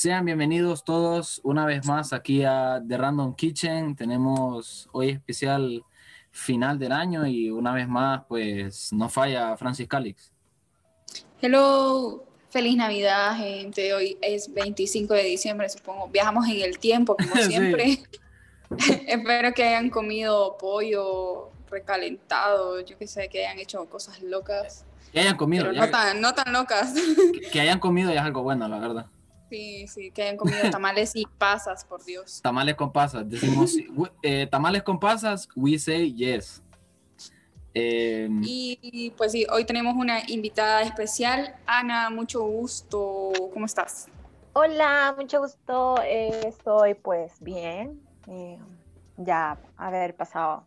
[0.00, 3.94] Sean bienvenidos todos una vez más aquí a The Random Kitchen.
[3.94, 5.84] Tenemos hoy especial
[6.30, 10.32] final del año y una vez más, pues no falla Francis Calix.
[11.42, 13.92] Hello, feliz Navidad, gente.
[13.92, 16.08] Hoy es 25 de diciembre, supongo.
[16.08, 18.02] Viajamos en el tiempo, como siempre.
[19.06, 24.86] Espero que hayan comido pollo recalentado, yo que sé, que hayan hecho cosas locas.
[25.12, 25.66] Que hayan comido.
[25.66, 26.94] Pero no, tan, no tan locas.
[27.34, 29.06] Que, que hayan comido ya es algo bueno, la verdad.
[29.50, 32.40] Sí, sí, que hayan comido tamales y pasas, por Dios.
[32.40, 33.28] Tamales con pasas.
[33.28, 33.74] Decimos,
[34.22, 36.62] eh, tamales con pasas, we say yes.
[37.74, 41.54] Eh, Y pues sí, hoy tenemos una invitada especial.
[41.66, 43.32] Ana, mucho gusto.
[43.52, 44.08] ¿Cómo estás?
[44.52, 45.96] Hola, mucho gusto.
[46.04, 48.00] eh, estoy pues bien.
[48.28, 48.58] eh,
[49.16, 50.66] ya haber pasado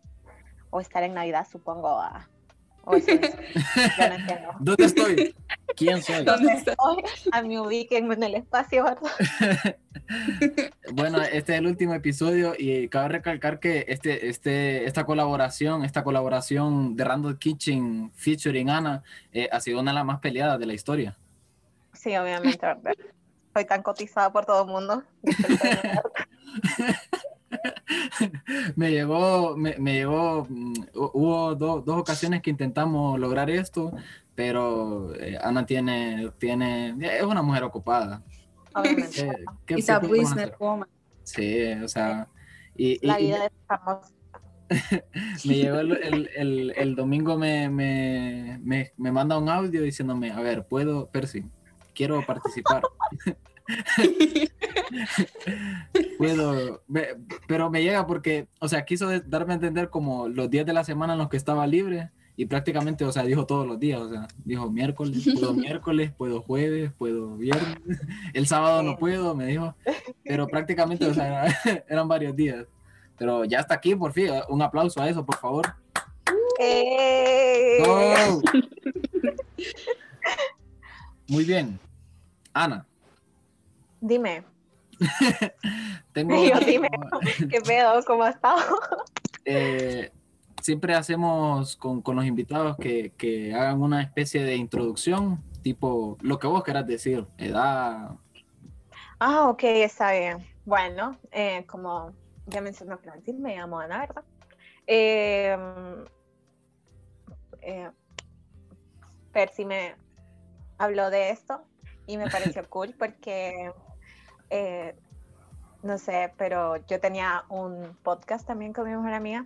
[0.69, 1.99] o estar en Navidad, supongo.
[1.99, 2.29] a-
[2.85, 3.35] o eso es,
[3.97, 4.49] ya no entiendo.
[4.59, 5.35] ¿Dónde estoy?
[5.75, 6.23] ¿Quién soy?
[6.23, 6.75] ¿Dónde estás?
[6.79, 9.09] Hoy, a mí ubíquenme en el espacio, ¿verdad?
[10.91, 16.03] Bueno, este es el último episodio y cabe recalcar que este, este, esta colaboración, esta
[16.03, 20.65] colaboración de Random Kitchen featuring Ana eh, ha sido una de las más peleadas de
[20.65, 21.17] la historia.
[21.93, 22.93] Sí, obviamente, ¿verdad?
[23.53, 25.03] Soy tan cotizada por todo el mundo.
[28.75, 33.93] me llegó, me, me llegó, mm, hu- hubo do- dos ocasiones que intentamos lograr esto,
[34.35, 38.21] pero eh, Ana tiene, tiene, es una mujer ocupada.
[38.75, 39.21] Obviamente.
[39.21, 40.57] Eh, ¿qué- It's qué a podemos business hacer?
[40.59, 40.89] woman.
[41.23, 42.27] Sí, o sea,
[42.75, 44.13] y, y- La y vida es famosa.
[45.45, 50.31] me llegó el, el- el- el domingo, me, me, me, me manda un audio diciéndome,
[50.31, 51.45] a ver, puedo, Percy,
[51.93, 52.81] quiero participar.
[56.17, 60.65] Puedo, ve- pero me llega porque, o sea, quiso darme a entender como los días
[60.65, 63.79] de la semana en los que estaba libre y prácticamente, o sea, dijo todos los
[63.79, 67.77] días, o sea, dijo miércoles, puedo miércoles, puedo jueves, puedo viernes,
[68.33, 69.75] el sábado no puedo, me dijo,
[70.23, 71.45] pero prácticamente, o sea,
[71.87, 72.65] eran varios días.
[73.17, 75.75] Pero ya está aquí, por fin, un aplauso a eso, por favor.
[76.59, 77.77] ¡Eh!
[77.85, 78.41] ¡Go!
[81.27, 81.79] Muy bien.
[82.53, 82.85] Ana,
[84.05, 84.43] Dime,
[86.13, 86.35] tengo...
[86.45, 86.89] Yo dime.
[87.49, 88.03] ¿qué pedo?
[88.05, 88.59] ¿Cómo has estado?
[89.45, 90.11] eh,
[90.61, 96.37] siempre hacemos con, con los invitados que, que hagan una especie de introducción, tipo lo
[96.37, 98.11] que vos querás decir, edad.
[99.19, 100.45] Ah, ok, está bien.
[100.65, 102.11] Bueno, eh, como
[102.47, 104.23] ya mencionó Francis, me llamo Ana, ¿verdad?
[104.85, 105.57] Eh,
[107.61, 107.89] eh,
[109.31, 109.95] Percy me
[110.77, 111.63] habló de esto
[112.05, 113.71] y me pareció cool porque,
[114.53, 114.95] eh,
[115.81, 119.45] no sé, pero yo tenía un podcast también con mi mejor amiga.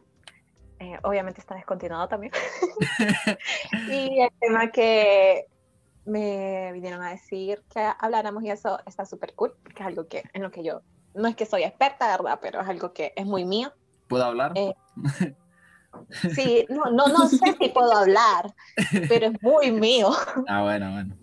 [0.79, 2.33] eh, obviamente está descontinuado también.
[3.89, 5.45] y el tema que
[6.05, 10.23] me vinieron a decir que habláramos y eso está súper cool, porque es algo que
[10.33, 10.81] en lo que yo,
[11.15, 12.39] no es que soy experta, ¿verdad?
[12.41, 13.71] Pero es algo que es muy mío.
[14.07, 14.51] ¿Puedo hablar?
[14.55, 14.73] Eh,
[16.35, 18.53] Sí, no, no, no sé si puedo hablar,
[19.07, 20.11] pero es muy mío.
[20.47, 21.15] Ah, bueno, bueno.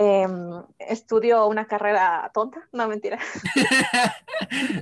[0.00, 3.18] Em, estudio una carrera tonta, no mentira.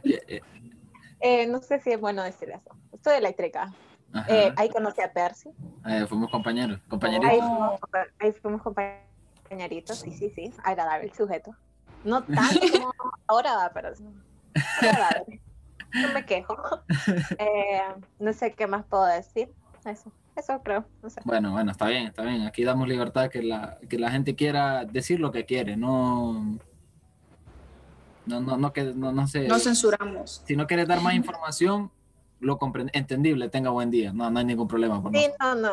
[0.04, 0.42] Eh, eh,
[1.20, 2.76] Eh, no sé si es bueno decir eso.
[2.92, 3.72] Estudio eléctrica.
[4.28, 5.48] Eh, ahí conocí a Percy.
[5.86, 7.38] Eh, fuimos compañeros, Ahí compañeritos.
[7.38, 7.80] fuimos,
[8.20, 10.52] ahí fuimos compañeritos, sí, sí, sí.
[10.62, 11.56] Agradable sujeto.
[12.04, 12.92] No tanto como
[13.26, 13.92] ahora, pero
[14.82, 15.40] agradable.
[15.94, 16.56] No me quejo.
[17.38, 17.80] Eh,
[18.18, 19.50] no sé qué más puedo decir.
[19.86, 20.84] Eso, eso creo.
[21.02, 21.20] No sé.
[21.24, 22.42] Bueno, bueno, está bien, está bien.
[22.42, 26.58] Aquí damos libertad que la, que la gente quiera decir lo que quiere, no.
[28.26, 29.46] No, no, no, que, no, no sé.
[29.46, 30.42] No censuramos.
[30.46, 31.90] Si no quieres dar más información,
[32.40, 34.12] lo comprende, entendible, tenga buen día.
[34.12, 35.00] No, no hay ningún problema.
[35.02, 35.72] Por Sí, no, no.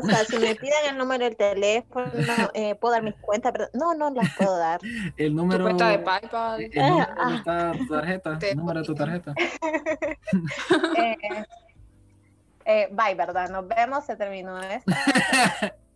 [0.00, 2.06] O sea, si me piden el número del teléfono,
[2.54, 4.78] eh, puedo dar mi cuenta, pero no, no las puedo dar.
[5.16, 5.64] El Tu número.
[5.64, 6.60] cuenta de PayPal.
[6.62, 7.34] El número Ah.
[7.34, 8.38] está tu tarjeta.
[8.38, 9.34] Te- El número de tu tarjeta.
[10.96, 11.16] Eh,
[12.68, 13.48] eh, bye, ¿verdad?
[13.48, 14.92] Nos vemos, se terminó esto.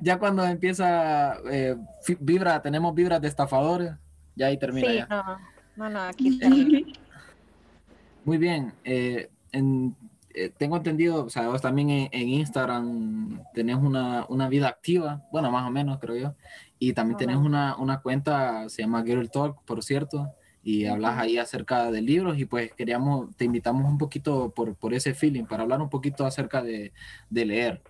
[0.00, 1.76] ya cuando empieza eh,
[2.20, 3.92] vibra, tenemos vibras de estafadores,
[4.34, 5.06] ya ahí termina Sí, ya.
[5.06, 5.38] no,
[5.76, 6.80] no, no, aquí termina.
[8.24, 8.72] Muy bien.
[8.84, 9.96] eh, en-
[10.38, 15.22] eh, tengo entendido, o sea, vos también en, en Instagram tenés una, una vida activa,
[15.32, 16.34] bueno, más o menos, creo yo.
[16.78, 20.34] Y también tenés una, una cuenta, se llama Girl Talk, por cierto,
[20.66, 24.92] y hablas ahí acerca de libros y pues queríamos, te invitamos un poquito por, por
[24.94, 26.92] ese feeling, para hablar un poquito acerca de,
[27.30, 27.82] de leer.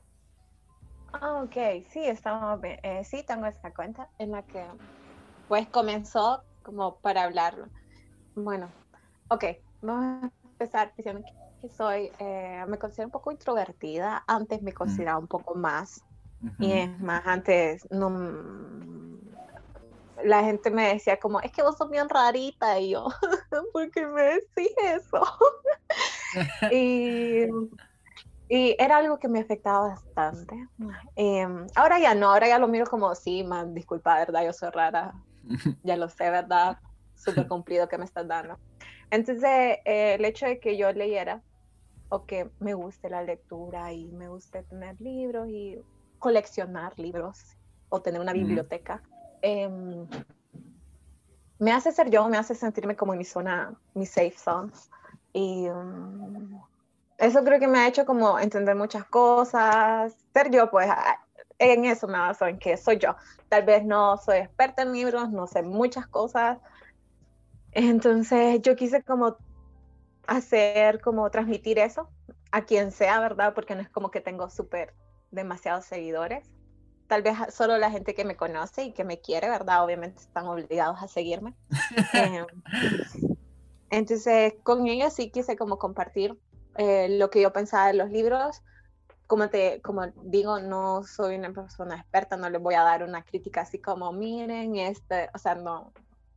[1.15, 2.79] Ah, ok, sí, estamos bien.
[2.83, 4.63] Eh, sí, tengo esta cuenta en la que
[5.49, 7.67] pues comenzó como para hablarlo.
[8.35, 8.71] Bueno,
[9.29, 9.45] ok,
[9.81, 11.25] vamos a empezar diciendo
[11.63, 14.23] que, soy, eh, me considero un poco introvertida.
[14.27, 16.05] Antes me consideraba un poco más.
[16.43, 16.63] Ujú.
[16.63, 19.19] Y es más, antes no, mm,
[20.25, 23.07] la gente me decía como, es que vos sos bien rarita, y yo,
[23.73, 25.23] ¿por qué me decís eso?
[26.73, 27.45] y,
[28.49, 30.55] y, era algo que me afectaba bastante.
[31.15, 34.45] Em, ahora ya no, ahora ya lo miro como, sí, man, disculpa, ¿verdad?
[34.45, 35.13] Yo soy rara,
[35.83, 36.79] ya lo sé, ¿verdad?
[37.15, 38.59] Súper cumplido que me estás dando.
[39.11, 41.43] Entonces, eh, el hecho de que yo leyera
[42.09, 45.79] o que me guste la lectura y me guste tener libros y
[46.19, 47.57] coleccionar libros
[47.89, 49.03] o tener una biblioteca,
[49.43, 50.07] em,
[51.59, 54.73] me hace ser yo, me hace sentirme como en mi zona, mi safe zone.
[55.33, 56.61] Y um,
[57.19, 60.89] eso creo que me ha hecho como entender muchas cosas, ser yo, pues
[61.59, 63.17] en eso me baso, en que soy yo.
[63.49, 66.59] Tal vez no soy experta en libros, no sé muchas cosas.
[67.73, 69.37] Entonces yo quise como
[70.27, 72.09] hacer, como transmitir eso
[72.51, 73.55] a quien sea, ¿verdad?
[73.55, 74.95] Porque no es como que tengo súper
[75.31, 76.49] demasiados seguidores.
[77.07, 79.85] Tal vez solo la gente que me conoce y que me quiere, ¿verdad?
[79.85, 81.55] Obviamente están obligados a seguirme.
[82.13, 82.47] Em,
[83.91, 86.39] entonces, con ellos sí quise como compartir
[86.77, 88.63] eh, lo que yo pensaba de los libros.
[89.27, 93.25] Como, te, como digo, no soy una persona experta, no les voy a dar una
[93.25, 95.93] crítica así como, miren, este, o sea, no,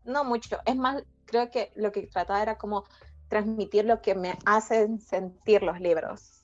[0.06, 0.58] no mucho.
[0.66, 2.86] Es más, creo que lo que trataba era como
[3.28, 6.39] transmitir lo que me hacen sentir los libros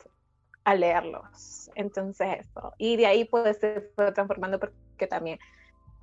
[0.65, 1.69] al leerlos.
[1.75, 2.73] Entonces eso.
[2.77, 5.39] Y de ahí pues se fue transformando porque también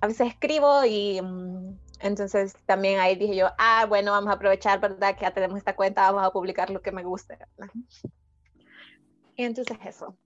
[0.01, 4.81] a veces escribo y mm, entonces también ahí dije yo, ah, bueno, vamos a aprovechar,
[4.81, 5.15] ¿verdad?
[5.15, 7.39] Que ya tenemos esta cuenta, vamos a publicar lo que me guste.
[9.37, 10.17] Y entonces eso.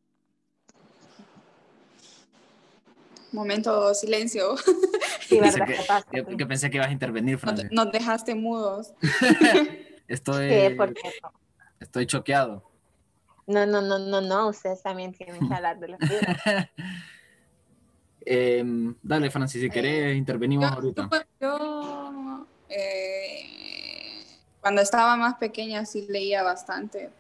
[3.33, 4.55] Momento silencio.
[5.27, 6.05] Sí, ¿verdad?
[6.13, 7.67] Que, que, pensé que ibas a intervenir, Francis.
[7.73, 8.95] Nos dejaste mudos.
[10.07, 10.79] Estoy,
[11.81, 12.63] estoy choqueado.
[13.47, 16.37] No, no, no, no, no, ustedes también tienen que hablar de los libros.
[18.25, 21.09] Em, dale, Francis, si querés, intervenimos ahorita.
[21.41, 23.45] Yo, eh,
[24.61, 27.11] cuando estaba más pequeña sí leía bastante,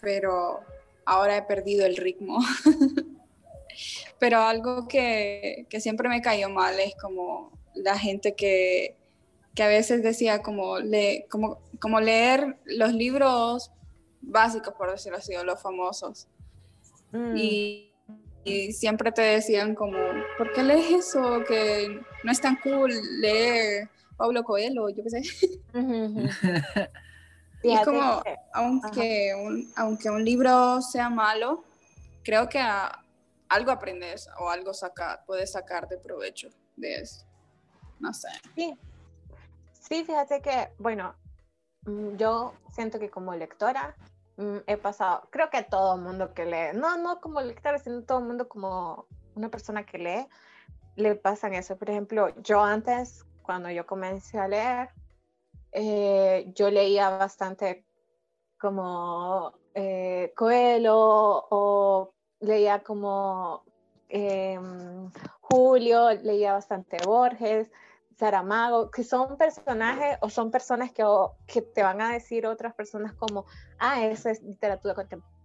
[0.00, 0.60] pero
[1.06, 2.38] ahora he perdido el ritmo.
[4.18, 8.96] pero algo que, que siempre me cayó mal es como la gente que
[9.54, 13.70] que a veces decía como, le, como, como leer los libros
[14.26, 16.28] básicos, por decirlo así, o los famosos.
[17.12, 17.36] Mm.
[17.36, 17.90] Y,
[18.72, 19.96] siempre te decían como,
[20.36, 21.42] ¿por qué lees eso?
[21.48, 23.88] Que no es tan cool leer
[24.18, 25.22] Pablo Coelho, yo qué sé.
[27.62, 28.22] y es como,
[28.52, 31.64] aunque un, aunque un libro sea malo,
[32.22, 32.60] creo que
[33.48, 37.24] algo aprendes o algo sacar, puedes sacar de provecho de eso.
[37.98, 38.28] No sé.
[38.54, 38.78] Sí,
[39.88, 41.14] Sí, fíjate que, bueno,
[41.84, 43.94] mm, yo siento que como lectora
[44.66, 48.48] he pasado, creo que todo mundo que lee, no, no como lectora, sino todo mundo
[48.48, 50.26] como una persona que lee,
[50.96, 51.76] le pasan eso.
[51.76, 54.90] Por ejemplo, yo antes, cuando yo comencé a leer,
[55.72, 57.84] eh, yo leía bastante
[58.58, 60.96] como eh, Coelho
[61.50, 63.64] o leía como
[64.08, 65.10] em,
[65.40, 67.70] Julio, leía bastante Borges,
[68.16, 71.04] Saramago, que son personajes o son personas que,
[71.46, 73.44] que te van a decir otras personas como,
[73.78, 74.94] ah, eso es literatura,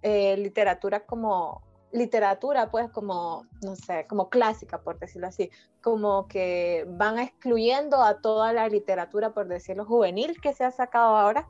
[0.01, 1.61] eh, literatura como,
[1.91, 5.49] literatura pues como, no sé, como clásica, por decirlo así,
[5.81, 11.17] como que van excluyendo a toda la literatura, por decirlo, juvenil que se ha sacado
[11.17, 11.47] ahora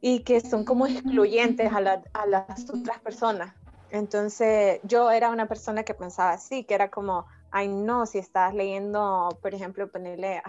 [0.00, 3.54] y que son como excluyentes a, a las otras personas.
[3.90, 8.52] Entonces yo era una persona que pensaba así, que era como, ay no, si estás
[8.52, 10.42] leyendo, por ejemplo, ponerle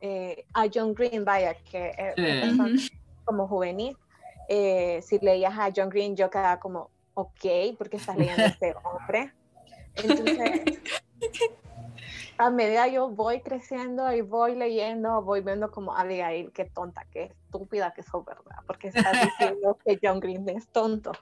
[0.00, 2.90] eh, a John Green, vaya, que es
[3.26, 3.94] como juvenil,
[4.48, 8.74] eh, si leías a John Green, yo quedaba como, ok, porque estás leyendo a este
[8.82, 9.34] hombre.
[9.96, 10.80] Entonces,
[12.38, 17.24] a medida yo voy creciendo y voy leyendo, voy viendo como Abigail, qué tonta, qué
[17.24, 18.62] estúpida que sos, ¿verdad?
[18.66, 21.12] Porque estás diciendo que John Green es tonto.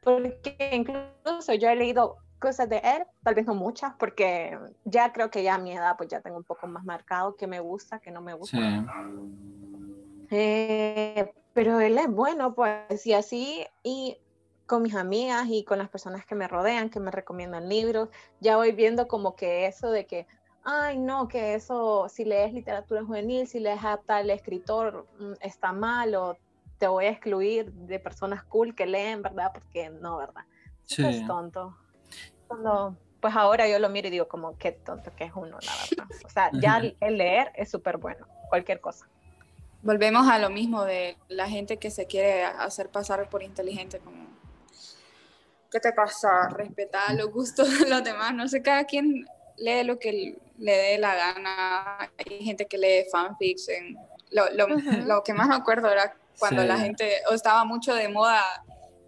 [0.00, 5.30] Porque incluso yo he leído cosas de él, tal vez no muchas, porque ya creo
[5.30, 7.98] que ya a mi edad pues ya tengo un poco más marcado que me gusta,
[7.98, 8.84] que no me gusta.
[10.30, 14.18] Eh, pero él es bueno, pues, y así, y
[14.66, 18.08] con mis amigas y con las personas que me rodean, que me recomiendan libros,
[18.40, 20.26] ya voy viendo como que eso de que,
[20.64, 25.72] ay, no, que eso, si lees literatura juvenil, si lees a tal escritor, mm, está
[25.72, 26.36] mal o
[26.78, 29.52] te voy a excluir de personas cool que leen, ¿verdad?
[29.54, 30.44] Porque no, ¿verdad?
[30.86, 31.74] Eso es tonto
[32.46, 35.72] cuando, pues ahora yo lo miro y digo como qué tonto que es uno, la
[35.90, 36.06] verdad.
[36.24, 39.06] O sea, ya el leer es súper bueno, cualquier cosa.
[39.82, 44.26] Volvemos a lo mismo de la gente que se quiere hacer pasar por inteligente, como,
[45.70, 46.48] ¿qué te pasa?
[46.48, 49.26] Respetar los gustos de los demás, no sé, cada quien
[49.56, 52.10] lee lo que le dé la gana.
[52.18, 53.68] Hay gente que lee fanfics.
[53.68, 53.96] En,
[54.30, 54.68] lo, lo,
[55.04, 58.42] lo que más me acuerdo era cuando la gente, o estaba mucho de moda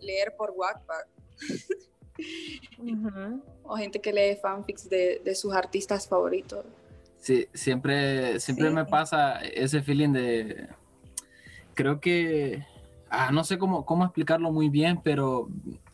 [0.00, 1.04] leer por Wattpad.
[3.64, 6.64] O gente que lee fanfics de, de, sus artistas favoritos.
[7.18, 10.68] Sí, siempre, siempre me pasa ese feeling de,
[11.75, 12.64] creo que,
[13.10, 15.48] ah, no sé cómo, cómo explicarlo muy bien, pero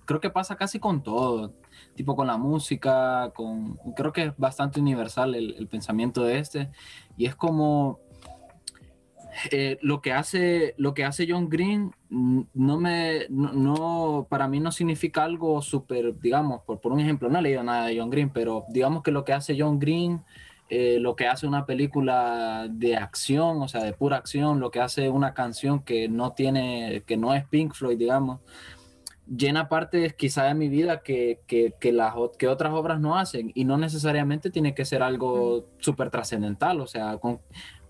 [0.05, 1.53] creo que pasa casi con todo,
[1.95, 6.71] tipo con la música, con, creo que es bastante universal el, el pensamiento de este,
[7.17, 8.01] y es como,
[9.51, 14.71] eh, lo que hace lo que hace John Green no me no, para mí no
[14.71, 18.31] significa algo súper digamos por, por un ejemplo no he leído nada de John Green
[18.31, 20.23] pero digamos que lo que hace John Green
[20.71, 24.81] eh, lo que hace una película de acción o sea de pura acción lo que
[24.81, 28.41] hace una canción que no tiene que no es Pink Floyd digamos
[29.27, 33.51] llena partes quizá de mi vida que, que, que, las, que otras obras no hacen
[33.55, 37.41] y no necesariamente tiene que ser algo súper trascendental, o sea, con,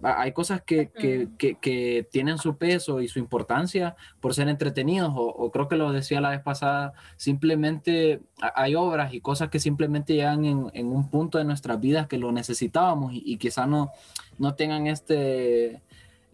[0.04, 5.68] hay cosas que, que, tienen su peso y su importancia por ser entretenidos, o, creo
[5.68, 8.20] que lo decía la vez pasada, simplemente
[8.54, 12.18] hay obras y cosas que simplemente llegan en, en un punto de nuestras vidas que
[12.18, 13.92] lo necesitábamos y, y quizá no,
[14.38, 15.82] no tengan este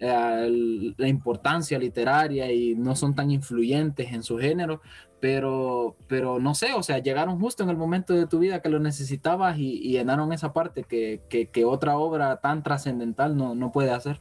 [0.00, 4.80] la importancia literaria y no son tan influyentes en su género,
[5.21, 8.71] pero, pero no sé, o sea, llegaron justo en el momento de tu vida que
[8.71, 13.90] lo necesitabas y, llenaron esa parte que, que, otra obra tan trascendental no, no, puede
[13.90, 14.21] hacer.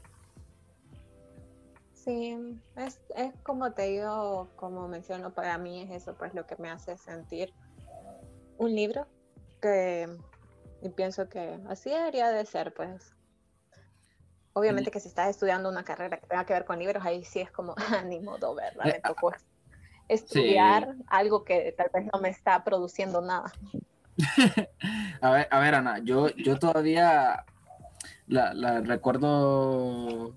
[1.94, 2.38] Sí,
[2.76, 6.70] es, es, como te digo, como menciono, para mí es eso, pues lo que me
[6.70, 7.54] hace sentir
[8.58, 9.08] un libro
[9.62, 10.08] que
[10.82, 13.14] y pienso que así debería de ser, pues
[14.54, 17.40] Obviamente que si estás estudiando una carrera que tenga que ver con libros, ahí sí
[17.40, 17.76] es como,
[18.08, 18.86] ni modo, ¿verdad?
[18.86, 19.32] Me tocó
[20.08, 23.52] estudiar algo que tal vez no me está produciendo nada.
[25.22, 27.46] a, ver, a ver, Ana, yo, yo todavía
[28.28, 30.36] la, recuerdo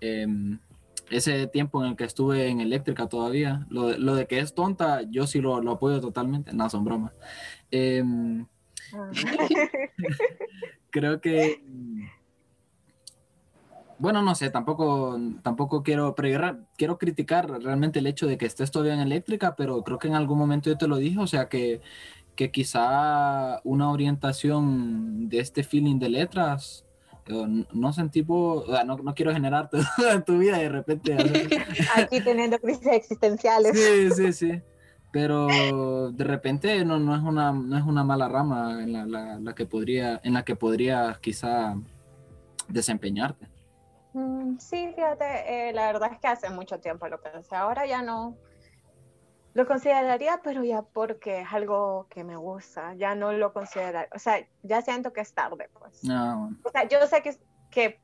[0.00, 0.58] em,
[1.10, 3.66] ese tiempo en el que estuve en eléctrica todavía.
[3.68, 6.52] Lo, lo de que es tonta, yo sí lo, lo apoyo totalmente.
[6.52, 7.12] No, son bromas.
[7.70, 8.46] Em,
[8.94, 9.10] ah.
[10.90, 11.64] creo que
[14.02, 16.16] bueno, no sé, tampoco, tampoco quiero,
[16.76, 20.16] quiero criticar realmente el hecho de que estés todavía en eléctrica, pero creo que en
[20.16, 21.80] algún momento yo te lo dije, o sea que,
[22.34, 26.84] que quizá una orientación de este feeling de letras,
[27.28, 29.84] no tipo, no, no quiero generar toda
[30.26, 31.16] tu vida de repente...
[31.96, 33.78] Aquí teniendo crisis existenciales.
[33.78, 34.62] Sí, sí, sí.
[35.12, 39.54] Pero de repente no, no, es, una, no es una mala rama en la, la,
[39.54, 41.76] que podría, en la que podrías quizá
[42.66, 43.51] desempeñarte.
[44.12, 47.54] Mm, sí, fíjate, eh, la verdad es que hace mucho tiempo lo pensé.
[47.56, 48.36] Ahora ya no
[49.54, 52.94] lo consideraría, pero ya porque es algo que me gusta.
[52.94, 54.08] Ya no lo consideraría.
[54.14, 56.04] O sea, ya siento que es tarde, pues.
[56.04, 56.56] No.
[56.64, 57.38] O sea, yo sé que,
[57.70, 58.00] que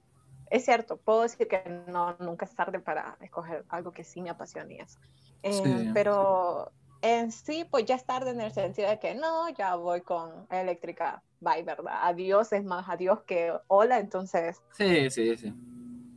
[0.50, 4.30] es cierto, puedo decir que no, nunca es tarde para escoger algo que sí me
[4.30, 4.98] apasiona y eso.
[5.42, 6.72] Eh, pero
[7.02, 10.46] en sí, pues ya es tarde en el sentido de que no, ya voy con
[10.50, 11.94] eléctrica, bye, ¿verdad?
[12.02, 14.60] Adiós es más adiós que hola, entonces.
[14.72, 15.54] Sí, sí, sí.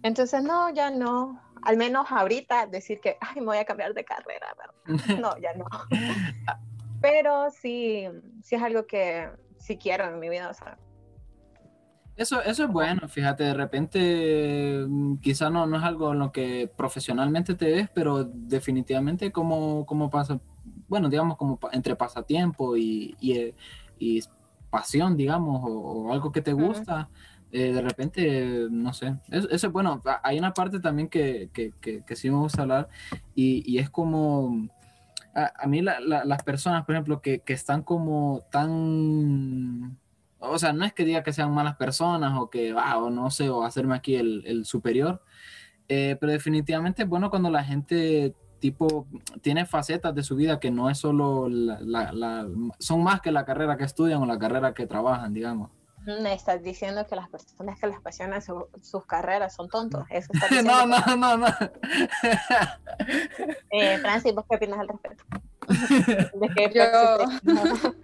[0.04, 1.42] Entonces, no, ya no.
[1.64, 4.48] Al menos ahorita decir que, ay, me voy a cambiar de carrera,
[5.22, 5.66] No, ya no.
[7.02, 8.08] Pero sí,
[8.44, 10.78] sí es algo que sí quiero en mi vida, o sea.
[12.16, 16.32] Eso, eso es bueno, fíjate, de repente mm, quizá no, no es algo en lo
[16.32, 20.40] que profesionalmente te ves, pero definitivamente como, como pasa,
[20.88, 23.56] bueno, digamos como entre pasatiempo y, y,
[23.98, 24.22] y
[24.70, 27.10] pasión, digamos, o, algo que te gusta,
[27.52, 30.02] eh, de repente, no sé, eso, es bueno.
[30.24, 32.90] Hay una parte también que, que, que, sí me gusta hablar
[33.36, 34.70] y, y es como,
[35.34, 39.98] a, mí las personas, por ejemplo, que, que, están como tan,
[40.40, 43.30] o sea, no es que diga que sean malas personas o que, ah, o no
[43.32, 45.24] sé, o hacerme aquí el, el superior,
[45.88, 49.08] eh, pero definitivamente es bueno cuando la gente tipo
[49.42, 53.44] tiene facetas de su vida que no es solo la, la, son más que la
[53.44, 55.72] carrera que estudian o la carrera que trabajan, digamos.
[56.06, 60.04] Me estás diciendo que las personas que les apasionan sus carreras son tontos.
[60.10, 60.32] Eso
[60.64, 61.48] no, no, no, no.
[63.70, 65.24] eh, Francis, ¿vos qué opinas al respecto?
[66.74, 67.18] yo,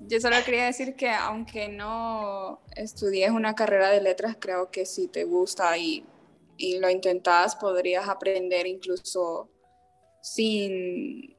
[0.00, 5.08] yo solo quería decir que aunque no estudies una carrera de letras, creo que si
[5.08, 6.06] te gusta y,
[6.56, 9.50] y lo intentas, podrías aprender incluso
[10.20, 11.36] sin,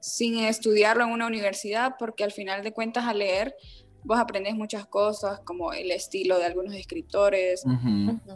[0.00, 3.54] sin estudiarlo en una universidad, porque al final de cuentas a leer
[4.04, 7.64] vos aprendes muchas cosas, como el estilo de algunos escritores,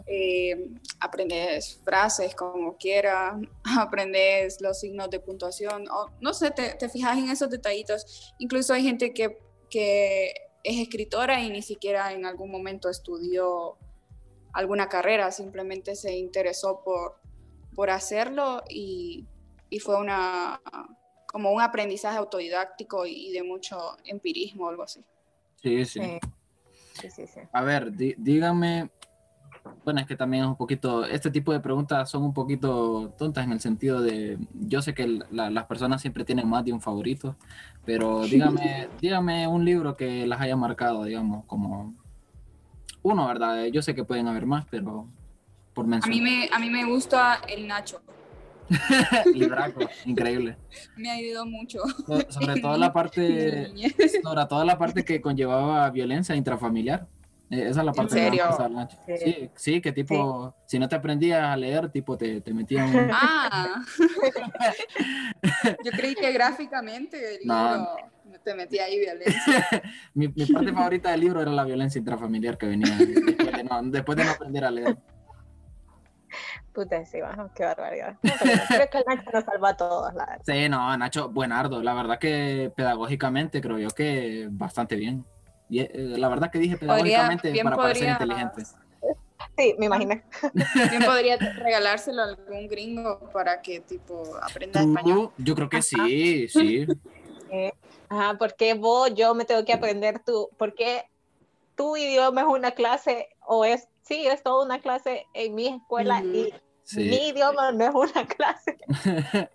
[0.07, 3.35] eh, aprendes frases como quieras,
[3.77, 8.33] aprendes los signos de puntuación, o, no sé, te, te, fijas en esos detallitos.
[8.39, 9.37] Incluso hay gente que,
[9.69, 10.33] que
[10.63, 13.77] es escritora y ni siquiera en algún momento estudió
[14.53, 17.19] alguna carrera, simplemente se interesó por,
[17.75, 19.27] por hacerlo y,
[19.69, 20.59] y fue una
[21.31, 25.05] como un aprendizaje autodidáctico y de mucho empirismo o algo así.
[25.61, 25.99] Sí, sí.
[26.93, 27.39] sí, sí, sí.
[27.51, 28.89] A ver, dígame,
[29.83, 33.45] bueno, es que también es un poquito, este tipo de preguntas son un poquito tontas
[33.45, 37.35] en el sentido de, yo sé que las personas siempre tienen más de un favorito,
[37.85, 41.95] pero dígame, dígame un libro que las haya marcado, digamos, como
[43.01, 43.65] uno, ¿verdad?
[43.65, 45.07] Yo sé que pueden haber más, pero
[45.73, 46.19] por mencionar.
[46.19, 48.01] A mí me, a mí me gusta El Nacho.
[49.33, 50.57] Libraco, increíble.
[50.95, 51.79] Me ha ayudado mucho.
[52.29, 53.71] sobre todo la parte,
[54.23, 57.07] sobre toda la parte que conllevaba violencia intrafamiliar.
[57.49, 58.45] Eh, esa es la parte ¿En serio?
[59.17, 63.09] Sí, sí, que tipo, si no te aprendías a leer, tipo, te, te metían...
[63.11, 63.83] Ah,
[65.83, 67.87] yo creí que gráficamente el no.
[68.43, 69.65] te metía ahí violencia.
[70.13, 73.81] mi, mi, parte favorita del libro era la violencia intrafamiliar que venía después de no,
[73.83, 74.97] después de no aprender a leer.
[76.79, 77.17] Puta, sí,
[77.55, 78.15] qué barbaridad.
[78.21, 80.43] creo que el Nacho nos salvó a todos, la verdad.
[80.45, 81.83] Sí, no, Nacho, buenardo.
[81.83, 85.25] La verdad que pedagógicamente creo yo que bastante bien.
[85.67, 88.63] Y, eh, la verdad que dije pedagógicamente para parecer inteligente.
[89.57, 90.23] Sí, me imaginé.
[90.89, 95.31] Bien podría regalárselo a algún gringo para que tipo aprenda español.
[95.37, 96.87] Yo creo que sí, sí.
[97.51, 97.73] Eh,
[98.07, 100.49] ajá, ¿por qué vos, yo me tengo que aprender tú?
[100.57, 101.03] ¿Por qué
[101.75, 106.23] tu idioma es una clase o es sí, es toda una clase en mi escuela
[106.23, 106.51] y
[106.95, 108.77] mi idioma no es una clase.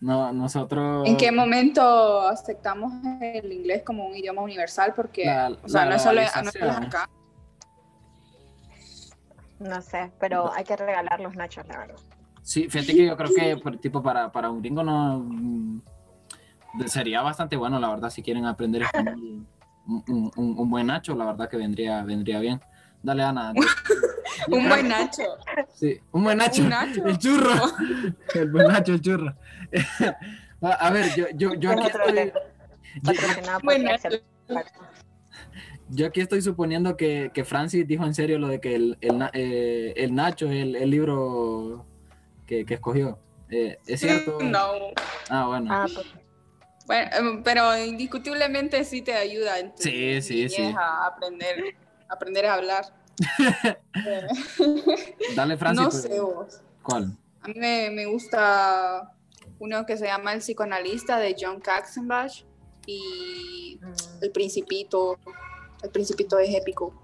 [0.00, 1.06] no, nosotros...
[1.06, 4.92] ¿En qué momento aceptamos el inglés como un idioma universal?
[4.94, 5.22] Porque,
[5.62, 7.08] o sea, no es solo acá.
[9.58, 11.96] No sé, pero hay que regalar los nachos, la verdad.
[12.42, 15.80] Sí, fíjate que yo creo que tipo para, para un gringo no mm,
[16.86, 19.46] sería bastante bueno, la verdad, si quieren aprender español,
[19.86, 22.60] un, un, un, buen nacho, la verdad que vendría, vendría bien.
[23.02, 23.52] Dale, Ana.
[24.48, 25.22] un buen Nacho.
[25.74, 26.62] Sí, un buen Nacho.
[27.04, 27.52] El churro.
[28.34, 29.34] el buen Nacho, el churro.
[30.60, 32.32] A ver, yo, yo, yo aquí estoy.
[35.90, 39.28] Yo aquí estoy suponiendo que, que, Francis dijo en serio lo de que el, el,
[39.34, 41.84] eh, el Nacho es el, el, libro
[42.46, 43.18] que, que escogió.
[43.50, 44.38] Eh, ¿Es cierto?
[44.40, 44.72] No.
[45.28, 45.68] Ah, bueno.
[45.70, 46.06] Ah, pues.
[46.86, 50.62] Bueno, em, pero indiscutiblemente sí te ayuda en sí, sí, sí.
[50.62, 51.74] a aprender
[52.08, 52.84] aprender a hablar.
[55.36, 55.84] Dale, Francis.
[55.84, 56.60] No sé vos.
[56.82, 57.16] ¿Cuál?
[57.42, 59.12] A mí me, me, gusta
[59.58, 62.44] uno que se llama El psicoanalista de John Katzenbach
[62.86, 64.22] y mm.
[64.22, 65.18] El Principito.
[65.82, 66.94] El Principito es épico.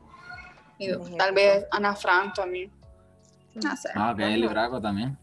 [0.78, 2.70] Y tal vez Ana Frank también.
[3.54, 3.90] No sé.
[3.94, 5.18] Ah, ok, el libraco también.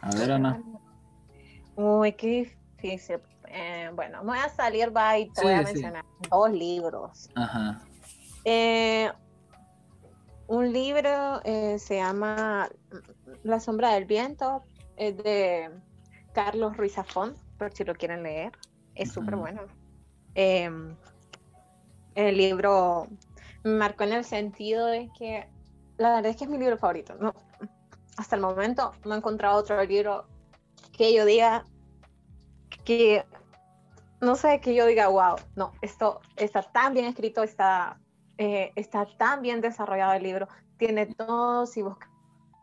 [0.00, 0.62] A ver, Ana.
[1.76, 3.20] Uy, qué difícil.
[3.48, 7.30] Eh, bueno, voy a salir, va y te voy a mencionar dos libros.
[7.34, 7.80] Ajá.
[8.44, 9.10] Eh,
[10.48, 12.68] un libro eh, se llama
[13.42, 14.62] La sombra del viento,
[14.96, 15.70] es de
[16.32, 18.52] Carlos Ruiz Zafón, por si lo quieren leer.
[18.94, 19.62] Es súper bueno.
[20.34, 20.96] Em,
[22.14, 23.08] el libro
[23.64, 25.48] me marcó en el sentido de que
[25.98, 27.14] la verdad es que es mi libro favorito.
[27.16, 27.34] No,
[28.16, 30.26] hasta el momento no he encontrado otro libro
[30.92, 31.64] que yo diga
[32.84, 33.24] que
[34.20, 37.98] no sé, que yo diga, wow, no, esto está tan bien escrito, está
[38.38, 41.96] eh, está tan bien desarrollado el libro, tiene todo, si vos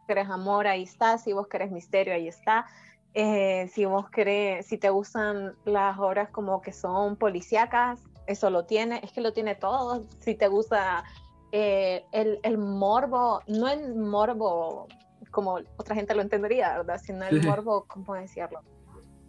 [0.07, 2.65] querés amor, ahí está, si vos querés misterio, ahí está,
[3.13, 8.65] eh, si vos querés, si te gustan las obras como que son policíacas, eso lo
[8.65, 11.03] tiene, es que lo tiene todo, si te gusta
[11.51, 14.87] eh, el, el, morbo, no el morbo
[15.31, 17.01] como otra gente lo entendería, ¿verdad?
[17.03, 18.61] Sino el morbo, ¿cómo decirlo?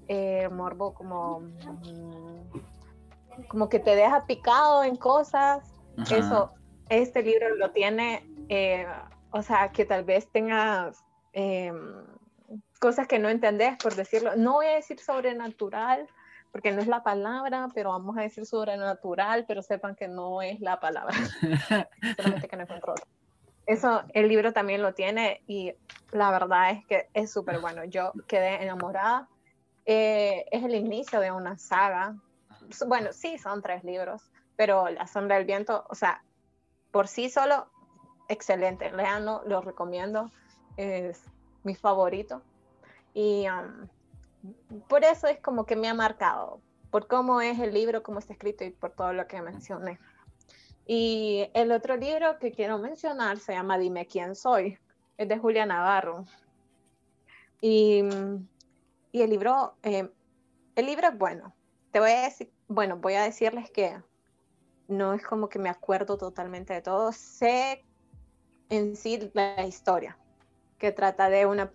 [0.09, 5.74] El morbo como, mm, como que te deja picado en cosas
[6.11, 6.53] eso,
[6.89, 8.87] este libro lo tiene, eh,
[9.31, 12.05] o sea, que tal vez tengas em,
[12.81, 14.37] cosas que no entendés, por decirlo.
[14.37, 16.09] No voy a decir sobrenatural,
[16.53, 20.61] porque no es la palabra, pero vamos a decir sobrenatural, pero sepan que no es
[20.61, 21.15] la palabra.
[22.17, 22.95] Solamente que no encuentro
[23.67, 25.73] Eso, el libro también lo tiene y
[26.13, 27.85] la verdad es que es súper bueno.
[27.85, 29.29] Yo quedé enamorada.
[29.85, 32.15] Eh, es el inicio de una saga.
[32.87, 36.23] Bueno, sí, son tres libros, pero La sombra del viento, o sea,
[36.91, 37.67] por sí solo,
[38.29, 40.31] excelente, leanlo, lo recomiendo,
[40.77, 41.23] es
[41.63, 42.43] mi favorito.
[43.15, 43.89] Y um,
[44.89, 48.33] por eso es como que me ha marcado, por cómo es el libro, cómo está
[48.33, 49.99] escrito y por todo lo que mencioné.
[50.87, 54.79] Y el otro libro que quiero mencionar se llama Dime quién soy,
[55.17, 56.27] es de Julia Navarro.
[57.61, 58.03] Y,
[59.11, 60.11] y el libro, eh,
[60.77, 61.55] el libro es bueno.
[61.91, 63.97] Te voy a decir, bueno, voy a decirles que
[64.89, 67.13] no es como que me acuerdo totalmente de todo.
[67.13, 67.85] Sé
[68.69, 70.17] en sí la historia,
[70.79, 71.71] que trata de, una,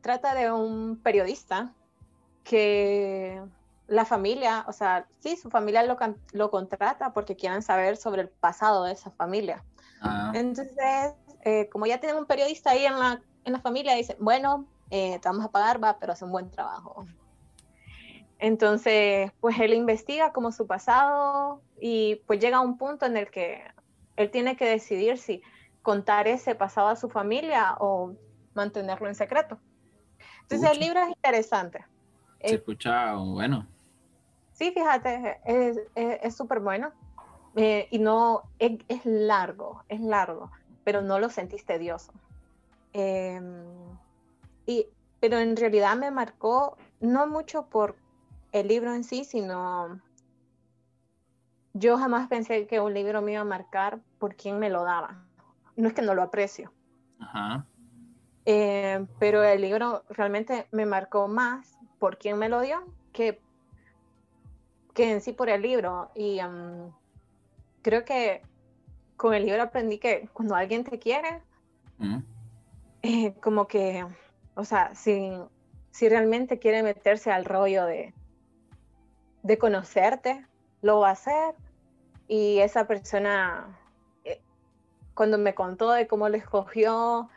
[0.00, 1.72] trata de un periodista
[2.44, 3.42] que
[3.86, 5.96] la familia, o sea, sí, su familia lo,
[6.32, 9.64] lo contrata porque quieren saber sobre el pasado de esa familia.
[10.00, 10.32] Ah.
[10.34, 14.66] Entonces, eh, como ya tienen un periodista ahí en la, en la familia, dicen, bueno,
[14.90, 17.06] eh, te vamos a pagar, va, pero hace un buen trabajo.
[18.38, 23.30] Entonces, pues él investiga como su pasado y pues llega a un punto en el
[23.30, 23.62] que
[24.16, 25.42] él tiene que decidir si
[25.82, 28.14] contar ese pasado a su familia o
[28.54, 29.58] mantenerlo en secreto.
[30.42, 31.84] Entonces el libro es interesante.
[32.40, 33.66] Se escucha bueno.
[34.52, 36.92] Sí, fíjate, es súper bueno.
[37.60, 40.50] Eh, y no, es, largo, es largo,
[40.84, 42.12] pero no lo sentís tedioso.
[42.92, 43.64] Em,
[44.64, 44.86] y,
[45.18, 47.96] pero en realidad me marcó, no mucho por
[48.52, 50.00] el libro en sí, sino
[51.74, 55.24] yo jamás pensé que un libro me iba a marcar por quién me lo daba.
[55.76, 56.72] No es que no lo aprecio.
[58.46, 62.82] Eh, pero el libro realmente me marcó más por quién me lo dio
[63.12, 63.40] que,
[64.94, 66.10] que en sí por el libro.
[66.14, 66.40] Y
[67.82, 68.42] creo que
[69.16, 71.42] con el libro aprendí que cuando alguien te quiere,
[71.98, 72.18] mm.
[73.02, 74.06] eh, como que,
[74.54, 75.32] o sea, si,
[75.90, 78.14] si realmente quiere meterse al rollo de,
[79.42, 80.46] de conocerte,
[80.82, 81.54] lo va a hacer.
[82.26, 83.78] Y esa persona,
[84.24, 84.40] eh,
[85.14, 87.28] cuando me contó de cómo lo escogió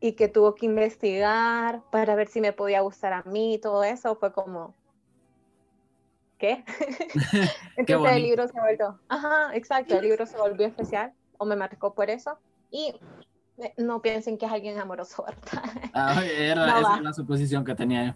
[0.00, 4.16] y que tuvo que investigar para ver si me podía gustar a mí, todo eso,
[4.16, 4.74] fue como,
[6.38, 6.64] ¿qué?
[7.76, 11.94] Entonces el libro se volvió, ajá, exacto, el libro se volvió especial o me marcó
[11.94, 12.38] por eso.
[12.70, 12.94] Y
[13.58, 15.70] eh, no piensen que es alguien amoroso, ¿verdad?
[15.92, 18.14] Ah, era, esa la suposición que tenía yo.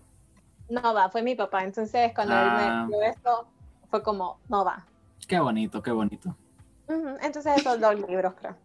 [0.68, 1.64] No va, fue mi papá.
[1.64, 2.86] Entonces, cuando él me ah.
[2.88, 3.46] dio esto,
[3.90, 4.84] fue como, no va.
[5.26, 6.34] Qué bonito, qué bonito.
[6.88, 8.56] Entonces, esos dos libros, creo.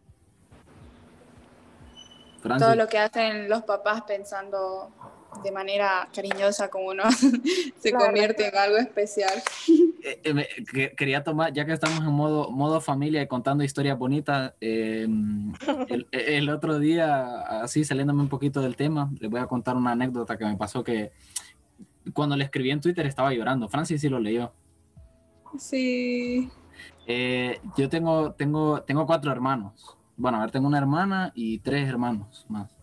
[2.42, 4.92] Todo lo que hacen los papás pensando
[5.44, 7.04] de manera cariñosa como uno
[7.80, 9.42] se convierte en algo especial.
[10.04, 10.20] Eh,
[10.74, 15.54] eh, quería tomar, ya que estamos en modo, modo familia y contando historias bonitas, em,
[15.90, 19.92] el, el, otro día, así saliéndome un poquito del tema, les voy a contar una
[19.92, 21.12] anécdota que me pasó que
[22.14, 23.70] cuando le escribí en Twitter estaba llorando.
[23.70, 24.54] Francis sí lo leyó.
[25.58, 26.50] Sí.
[27.08, 29.98] Eh, yo tengo, tengo, tengo cuatro hermanos.
[30.18, 32.76] Bueno, a ver, tengo una hermana y tres hermanos más.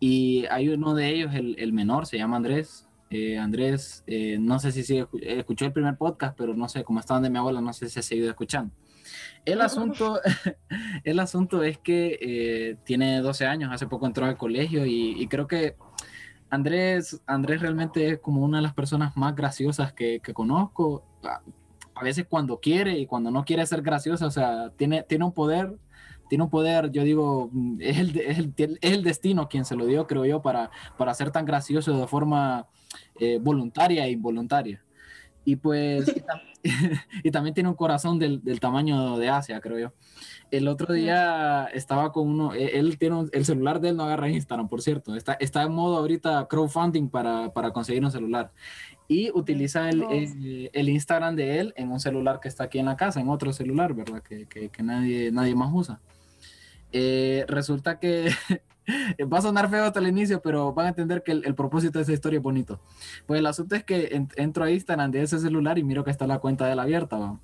[0.00, 2.88] Y hay uno de ellos, el, el menor, se llama Andrés.
[3.10, 7.14] Eh, Andrés, eh, no sé si escuchó el primer podcast, pero no sé, como está
[7.14, 8.72] donde mi abuela, no sé si ha seguido escuchando.
[9.44, 10.20] El asunto,
[11.04, 15.46] el asunto es que tiene 12 años, hace poco entró al colegio y, y creo
[15.46, 15.76] que
[16.50, 21.04] Andrés, Andrés realmente es como una de las personas más graciosas que, conozco.
[21.94, 25.32] A, veces cuando quiere y cuando no quiere ser graciosa, o sea, tiene, tiene un
[25.32, 25.76] poder,
[26.28, 29.84] tiene un poder, yo digo, es el, es el, es el destino quien se lo
[29.86, 32.68] dio, creo yo, para, para ser tan gracioso de forma
[33.18, 34.82] eh, voluntaria e involuntaria.
[35.48, 36.12] Y pues,
[37.24, 39.92] y, también tiene un corazón del, del tamaño de Asia, creo yo.
[40.50, 44.28] El otro día estaba con uno, e, él tiene el celular de él no agarra
[44.28, 45.16] Instagram, por cierto.
[45.16, 48.52] Está, está en modo ahorita crowdfunding para, para conseguir un celular.
[49.08, 52.98] Y utiliza el, el, Instagram de él en un celular que está aquí en la
[52.98, 54.22] casa, en otro celular, ¿verdad?
[54.22, 55.98] Que, que, que nadie, nadie más usa.
[56.92, 58.28] Eh, resulta que
[59.32, 62.02] va a sonar feo hasta el inicio, pero van a entender que el, propósito de
[62.04, 62.80] esa historia es bonito.
[63.26, 66.26] Pues el asunto es que entro a Instagram de ese celular y miro que está
[66.26, 67.18] la cuenta de él abierta.
[67.18, 67.38] ¿va?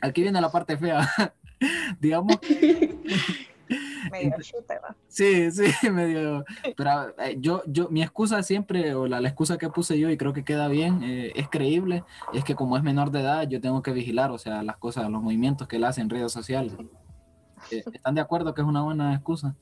[0.00, 1.08] Aquí viene la parte fea.
[2.00, 2.38] digamos
[4.10, 4.74] medio chute,
[5.08, 6.44] Sí, sí, medio.
[6.76, 10.16] Pero eh, yo, yo, mi excusa siempre, o la, la, excusa que puse yo, y
[10.16, 13.60] creo que queda bien, eh, es creíble, es que como es menor de edad, yo
[13.60, 16.74] tengo que vigilar, o sea, las cosas, los movimientos que él hace en redes sociales.
[17.70, 19.54] Eh, ¿Están de acuerdo que es una buena excusa?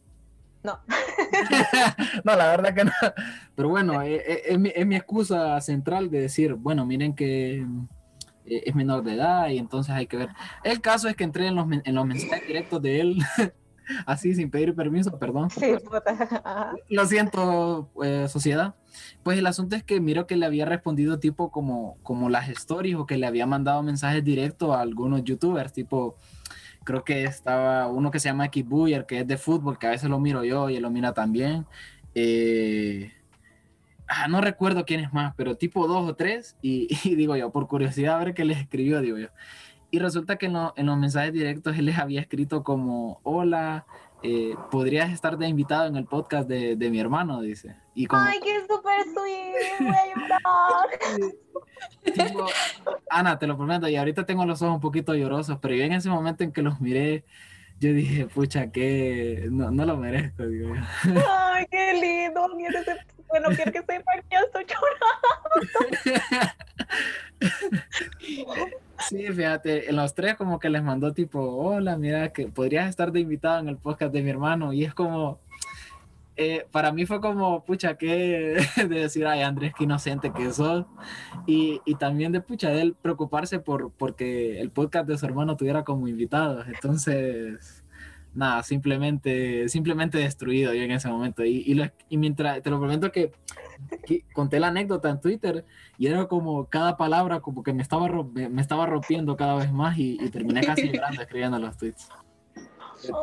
[0.63, 0.79] No.
[2.25, 2.93] no, la verdad que no.
[3.55, 7.67] Pero bueno, es, mi, es mi excusa central de decir, bueno, miren que
[8.45, 10.29] eh, es menor de edad y entonces hay que ver.
[10.65, 13.19] El caso es que entré en los, en los mensajes directos de él,
[14.07, 15.51] así sin pedir permiso, perdón.
[15.51, 15.73] Sí,
[16.89, 18.75] Lo siento, eh, sociedad.
[19.23, 22.97] Pues el asunto es que miro que le había respondido tipo como, como las stories
[22.97, 26.17] o que le había mandado mensajes directos a algunos youtubers, tipo,
[26.91, 29.91] creo que estaba uno que se llama Keith Buyer, que es de fútbol, que a
[29.91, 31.65] veces lo miro yo y él lo mira también.
[32.17, 33.13] Eh,
[34.09, 37.69] ah, no recuerdo quién es más, pero tipo dos o tres, y, digo yo, por
[37.69, 39.29] curiosidad, a ver qué les escribió, digo yo.
[39.93, 43.87] Y resulta que en, los mensajes directos él les había escrito como, hola,
[44.23, 47.77] eh, podrías estar de invitado en el podcast de, de mi hermano, dice.
[47.95, 51.31] Y como, Ay, qué súper sweet, voy a llorar.
[52.29, 52.47] tipo,
[53.09, 55.93] Ana, te lo prometo, y ahorita tengo los ojos un poquito llorosos, pero yo en
[55.93, 57.25] ese momento en que los miré,
[57.79, 60.75] yo dije, pucha, que no, no lo merezco, digo.
[61.29, 62.47] Ay, qué lindo.
[62.85, 66.51] Se- Bueno, quiero que sepan que estoy llorando.
[69.09, 73.11] Sí, fíjate, en los tres como que les mandó tipo, hola, mira, que podrías estar
[73.13, 74.73] de invitado en el podcast de mi hermano.
[74.75, 75.41] Y es como,
[76.37, 80.85] eh, para mí fue como, pucha, que de decir, ay, Andrés, qué inocente que sos.
[81.47, 85.57] Y, y también de, pucha, de él preocuparse por porque el podcast de su hermano
[85.57, 86.67] tuviera como invitados.
[86.69, 87.80] Entonces,
[88.35, 91.45] nada, simplemente, simplemente destruido yo en ese momento.
[91.45, 93.33] Y, y, lo- y mientras, te lo prometo que,
[94.07, 95.65] que conté la anécdota en Twitter
[95.99, 99.57] y era como cada palabra como que me estaba, ro- me, me estaba rompiendo cada
[99.57, 102.09] vez más y, y terminé casi llorando escribiendo los tweets.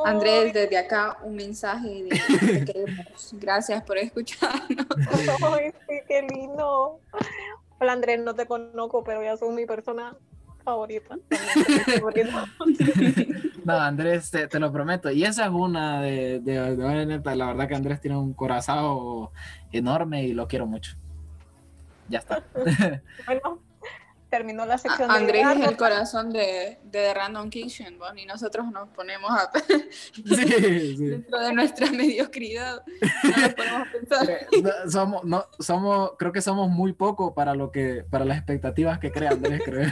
[0.06, 3.30] Andrés, desde acá un mensaje de queremos.
[3.39, 4.88] Gracias por escucharnos.
[5.54, 7.00] Ay, sí, qué lindo.
[7.80, 10.17] Hola Andrés, no te conozco, pero ya son mi persona
[10.67, 11.17] favorita.
[13.63, 15.12] No, Andrés, te, te lo prometo.
[15.12, 19.30] Y esa es una de, de, de- neta, la verdad que Andrés tiene un corazón
[19.73, 20.95] enorme y lo quiero mucho.
[22.08, 22.41] Ya está.
[23.25, 23.60] Bueno,
[24.30, 28.25] terminó la sección Andrés de es el corazón de, de The Random Kitchen, bueno, y
[28.25, 29.49] nosotros nos ponemos a,
[30.13, 31.06] Sí, sí.
[31.06, 32.82] dentro de nuestra mediocridad.
[33.23, 34.27] No nos podemos pensar.
[34.63, 38.97] No, somos, no, somos, creo que somos muy poco para lo que, para las expectativas
[38.99, 39.89] que crea Andrés, creo.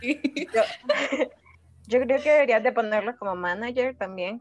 [1.88, 4.40] Yo creo que deberías de ponerlo como manager también.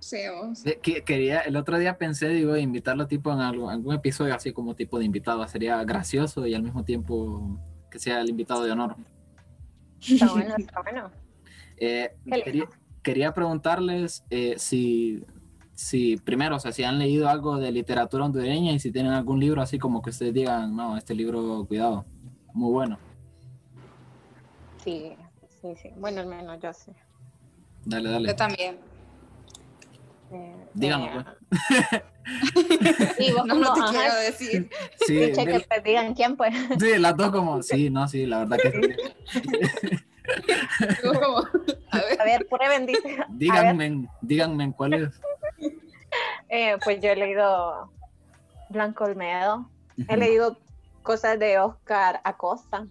[0.00, 0.18] Sí.
[0.64, 4.74] De- que- quería, el otro día pensé, digo, invitarlo tipo en algún episodio así como
[4.74, 5.46] tipo de invitado.
[5.48, 7.58] Sería gracioso y al mismo tiempo
[7.90, 8.96] que sea el invitado de honor.
[10.00, 11.10] Está bueno, está bueno.
[11.78, 12.16] Eh,
[13.02, 15.22] quería preguntarles eh, si,
[15.74, 19.40] si, primero, o sea, si han leído algo de literatura hondureña y si tienen algún
[19.40, 22.06] libro así como que ustedes digan, no, este libro, cuidado,
[22.54, 22.98] muy bueno.
[24.86, 25.16] Sí,
[25.60, 25.90] sí, sí.
[25.96, 26.92] Bueno, al menos yo sí.
[27.84, 28.28] Dale, dale.
[28.28, 28.78] Yo también.
[30.30, 32.02] Eh, eh, pues.
[33.18, 34.70] y vos No, no te como, ajá, quiero decir.
[35.04, 36.54] Sí, escuché que te digan quién pues.
[36.78, 39.96] sí, las dos como, sí, no, sí, la verdad que sí.
[41.02, 43.16] Como, a ver, A ver, prueben, dice.
[43.30, 45.20] Díganme, díganme cuál es.
[46.48, 47.90] eh, pues yo he leído
[48.68, 49.68] Blanco Olmedo.
[50.08, 50.58] He leído
[51.02, 52.86] cosas de Oscar Acosta.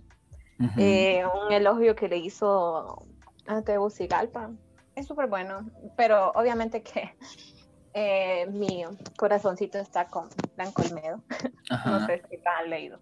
[0.78, 3.06] Eh, un elogio que le hizo
[3.48, 4.52] a Tegucigalpa.
[4.96, 7.16] Es súper bueno, pero obviamente que
[7.94, 8.84] eh, mi
[9.18, 11.22] corazoncito está con Blanco Olmedo.
[11.70, 11.90] Ajá.
[11.90, 13.00] No sé si lo han leído.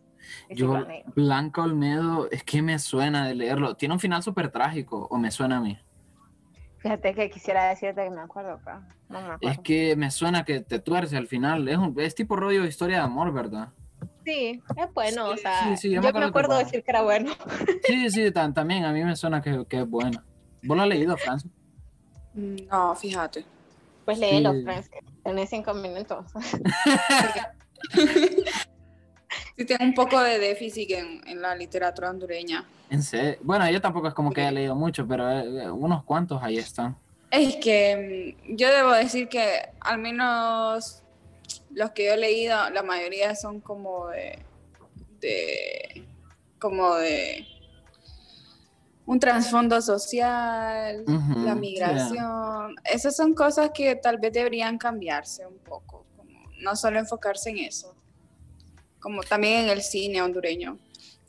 [0.48, 1.12] Si Yo, han leído.
[1.16, 3.76] Blanca Olmedo, es que me suena de leerlo.
[3.76, 5.78] Tiene un final súper trágico, o me suena a mí.
[6.78, 9.40] Fíjate que quisiera decirte que me acuerdo, pero no me acuerdo.
[9.42, 11.68] Es que me suena que te tuerce al final.
[11.70, 13.70] Es, un, es tipo rollo de historia de amor, ¿verdad?
[14.26, 16.64] Sí, es bueno, o sea, sí, sí, yo yo, me acuerdo bueno.
[16.66, 17.32] decir que era bueno.
[17.84, 20.24] Sí, sí, tan- también a mí me suena que, que es buena.
[20.64, 21.52] ¿Vos lo has leído, Francis?
[22.34, 23.46] no, fíjate.
[24.06, 24.64] Pues léelo, Sí.
[24.64, 26.26] Franz, que tenés cinco minutos.
[29.58, 32.66] Sí, tengo un poco de déficit en, en la literatura hondureña.
[32.90, 33.38] En serio.
[33.44, 36.98] Bueno, yo tampoco es como que haya leído mucho, pero eh, unos cuantos ahí están.
[37.30, 41.03] Es que mm, yo debo decir que al menos
[41.72, 44.40] los que yo he leído, la mayoría son como de,
[45.20, 46.08] de
[46.60, 47.46] como de
[49.06, 51.04] un trasfondo social,
[51.44, 52.76] la migración.
[52.86, 57.58] Esas son cosas que tal vez deberían cambiarse un poco, como no solo enfocarse en
[57.60, 57.96] eso,
[59.02, 60.80] como también en el cine hondureño,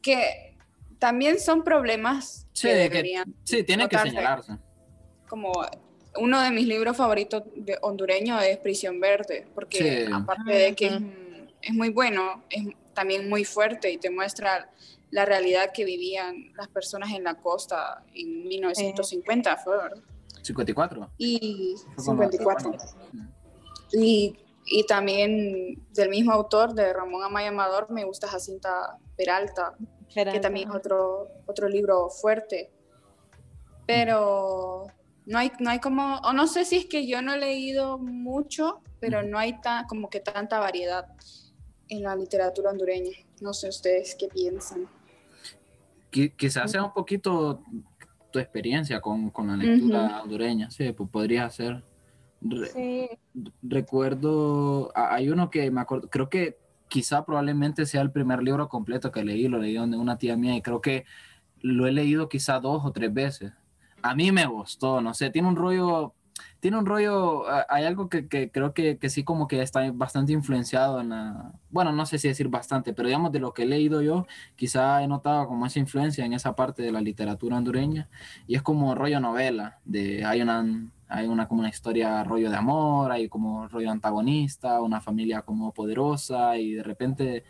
[0.00, 0.56] que
[1.00, 4.56] también son problemas Sí, que que- deberían Sí, tiene que señalarse.
[5.28, 5.52] como
[6.18, 10.12] uno de mis libros favoritos de hondureño es Prisión Verde, porque Sí.
[10.12, 11.02] aparte de que es,
[11.62, 14.70] es muy bueno, es también muy fuerte y te muestra
[15.10, 20.02] la realidad que vivían las personas en la costa en 1950, fue, ¿verdad?
[20.42, 21.10] 54.
[21.18, 22.72] Y Fue como- 54.
[23.92, 29.74] Y, y también del mismo autor, de Ramón Amaya Amador, me gusta Jacinta Peralta,
[30.12, 32.70] que también es otro, otro libro fuerte.
[33.86, 34.86] Pero
[35.26, 37.98] no hay, no hay como, o no sé si es que yo no he leído
[37.98, 41.06] mucho, pero no hay ta- como que tanta variedad
[41.88, 43.12] en la literatura hondureña.
[43.40, 44.86] No sé ustedes qué piensan.
[46.10, 47.62] Qui- quizás sea un poquito
[48.30, 50.70] tu experiencia con, con la lectura hondureña.
[50.70, 51.82] Sí, pues podría ser.
[52.40, 53.08] Re- Sí,
[53.62, 56.58] recuerdo, a- hay uno que me acuerdo, creo que
[56.88, 60.54] quizá probablemente sea el primer libro completo que leí, lo leí de una tía mía
[60.56, 61.04] y creo que
[61.60, 63.52] lo he leído quizá dos o tres veces.
[64.04, 66.12] A mí me gustó, no sé, tiene un rollo,
[66.60, 70.34] tiene un rollo, hay algo que, que creo que, que, sí como que está bastante
[70.34, 73.66] influenciado en la, bueno, no sé si decir bastante, pero digamos de lo que he
[73.66, 78.10] leído yo, quizá he notado como esa influencia en esa parte de la literatura hondureña,
[78.46, 80.66] y es como rollo novela, de hay una,
[81.08, 85.72] hay una como una historia rollo de amor, hay como rollo antagonista, una familia como
[85.72, 87.44] poderosa, y de repente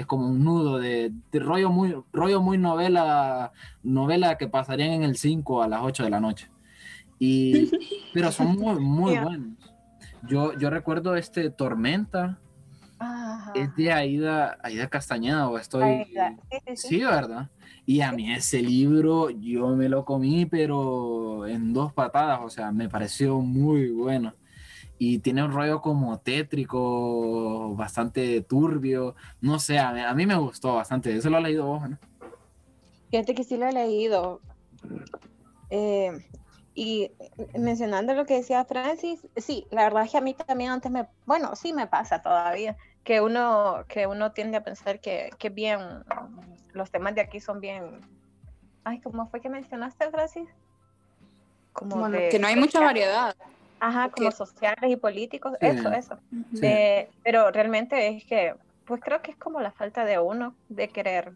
[0.00, 5.16] es como un nudo de, rollo, muy, rollo muy novela, novela que pasarían en el
[5.16, 6.50] 5 a las 8 de la noche.
[7.18, 7.70] Y,
[8.14, 9.58] pero son muy, muy buenos.
[10.26, 12.38] Yo, yo recuerdo este Tormenta.
[13.54, 16.06] Es de Aida, Aida Castañeda, o estoy...
[16.74, 17.48] Sí, ¿verdad?
[17.86, 22.72] Y a mí ese libro yo me lo comí, pero en dos patadas, o sea,
[22.72, 24.34] me pareció muy bueno
[25.02, 31.16] y tiene un rollo como tétrico, bastante turbio, no sé, a mí, me gustó bastante,
[31.16, 31.96] eso lo has leído vos, ¿no?
[33.10, 34.42] Fíjate que sí lo he leído.
[35.70, 36.22] Eh,
[36.74, 37.12] y
[37.58, 41.08] mencionando lo que decía Francis, sí, la verdad es que a mí también antes me,
[41.24, 45.80] bueno, sí me pasa todavía, que uno, que uno tiende a pensar que, que bien,
[46.74, 48.02] los temas de aquí son bien,
[48.84, 50.50] ay, ¿cómo fue que mencionaste, Francis?
[51.72, 53.34] Como que no hay mucha variedad.
[53.80, 56.18] Ajá, como sociales y políticos, eso, eso.
[57.24, 61.32] pero realmente es que, pues creo que es como la falta de uno de querer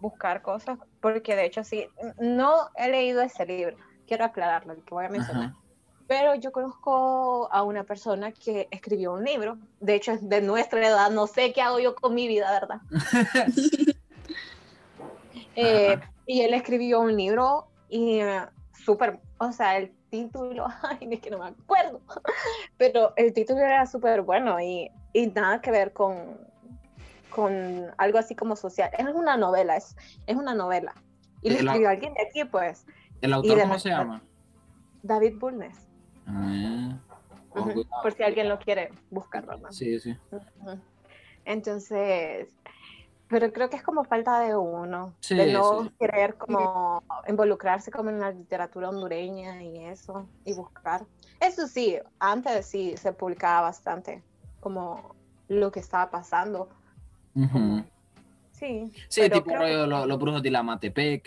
[0.00, 1.86] buscar cosas, porque de hecho sí,
[2.18, 3.76] no he leído ese libro,
[4.06, 5.52] quiero aclararlo, el que voy a mencionar.
[6.06, 10.86] Pero yo conozco a una persona que escribió un libro, de hecho es de nuestra
[10.86, 12.80] edad, no sé qué hago yo con mi vida, ¿verdad?
[15.56, 21.20] Eh, y él escribió un libro y uh, súper, o sea, el título, ay, es
[21.20, 22.00] que no me acuerdo,
[22.78, 26.38] pero el título era súper bueno y, y, nada que ver con,
[27.30, 28.90] con algo así como social.
[28.96, 29.96] Es una novela, es,
[30.26, 30.94] es una novela.
[31.42, 32.86] Y le escribió alguien de aquí, pues.
[33.20, 34.22] ¿El autor cómo se llama?
[35.02, 35.88] David Bulnes.
[36.26, 36.96] Ah,
[38.02, 39.70] Por si alguien lo quiere buscar, ¿verdad?
[39.72, 40.16] Sí, sí.
[41.44, 42.48] Entonces,
[43.28, 48.20] pero creo que es como falta de uno, de no querer como involucrarse como en
[48.20, 51.04] la literatura hondureña y eso, y buscar.
[51.40, 54.22] Eso sí, antes sí se publicaba bastante
[54.60, 55.14] como
[55.48, 56.68] lo que estaba pasando.
[58.52, 58.92] Sí.
[59.08, 61.20] Sí, tipo rollo Los Brujos de la Matepe,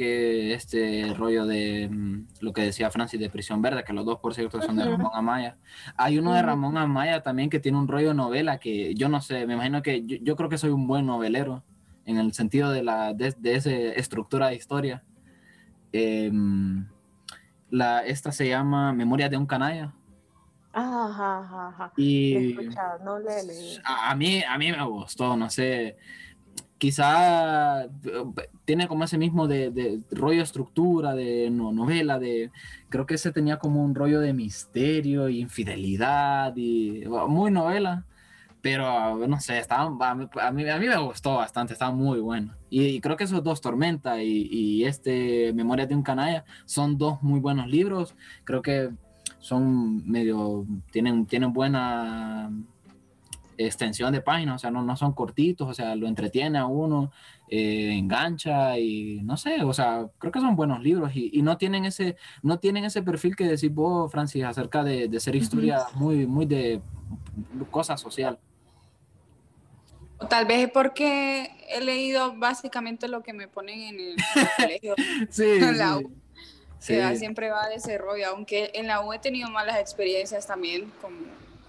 [0.53, 4.33] este rollo de mm, lo que decía Francis de Prisión Verde, que los dos, por
[4.33, 5.57] cierto, son de Ramón Amaya.
[5.97, 9.45] Hay uno de Ramón Amaya también que tiene un rollo novela que yo no sé,
[9.45, 11.63] me imagino que yo creo que soy un buen novelero
[12.07, 15.03] en el sentido de, la, de, esa estructura de historia.
[15.91, 16.87] Em,
[17.69, 19.93] la, esta se llama Memoria de un canalla.
[20.71, 22.55] Ajá, ajá, Y
[23.03, 23.31] no le,
[23.83, 25.97] A, mí, a mí me gustó, no sé.
[26.77, 27.87] Quizá
[28.63, 32.51] tiene como ese mismo de, de rollo estructura, de novela, de
[32.87, 38.05] creo que ese tenía como un rollo de misterio, infidelidad y muy novela
[38.61, 42.55] pero no sé, estaba, a, mí, a, mí, me gustó bastante, estaba muy bueno.
[42.69, 47.21] Y, creo que esos dos, Tormenta y, y, este Memorias de un Canalla, son dos
[47.21, 48.15] muy buenos libros.
[48.43, 48.89] Creo que
[49.39, 52.49] son medio, tienen, tienen buena
[53.57, 57.11] extensión de páginas, o sea, no, no son cortitos, o sea, lo entretiene a uno,
[57.49, 61.57] eh, engancha y no sé, o sea, creo que son buenos libros y, y, no
[61.57, 65.79] tienen ese, no tienen ese perfil que decís vos, Francis, acerca de, de ser historia
[65.95, 66.81] muy, muy de
[67.71, 68.39] cosa social.
[70.19, 74.15] O tal vez es porque he leído básicamente lo que me ponen en el
[74.57, 74.95] colegio.
[75.29, 76.11] sí, la U.
[76.79, 81.17] siempre va de ese rollo, aunque en la U he tenido malas experiencias también, como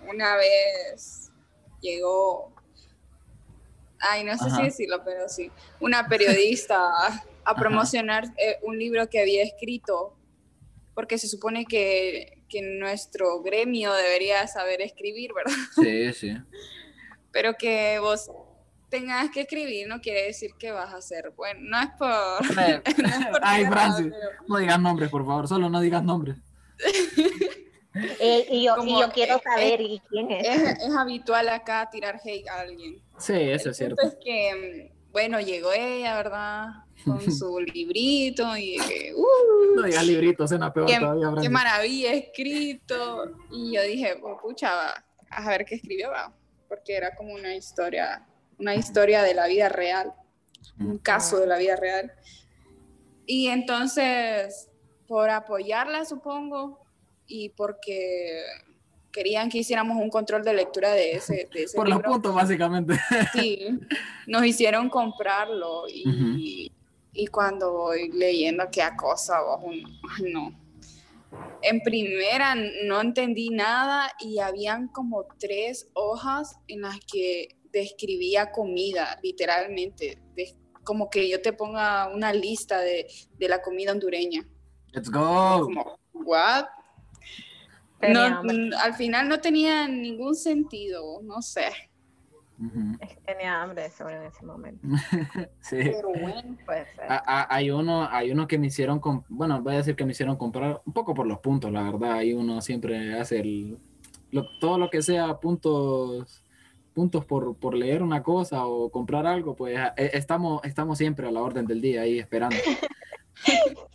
[0.08, 1.30] una vez
[1.80, 2.52] llegó,
[4.00, 5.50] ay, no sé si decirlo, pero sí,
[5.80, 6.78] una periodista
[7.44, 10.14] a promocionar eh, un libro que había escrito,
[10.98, 15.54] porque se supone que, que nuestro gremio debería saber escribir, ¿verdad?
[15.80, 16.36] Sí, sí
[17.30, 18.30] pero que vos
[18.88, 21.60] tengas que escribir no quiere decir que vas a ser bueno.
[21.62, 22.82] No es por.
[23.42, 24.12] Ay, Francis,
[24.48, 26.36] no digas nombres, por favor, solo no digas nombres.
[28.20, 28.76] Eh, y, yo,
[29.12, 30.78] quiero saber es, quién es.
[30.82, 30.96] es.
[30.96, 33.00] habitual acá tirar hate a alguien.
[33.18, 34.02] Sí, eso es cierto.
[34.02, 36.66] Es que, bueno, llegó ella, ¿verdad?
[37.04, 38.78] Con su librito y
[39.14, 41.32] uh, no digas librito, suena peor qué, todavía.
[41.42, 43.32] Qué maravilla escrito.
[43.50, 44.94] Y yo dije, pues, pucha,
[45.30, 46.32] a ver qué escribió, va
[46.68, 48.24] porque era como una historia,
[48.58, 50.12] una historia de la vida real,
[50.78, 52.12] un caso de la vida real.
[53.26, 54.68] Y entonces,
[55.06, 56.84] por apoyarla, supongo,
[57.26, 58.44] y porque
[59.18, 62.94] querían que hiciéramos un control de lectura de ese, de ese Por los puntos, básicamente.
[63.34, 63.68] Sí,
[64.28, 66.70] nos hicieron comprarlo y,
[67.12, 69.38] y cuando voy leyendo qué cosa,
[70.32, 70.56] no.
[71.62, 72.54] En primera
[72.84, 80.22] no entendí nada y habían como tres hojas en las que describía comida, literalmente.
[80.84, 84.46] como que yo te ponga una lista de, de la comida hondureña.
[84.92, 85.64] Let's go.
[85.64, 86.66] Como, ¿what?
[88.00, 88.42] No,
[88.82, 91.66] al final no tenía ningún sentido, no sé.
[93.24, 94.86] Tenía hambre sobre en ese momento.
[95.60, 95.76] sí.
[95.76, 97.06] Pero bueno, puede ser.
[97.08, 100.80] hay, uno, hay uno que me hicieron, bueno, voy a decir que me hicieron comprar
[100.84, 102.14] un poco por los puntos, la verdad.
[102.14, 103.78] Hay uno siempre hace el,
[104.60, 106.44] todo lo que sea puntos
[106.94, 111.30] puntos por, por, leer una cosa o comprar algo, pues eh, estamos, estamos siempre a
[111.30, 112.56] la orden del día ahí esperando.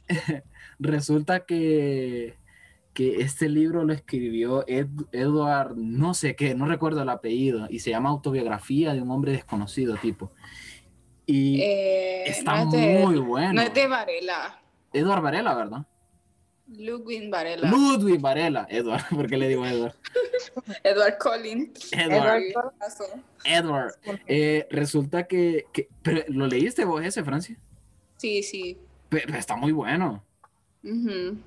[0.79, 2.37] Resulta que
[2.93, 7.89] que este libro lo escribió Edward, no sé qué, no recuerdo el apellido, y se
[7.89, 10.31] llama Autobiografía de un hombre desconocido, tipo.
[11.25, 13.53] Y eh, está muy bueno.
[13.53, 14.61] No es de Varela.
[14.91, 15.85] Edward Varela, ¿verdad?
[16.67, 17.69] Ludwig Varela.
[17.69, 19.95] Ludwig Varela, Edward, ¿por qué le digo Edward?
[20.83, 21.91] Edward Collins.
[21.93, 22.43] Edward.
[23.43, 23.93] Edward.
[24.27, 25.65] Eh, resulta que,
[26.01, 27.57] pero ¿lo leíste vos ese, Francia?
[28.17, 28.77] Sí, sí.
[29.09, 30.23] pero está muy bueno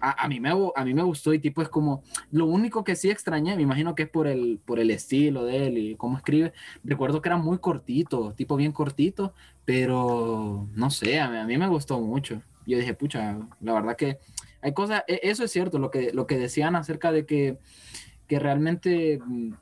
[0.01, 3.11] a, mí me, a mí me gustó y tipo es como, lo único que sí
[3.11, 6.55] extrañé, me imagino que es por el, por el estilo de él y cómo escribe,
[6.85, 9.35] recuerdo que era muy cortito, tipo bien cortito,
[9.67, 12.41] pero no sé, a mí, me gustó mucho.
[12.67, 14.19] Yo dije, pucha, la verdad que
[14.63, 17.59] hay cosas, e, eso es cierto, lo que, lo que decían acerca de que,
[18.27, 19.21] que realmente...
[19.25, 19.53] Mm,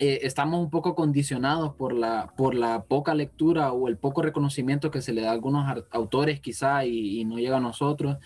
[0.00, 4.90] eh, estamos un poco condicionados por la, por la poca lectura o el poco reconocimiento
[4.90, 8.18] que se le da a algunos autores quizá y, y no llega a nosotros.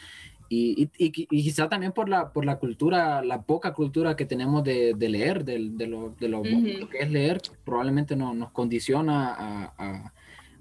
[0.51, 4.95] Y, y, quizá también por la, por la cultura, la poca cultura que tenemos de,
[4.95, 9.75] de leer, de, de, lo, de lo, que es leer, probablemente no, nos condiciona a,
[9.77, 10.13] a,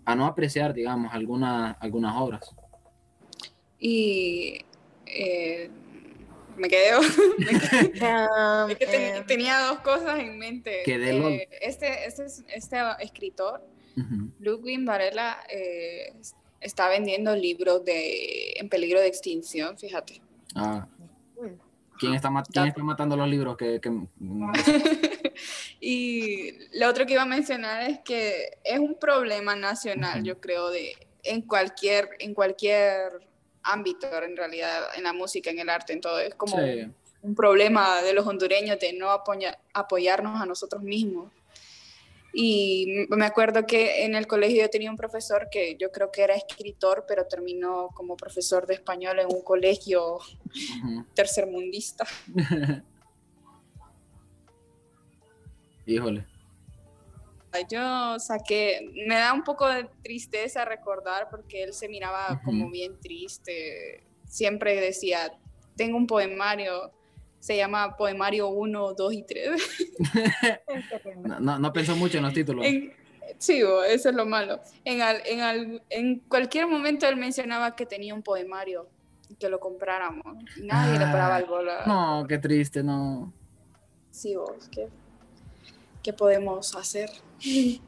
[0.04, 2.54] a, no apreciar, digamos, algunas obras.
[3.80, 4.60] Y
[5.06, 5.70] eh,
[6.58, 6.92] me quedé,
[8.80, 10.82] que tenía dos cosas en mente.
[10.86, 13.64] Eh, este, este, este escritor,
[14.40, 16.14] Ludwig Varela, eh,
[16.62, 20.22] está vendiendo libros de en peligro de extinción, fíjate.
[20.55, 20.88] Ah.
[21.99, 23.58] ¿Quién está, matando los libros?
[23.58, 23.82] Que,
[25.82, 30.70] y lo otro que iba a mencionar es que es un problema nacional, yo creo,
[30.70, 33.28] de en cualquier, en cualquier
[33.64, 36.20] ámbito, en realidad, en la música, en el arte, en todo.
[36.20, 36.58] Es como
[37.22, 39.10] un problema de los hondureños de no
[39.74, 41.32] apoyarnos a nosotros mismos.
[42.40, 46.22] Y me acuerdo que en el colegio yo tenía un profesor que yo creo que
[46.22, 50.20] era escritor, pero terminó como profesor de español en un colegio
[51.16, 52.06] tercermundista.
[55.88, 56.28] Híjole.
[57.72, 63.00] Yo saqué, me da un poco de tristeza recordar porque él se miraba como bien
[63.00, 64.04] triste.
[64.28, 65.36] Siempre decía,
[65.76, 66.92] tengo un poemario
[67.40, 69.62] se llama Poemario 1, 2 y 3.
[71.40, 72.66] no, no, pensó mucho en los títulos.
[73.38, 74.60] sí, eso es lo malo.
[74.84, 78.88] En, en, en, cualquier momento él mencionaba que tenía un poemario
[79.40, 80.26] que lo compráramos.
[80.62, 81.84] nadie le paraba el bola.
[81.86, 83.34] No, qué triste, no.
[84.10, 84.90] Sí, vos, ¿qué,
[86.02, 87.10] qué podemos hacer?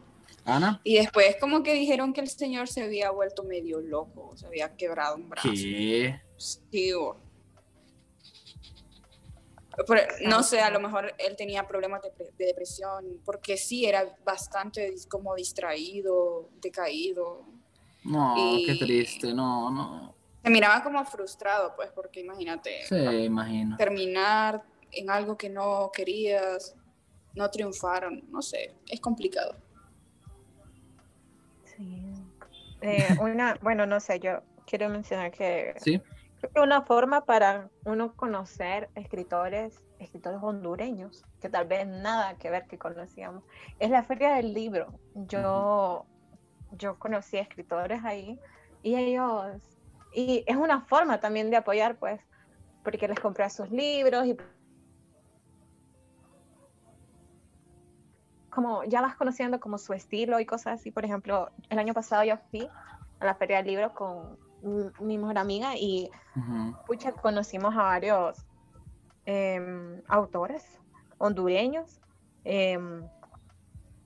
[0.45, 0.79] Ana.
[0.83, 4.75] Y después como que dijeron que el señor se había vuelto medio loco, se había
[4.75, 5.49] quebrado un brazo.
[5.51, 6.21] ¿Qué?
[6.37, 7.17] Sí, vos
[10.21, 15.35] no sé, a lo mejor él tenía problemas de, depresión, porque sí, era bastante como
[15.35, 17.45] distraído, decaído.
[18.03, 20.15] No, qué triste, no, no.
[20.43, 22.85] Se miraba como frustrado, pues, porque imagínate.
[22.87, 23.77] Sí, imagino.
[23.77, 26.75] Terminar en algo que no querías,
[27.35, 29.55] no triunfaron, no sé, es complicado.
[31.65, 32.13] Sí.
[32.81, 36.01] Eh, una, bueno, no sé, yo quiero mencionar que ¿Sí?
[36.39, 42.49] Creo que una forma para uno conocer escritores, escritores hondureños, que tal vez nada que
[42.49, 43.43] ver que conocíamos,
[43.77, 44.87] es la feria del libro.
[45.15, 46.05] Yo,
[46.71, 48.39] yo conocí escritores ahí
[48.83, 49.57] y ellos,
[50.13, 52.21] y es una forma también de apoyar, pues,
[52.85, 54.37] porque les compré sus libros y
[58.49, 60.89] como ya vas conociendo como su estilo y cosas así.
[60.89, 62.69] Por ejemplo, el año pasado yo fui
[63.19, 66.09] a la feria del libro con mi mejor amiga y
[67.21, 68.45] conocimos a varios
[69.25, 70.65] em, autores
[71.17, 71.99] hondureños.
[72.43, 73.03] Em,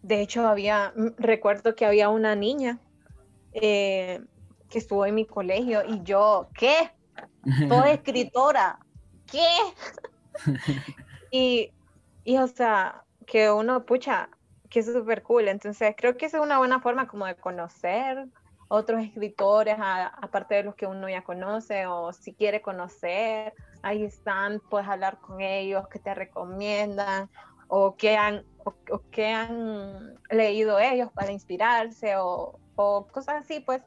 [0.01, 2.79] de hecho, había, recuerdo que había una niña
[3.53, 4.21] eh,
[4.69, 6.91] que estuvo en mi colegio y yo, ¿qué?
[7.69, 8.79] Toda escritora,
[9.31, 9.47] ¿qué?
[11.31, 11.71] y,
[12.23, 14.29] y, o sea, que uno, pucha,
[14.69, 15.47] que es súper cool.
[15.47, 18.27] Entonces, creo que es una buena forma como de conocer
[18.73, 23.53] otros escritores, aparte de los que uno ya conoce, o si quiere conocer,
[23.83, 27.29] ahí están, puedes hablar con ellos, que te recomiendan
[27.67, 28.73] o que han, o,
[29.11, 33.83] que han leído ellos para inspirarse o, o, cosas así, pues.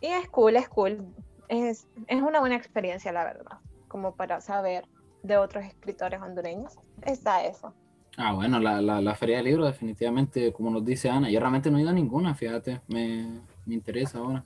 [0.00, 1.06] Y es cool, es cool.
[1.48, 4.86] Es, es una buena experiencia, la verdad, como para saber
[5.22, 6.78] de otros escritores hondureños.
[7.02, 7.74] Está eso.
[8.16, 11.70] Ah, bueno, la, la, la Feria del Libro, definitivamente, como nos dice Ana, yo realmente
[11.70, 14.44] no he ido a ninguna, fíjate, me, me interesa ahora.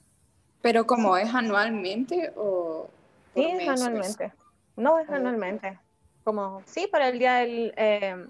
[0.63, 2.89] ¿Pero como es anualmente o...?
[3.35, 4.33] Sí, es anualmente.
[4.77, 5.79] No, es anualmente.
[6.25, 8.27] Como, sí, para el día del, eh,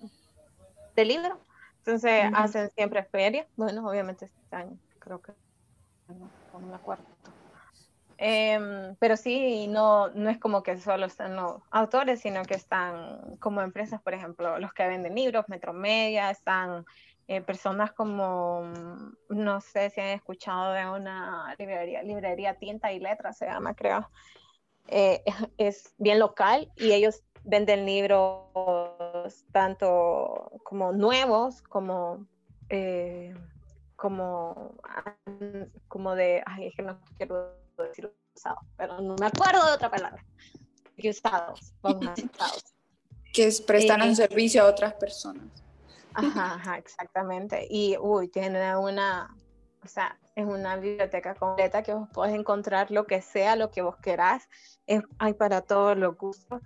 [0.94, 1.38] del libro.
[1.78, 3.46] Entonces hacen siempre feria.
[3.56, 5.32] Bueno, obviamente este año, creo que
[6.08, 7.04] no, me acuerdo.
[8.18, 13.62] Pero sí, no, no es como que solo están los autores, sino que están como
[13.62, 16.84] empresas, por ejemplo, los que venden libros, Metromedia, están
[17.30, 18.72] eh, personas como,
[19.28, 24.10] no sé si han escuchado de una librería, librería Tinta y Letras, se llama, creo.
[24.88, 25.22] Eh,
[25.56, 32.26] es bien local y ellos venden libros tanto como nuevos como
[32.68, 33.32] eh,
[33.94, 34.74] como
[35.86, 39.88] como de ay es que no quiero decir usado pero no me acuerdo de otra
[39.88, 40.24] palabra.
[40.98, 42.74] Usados usados.
[43.32, 45.60] Que prestan un servicio a otras personas
[46.14, 47.66] ajá, ajá exactamente.
[47.70, 49.34] Y uy tiene una
[49.82, 53.82] o sea es una biblioteca completa que vos podés encontrar lo que sea lo que
[53.82, 54.48] vos querás.
[55.18, 56.60] Hay para todos los gustos.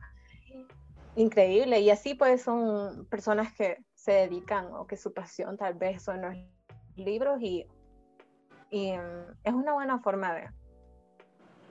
[1.17, 1.81] Increíble.
[1.81, 6.21] Y así pues son personas que se dedican o que su pasión tal vez son
[6.23, 6.35] los
[6.97, 7.67] libros y,
[8.71, 10.51] y mm, es una buena forma de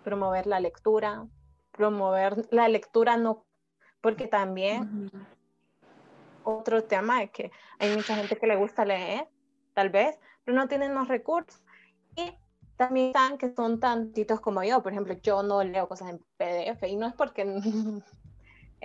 [0.04, 1.28] promover la lectura,
[1.72, 3.46] promover la lectura no,
[4.02, 5.12] porque también
[6.44, 9.28] otro tema es que hay mucha gente que le gusta leer,
[9.74, 11.62] tal vez, pero no tienen los recursos.
[12.16, 12.34] Y
[12.76, 16.84] también están que son tantitos como yo, por ejemplo, yo no leo cosas en PDF
[16.88, 17.46] y no es porque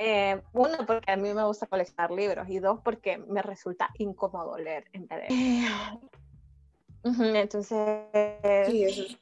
[0.00, 4.56] Eh, uno, porque a mí me gusta coleccionar libros y dos, porque me resulta incómodo
[4.56, 5.28] leer en PDF.
[7.34, 9.18] Entonces,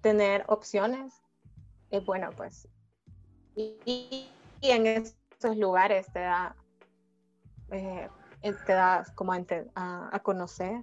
[0.00, 1.12] tener opciones
[1.90, 2.66] es bueno, pues.
[3.54, 4.26] Y,
[4.62, 6.56] en esos lugares te da,
[7.70, 8.08] eh,
[8.42, 9.44] te da como a,
[10.12, 10.82] a, conocer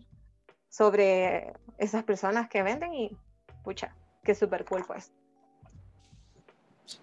[0.69, 3.17] sobre esas personas que venden y,
[3.63, 5.11] pucha, que súper cool, pues.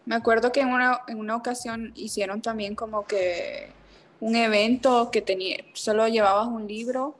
[0.04, 3.72] Me acuerdo que en una, en una ocasión hicieron también como que
[4.20, 7.16] un evento que tenía, solo llevabas un libro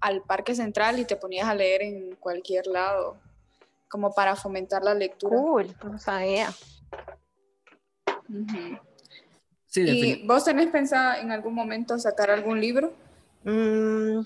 [0.00, 3.16] al parque central y te ponías a leer en cualquier lado,
[3.88, 5.36] como para fomentar la lectura.
[5.36, 6.52] Cool, no sabía.
[9.76, 12.92] ¿Y vos tenés pensado en algún momento sacar algún libro?
[13.44, 14.20] Mm,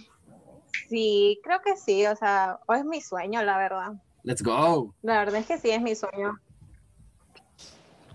[0.88, 3.92] sí, creo que sí, o sea, o es mi sueño, la verdad.
[4.22, 4.94] Let's go.
[5.02, 6.38] La verdad es que sí, es mi sueño.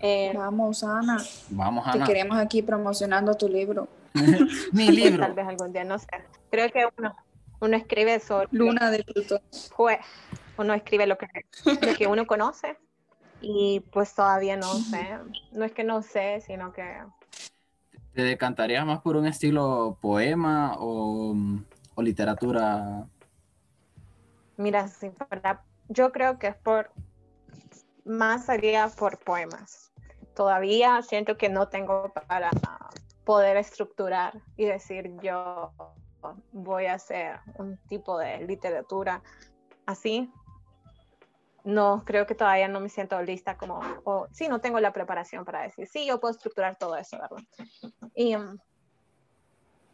[0.00, 1.18] Eh, Vamos, Ana.
[1.50, 2.04] Vamos, Ana.
[2.04, 3.88] Te queremos aquí promocionando tu libro.
[4.72, 5.22] Mi libro.
[5.22, 6.06] Tal vez algún día, no sé.
[6.50, 7.14] Creo que uno,
[7.60, 8.48] uno escribe sobre...
[8.50, 9.40] Luna de Plutón.
[10.58, 11.26] uno escribe lo que,
[11.64, 12.76] lo que uno conoce
[13.40, 15.18] y pues todavía no sé.
[15.52, 16.82] No es que no sé, sino que...
[18.16, 21.36] ¿Te decantarías más por un estilo poema o,
[21.94, 23.06] o literatura?
[24.56, 25.10] Mira, sí,
[25.90, 26.90] yo creo que es por
[28.06, 29.92] más sería por poemas.
[30.34, 32.48] Todavía siento que no tengo para
[33.26, 35.74] poder estructurar y decir yo
[36.52, 39.20] voy a hacer un tipo de literatura
[39.84, 40.32] así.
[41.66, 45.44] No, creo que todavía no me siento lista como, o sí, no tengo la preparación
[45.44, 47.44] para decir, sí, yo puedo estructurar todo eso, ¿verdad?
[48.14, 48.56] Y um,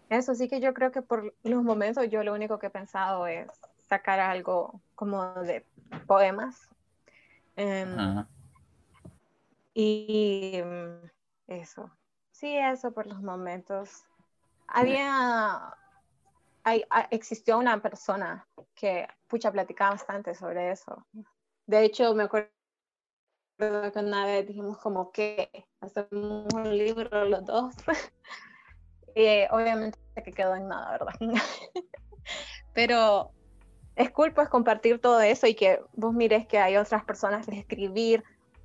[0.09, 3.27] eso sí que yo creo que por los momentos yo lo único que he pensado
[3.27, 3.49] es
[3.89, 5.66] sacar algo como de
[6.07, 6.68] poemas
[7.57, 8.25] Em,
[9.75, 11.11] y mm,
[11.49, 11.91] eso,
[12.31, 14.05] sí, eso por los momentos.
[14.66, 15.77] Había,
[16.64, 21.07] hay, existió una persona que, pucha, platicaba bastante sobre eso.
[21.73, 22.51] De hecho, me acuerdo
[23.59, 25.51] que una vez dijimos como que
[25.81, 27.75] hacemos un libro los dos.
[29.16, 31.14] y obviamente que quedó en nada, ¿verdad?
[32.75, 33.31] Pero
[33.97, 37.59] es cool pues compartir todo eso y que vos mires que hay otras personas que
[37.59, 38.23] escribir,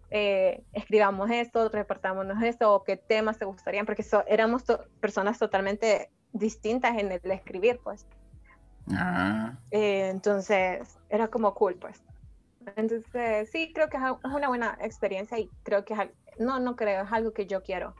[0.10, 4.66] eh, escribamos esto, repartámonos esto, o qué temas te gustarían, porque éramos
[5.00, 8.06] personas totalmente distintas en el escribir, pues.
[8.92, 9.58] Ah.
[9.72, 12.04] Eh, entonces, era como cool, pues.
[12.76, 16.00] Entonces, sí, creo que es una buena experiencia y creo que es,
[16.40, 17.96] no, no creo, es algo que yo quiero,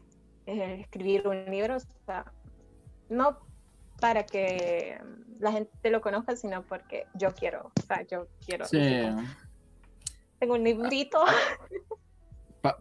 [0.46, 2.32] eh, escribir un libro, o sea,
[3.10, 3.40] no
[4.00, 5.00] para que
[5.40, 8.66] la gente lo conozca, sino porque yo quiero, o sea, yo quiero.
[8.66, 8.80] Sí.
[10.40, 11.20] Tengo un librito.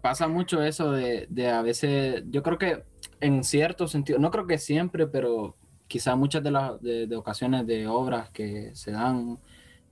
[0.02, 2.84] pasa mucho eso de, de, a veces, yo creo que
[3.20, 5.56] en cierto sentido, no creo que siempre, pero
[5.88, 9.38] quizá muchas de las de, ocasiones de obras que se dan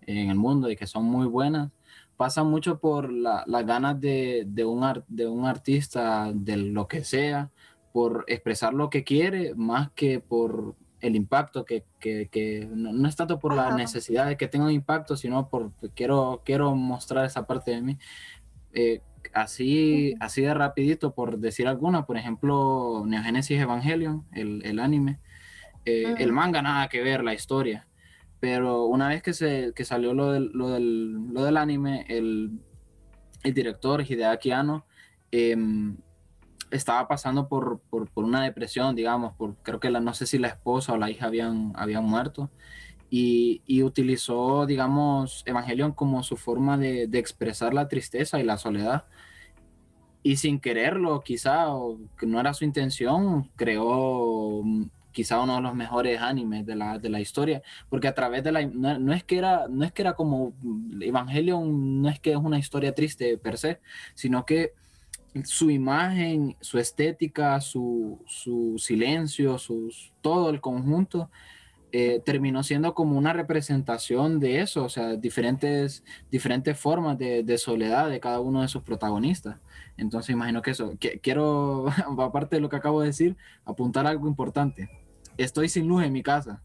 [0.02, 1.70] en el mundo y que son muy buenas,
[2.16, 7.50] pasa mucho por las ganas de, de, un de un artista, de lo que sea,
[7.92, 13.16] por expresar lo que quiere, más que por el impacto, que, que, que no, es
[13.16, 17.46] tanto por la necesidad de que tenga un impacto, sino por quiero, quiero mostrar esa
[17.46, 17.98] parte de mí.
[18.72, 19.00] Eh,
[19.32, 25.20] así, así de rapidito, por decir alguna, por ejemplo, Neogénesis Evangelion, el, el anime,
[25.84, 27.86] eh, el manga nada que ver, la historia,
[28.44, 32.60] pero una vez que, se, que salió lo del, lo, del, lo del anime, el,
[33.42, 34.84] el director Hideaki Anno
[35.30, 35.96] em,
[36.70, 40.36] estaba pasando por, por, por, una depresión, digamos, por, creo que la, no sé si
[40.36, 42.50] la esposa o la hija habían, habían muerto,
[43.08, 48.58] y, y utilizó, digamos, Evangelion como su forma de, de, expresar la tristeza y la
[48.58, 49.06] soledad.
[50.22, 54.62] Y sin quererlo, quizá, o que no era su intención, creó
[55.14, 58.52] quizá uno de los mejores animes de la, de la historia, porque a través de
[58.52, 58.66] la...
[58.66, 60.52] No, es que era, no es que era como
[61.00, 63.80] Evangelion, no es que es una historia triste per se,
[64.14, 64.74] sino que
[65.44, 71.30] su imagen, su estética, su, su silencio, sus, todo el conjunto,
[71.96, 77.56] eh, terminó siendo como una representación de eso, o sea, diferentes, diferentes formas de, de,
[77.56, 79.58] soledad de cada uno de sus protagonistas.
[79.96, 81.86] Entonces imagino que eso, que, quiero,
[82.18, 84.90] aparte de lo que acabo de decir, apuntar algo importante.
[85.36, 86.62] Estoy sin luz en mi casa.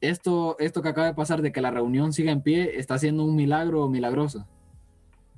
[0.00, 3.24] Esto, esto que acaba de pasar de que la reunión siga en pie está siendo
[3.24, 4.46] un milagro milagroso.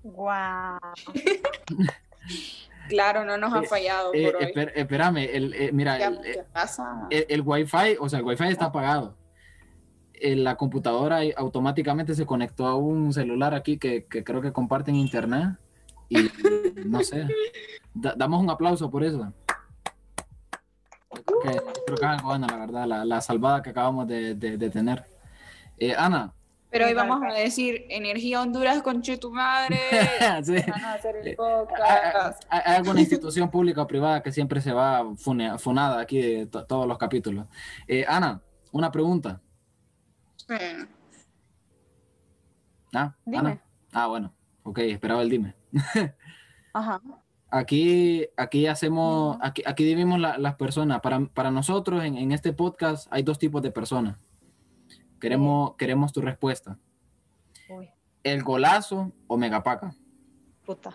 [0.02, 0.78] Wow.
[2.88, 4.14] Claro, no nos ha eh, fallado.
[4.14, 4.32] Eh,
[4.74, 7.06] espérame, el, eh, mira, el, ¿qué pasa?
[7.10, 9.16] El, Wi-Fi, o sea, el Wi-Fi está apagado.
[10.20, 15.58] la computadora automáticamente se conectó a un celular aquí que, creo que comparten internet.
[16.08, 16.30] Y
[16.86, 17.26] no sé,
[17.94, 19.32] damos un aplauso por eso.
[21.24, 25.06] Creo que, creo que es bueno, la verdad, la, salvada que acabamos de, de tener.
[25.96, 26.34] Ana,
[26.70, 29.78] pero hoy vamos a decir Energía Honduras con tu madre.
[30.42, 30.56] sí.
[32.50, 36.98] ¿Hay, alguna institución pública o privada que siempre se va funada aquí de todos los
[36.98, 37.46] capítulos?
[37.86, 39.40] Eh, Ana, una pregunta.
[42.92, 43.14] ¿Ah?
[43.34, 43.62] Ana.
[43.92, 44.34] Ah, bueno.
[44.62, 45.54] Ok, esperaba el dime.
[46.74, 47.00] Ajá.
[47.50, 51.00] Aquí, aquí hacemos, aquí, aquí dividimos las personas.
[51.00, 54.16] Para, para nosotros en, en este podcast hay dos tipos de personas
[55.20, 56.78] Queremos, queremos tu respuesta.
[58.22, 59.94] ¿El golazo o Megapaca?
[60.64, 60.94] Puta,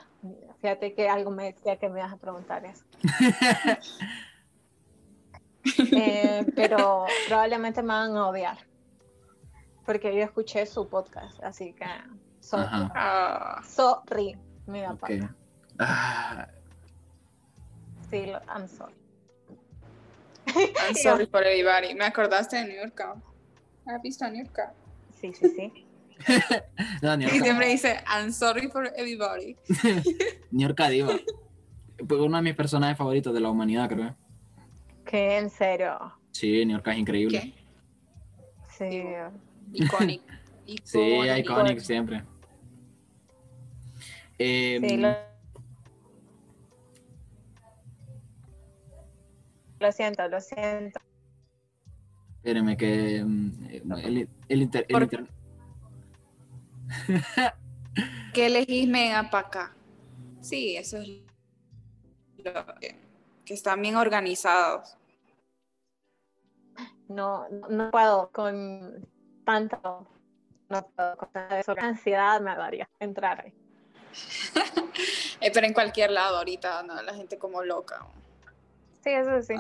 [0.62, 2.86] fíjate que algo me decía que me ibas a preguntar eso.
[5.94, 8.58] Eh, pero probablemente me van a odiar.
[9.86, 11.86] Porque yo escuché su podcast, así que
[12.42, 12.66] sorry.
[12.66, 14.38] Uh, sorry,
[14.68, 15.34] Megapaca.
[15.80, 16.48] Ah.
[18.10, 18.94] Sí, I'm sorry.
[20.46, 21.94] I'm sorry for everybody.
[21.96, 23.02] Me acordaste de New York.
[23.86, 24.74] ¿Has visto a Nurka?
[25.20, 25.86] Sí, sí, sí.
[27.32, 29.58] y siempre dice, I'm sorry for everybody.
[30.52, 31.20] Nurka Diva.
[32.10, 34.16] Uno de mis personajes favoritos de la humanidad, creo.
[35.06, 35.38] ¿Qué?
[35.38, 36.14] ¿En serio?
[36.32, 37.54] Sí, Nurka es increíble.
[38.78, 39.04] Sí.
[39.74, 40.22] Iconic.
[40.84, 42.24] sí, iconic siempre.
[44.38, 45.33] Eh, sí, lo...
[49.84, 51.00] lo siento, lo siento.
[52.38, 54.88] Espérenme que mm, el, el, inter,
[58.34, 59.76] ¿Qué elegís mega para acá?
[60.42, 61.10] Sí, eso es
[62.44, 63.00] lo que,
[63.46, 64.98] que están bien organizados.
[67.08, 69.08] No, no puedo con
[69.46, 70.08] tanto,
[70.70, 71.76] no puedo con eso.
[71.78, 73.54] Ansiedad me daría entrar ahí.
[75.42, 77.02] Eh, pero en cualquier lado ahorita, ¿no?
[77.02, 78.08] la gente como loca.
[79.04, 79.54] Sí, eso sí.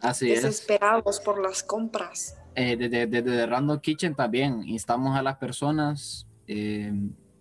[0.00, 2.36] Así Desesperados por las compras.
[2.54, 6.92] Eh, desde, desde, Random Kitchen también instamos a las personas, eh,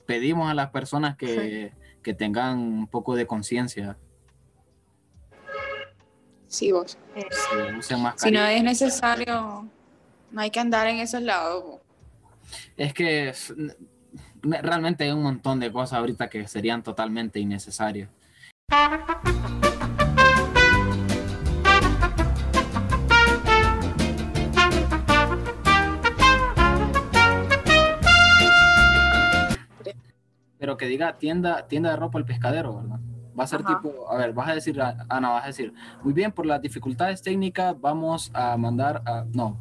[0.06, 3.98] pedimos a las personas que, que tengan un poco de conciencia.
[6.48, 6.98] Sí, vos.
[8.18, 9.68] si no es necesario,
[10.32, 11.80] no hay que andar en esos lados.
[12.78, 13.34] Es que
[14.42, 18.10] realmente hay un montón de cosas ahorita que serían totalmente innecesarias.
[30.62, 33.00] Pero que diga tienda, tienda de ropa el pescadero, ¿verdad?
[33.38, 36.32] Va a ser tipo, a ver, vas a decir, Ana, vas a decir, muy bien,
[36.32, 39.58] por las dificultades técnicas vamos a mandar a, no,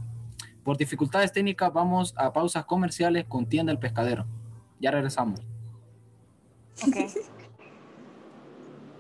[0.62, 4.26] por dificultades técnicas vamos a pausas comerciales con tienda el pescadero.
[4.78, 5.40] Ya regresamos.
[6.86, 6.96] Ok.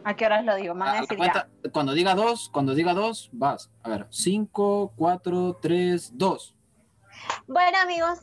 [0.04, 0.74] ¿A qué horas lo digo?
[0.82, 3.70] A A decir cuenta- cuando diga dos, cuando diga dos, vas.
[3.82, 6.56] A ver, cinco, cuatro, tres, dos.
[6.56, 7.42] ya.
[7.46, 8.20] Bueno, amigos,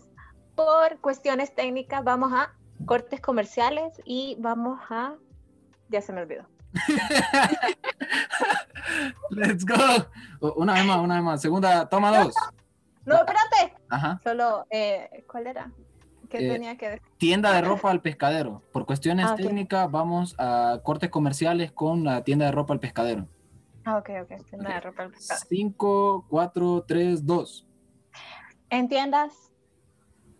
[0.55, 2.55] por cuestiones técnicas vamos a
[2.87, 5.13] cortes comerciales y vamos a...
[5.89, 6.45] Ya se me olvidó.
[9.29, 9.75] Let's go.
[10.55, 11.41] Una vez más, una vez más.
[11.41, 12.33] Segunda, toma dos.
[13.05, 13.73] No, espérate.
[13.89, 14.19] Ajá.
[14.23, 15.71] Solo, eh, ¿cuál era?
[16.29, 17.07] ¿Qué Eh, tenía que decir?
[17.17, 18.61] Tienda de ropa al pescadero.
[18.73, 23.27] Por cuestiones Ah, técnicas, vamos a cortes comerciales con la tienda de ropa al pescadero.
[23.85, 24.45] Ah, ok, ok.
[24.49, 25.41] tienda de ropa al pescado.
[25.47, 27.65] Cinco, cuatro, tres, dos.
[28.69, 29.51] En tiendas,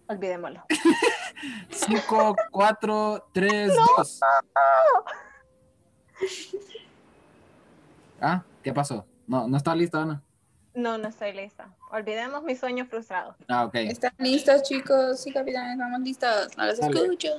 [0.10, 0.64] olvidémoslo.
[1.69, 4.19] Cinco, cuatro, tres, dos.
[8.19, 9.05] Ah, ¿qué pasó?
[9.27, 10.23] No, no está lista, Ana.
[10.73, 11.75] No, no estoy lista.
[11.91, 13.35] Olvidemos mi sueño frustrado.
[13.47, 13.75] Ah, ok.
[13.75, 15.19] ¿Están listos, chicos?
[15.21, 16.57] Sí, capitán, estamos listos.
[16.57, 16.99] No los Dale.
[17.01, 17.29] escucho.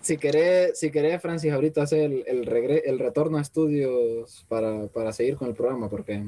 [0.00, 4.86] Si querés, si querés, Francis, ahorita hacer el, el, regre- el retorno a estudios para,
[4.88, 6.24] para seguir con el programa, porque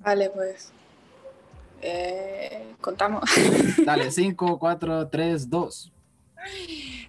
[0.00, 0.72] Vale, pues.
[1.82, 3.24] Eh, contamos.
[3.84, 5.92] dale, 5, 4, 3, 2.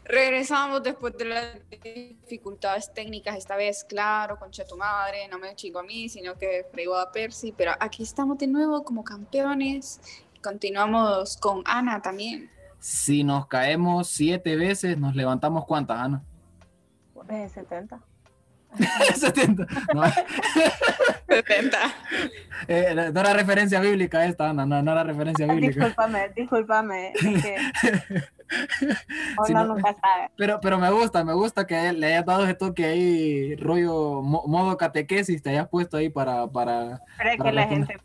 [0.03, 5.79] Regresamos después de las dificultades técnicas, esta vez, claro, concha tu madre, no me chingo
[5.79, 10.01] a mí, sino que fregó a Percy, pero aquí estamos de nuevo como campeones.
[10.41, 12.49] Continuamos con Ana también.
[12.79, 16.23] Si nos caemos siete veces, nos levantamos cuántas, Ana?
[17.29, 18.01] Eh, 70.
[19.15, 19.65] 70.
[19.93, 20.03] No,
[21.27, 21.77] 70.
[22.67, 25.73] eh, no era referencia bíblica esta, Ana, no, no era referencia bíblica.
[25.85, 27.13] Discúlpame, discúlpame.
[27.13, 27.55] es que
[29.37, 30.29] uno Si no- nunca sabe.
[30.37, 34.43] Pero, pero me gusta, me gusta que le hayas dado ese toque ahí, rollo, mo-
[34.47, 37.01] modo catequesis, te hayas puesto ahí para, para...
[37.17, 37.95] Pero es Para que la gente,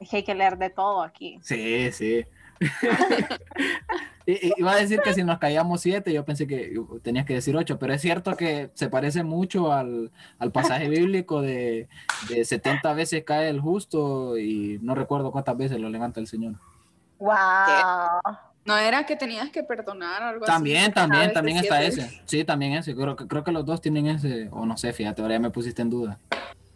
[0.00, 1.38] es que hay que leer de todo aquí.
[1.42, 2.24] Sí, sí.
[4.58, 7.78] Iba a decir que si nos caíamos siete, yo pensé que tenías que decir ocho,
[7.78, 11.88] pero es cierto que se parece mucho al, al pasaje bíblico de,
[12.28, 16.56] de 70 veces cae el justo y no recuerdo cuántas veces lo levanta el Señor.
[17.18, 17.34] ¡Wow!
[18.66, 20.52] No era que tenías que perdonar o algo así.
[20.52, 22.20] También, Cada también, también de está ese.
[22.26, 22.94] Sí, también ese.
[22.94, 25.50] Creo, que- creo que los dos tienen ese, o no sé, fíjate, ahora ya me
[25.50, 26.18] pusiste en duda.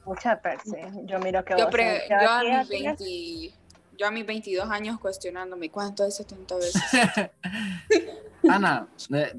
[0.07, 0.71] Mucha Percy.
[1.05, 3.55] Yo miro que Yo, vos pre- yo a mis aquí, 20
[4.03, 6.83] yo a mis 22 años cuestionándome cuánto es 70 veces.
[8.51, 8.89] Ana,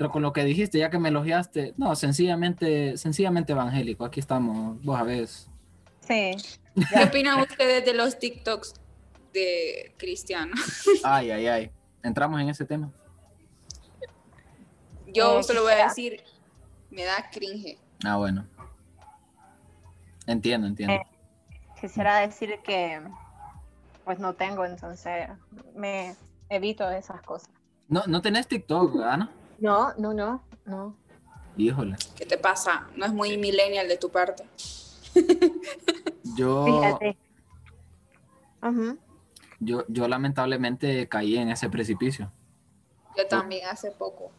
[0.10, 4.06] con lo que dijiste, ya que me elogiaste, no, sencillamente, sencillamente evangélico.
[4.06, 5.28] Aquí estamos, vos a ver.
[5.28, 6.38] Sí.
[6.76, 8.76] ¿Qué opinan ustedes de los TikToks
[9.34, 10.54] de Cristiano?
[11.04, 11.72] Ay, ay, ay.
[12.02, 12.90] Entramos en ese tema.
[15.08, 16.24] Yo Eh, solo voy a decir,
[16.90, 17.78] me da cringe.
[18.06, 18.48] Ah, bueno.
[20.26, 20.94] Entiendo, entiendo.
[20.96, 21.06] Eh.
[21.82, 23.02] Quisiera decir que
[24.04, 25.30] pues no tengo, entonces
[25.76, 26.16] me
[26.50, 27.50] evito esas cosas.
[27.88, 29.30] No, no tenés TikTok, Ana.
[29.60, 30.96] No, no, no, no.
[31.56, 31.96] Híjole.
[32.16, 32.88] ¿Qué te pasa?
[32.96, 34.44] No es muy millennial de tu parte.
[36.36, 37.18] Yo, Fíjate.
[38.64, 38.98] Ujú.
[39.60, 42.32] yo, yo lamentablemente caí en ese precipicio.
[43.18, 44.32] Yo también hace poco.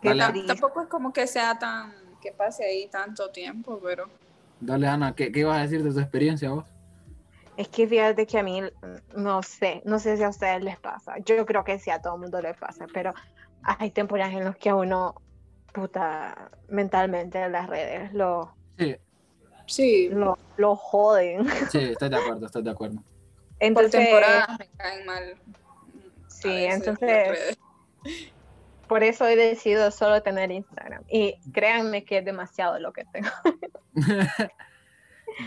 [0.00, 4.08] Qué Dale, tampoco es como que sea tan, que pase ahí tanto tiempo, pero
[4.58, 6.64] dale, Ana, ¿qué, qué ibas a decir de tu experiencia vos?
[7.56, 8.62] Es que fíjate que a mí,
[9.14, 11.14] no sé, no sé si a ustedes les pasa.
[11.24, 13.14] Yo creo que sí a todo el mundo le pasa, pero
[13.62, 15.14] hay temporadas en las que a uno,
[15.72, 18.96] puta, mentalmente las redes lo, Sí,
[19.66, 21.46] sí, lo, lo joden.
[21.70, 22.96] sí, estoy de acuerdo, estoy de acuerdo.
[22.96, 23.04] por
[23.60, 25.40] Entonces, temporadas me caen mal.
[26.28, 27.58] Sí, entonces-
[28.86, 31.02] por eso he decidido solo tener Instagram.
[31.08, 33.28] Y créanme que es demasiado lo que tengo.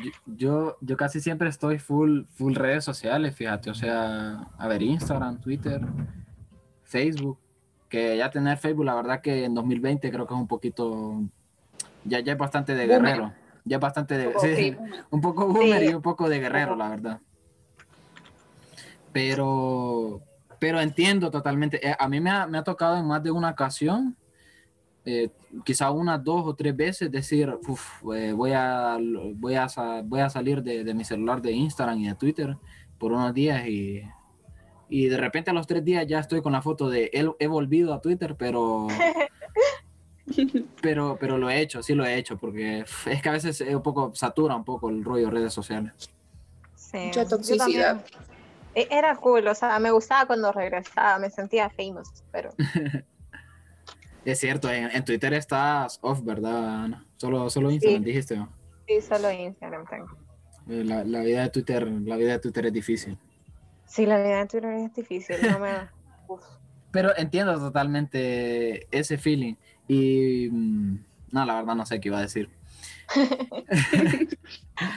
[0.04, 4.84] Yo, yo, yo casi siempre estoy full, full redes sociales, fíjate, o sea, a ver,
[4.84, 5.82] Instagram, Twitter,
[6.84, 7.40] Facebook,
[7.90, 11.24] que ya tener Facebook, la verdad que en 2020 creo que es un poquito,
[12.06, 13.02] ya, ya es bastante de Boomer.
[13.02, 13.34] guerrero,
[13.66, 14.78] ya es bastante de, Como sí, que-
[15.10, 15.90] un poco boomer Sí.
[15.90, 17.20] y un poco de guerrero, la verdad.
[19.12, 20.22] Pero,
[20.60, 23.50] pero entiendo totalmente, eh, a mí me ha, me ha tocado en más de una
[23.50, 24.16] ocasión
[25.10, 25.32] eh,
[25.66, 28.98] quizá unas dos o tres veces decir, "Uf, eh, voy, a,
[29.36, 29.68] voy, a,
[30.04, 32.58] voy a salir de, de mi celular de Instagram y de Twitter
[32.98, 34.02] por unos días y,
[34.90, 37.48] y de repente a los tres días ya estoy con la foto de he, he
[37.48, 38.88] volvido a Twitter, pero,
[40.82, 43.76] pero, pero lo he hecho, sí lo he hecho, porque es que a veces es
[43.76, 45.94] un poco, satura un poco el rollo de redes sociales.
[46.76, 48.06] Sí, Mucha toxicidad.
[48.76, 52.52] E- Era cool, o sea, me gustaba cuando regresaba, me sentía famous, pero
[54.26, 57.06] Es cierto, en, en Twitter estás off, ¿verdad, Ana?
[57.18, 58.06] Solo, solo Instagram, Sí.
[58.06, 58.36] dijiste.
[58.38, 58.50] ¿no?
[58.88, 60.08] sí, solo Instagram tengo.
[60.70, 63.18] Eh, La, la vida de Twitter, la vida de Twitter es difícil.
[63.86, 65.72] Sí, la vida en Twitter es difícil, no me...
[66.28, 66.44] Uf.
[66.92, 69.56] Pero entiendo totalmente ese feeling.
[69.88, 71.00] Y mm,
[71.32, 72.50] no, la verdad no sé qué iba a decir.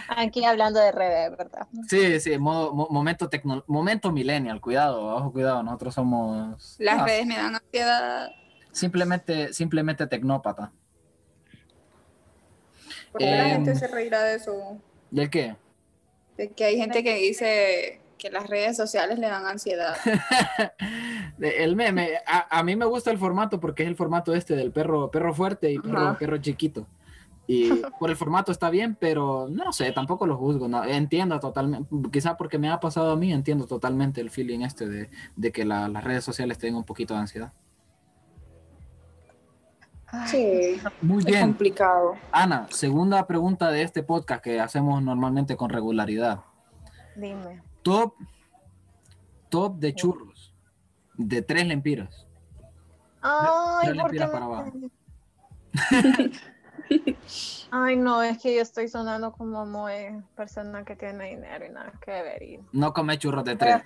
[0.08, 1.66] Aquí hablando de redes, ¿verdad?
[1.88, 6.76] Sí, sí, modo, momento, tecno, momento millennial, cuidado, ojo, cuidado, nosotros somos...
[6.78, 8.30] Las ah, redes me dan ansiedad.
[8.72, 10.72] Simplemente, simplemente tecnópata.
[13.12, 14.80] ¿Por qué la gente em, se reirá de eso?
[15.10, 15.56] ¿De qué?
[16.36, 19.94] De que hay gente que dice que las redes sociales le dan ansiedad.
[21.40, 25.10] el meme, a, mí me gusta el formato porque es el formato este del perro,
[25.10, 26.86] perro fuerte y perro, perro chiquito.
[27.46, 27.68] Y
[27.98, 30.68] por el formato está bien, pero no sé, tampoco lo juzgo.
[30.68, 34.88] No, entiendo totalmente, quizá porque me ha pasado a mí, entiendo totalmente el feeling este
[34.88, 37.52] de, de que las redes sociales tengan un poquito de ansiedad.
[40.26, 41.40] Sí, muy bien.
[41.40, 42.16] complicado.
[42.30, 46.40] Ana, segunda pregunta de este podcast que hacemos normalmente con regularidad.
[47.16, 47.62] Dime.
[47.82, 48.14] Top,
[49.48, 50.54] top de churros,
[51.14, 52.26] de tres lempiras.
[53.22, 54.72] Ay, tres lempiras para abajo.
[57.70, 61.92] Ay, no, es que yo estoy sonando como muy persona que tiene dinero y nada
[62.04, 62.60] que ver.
[62.72, 63.82] No come churros de tres.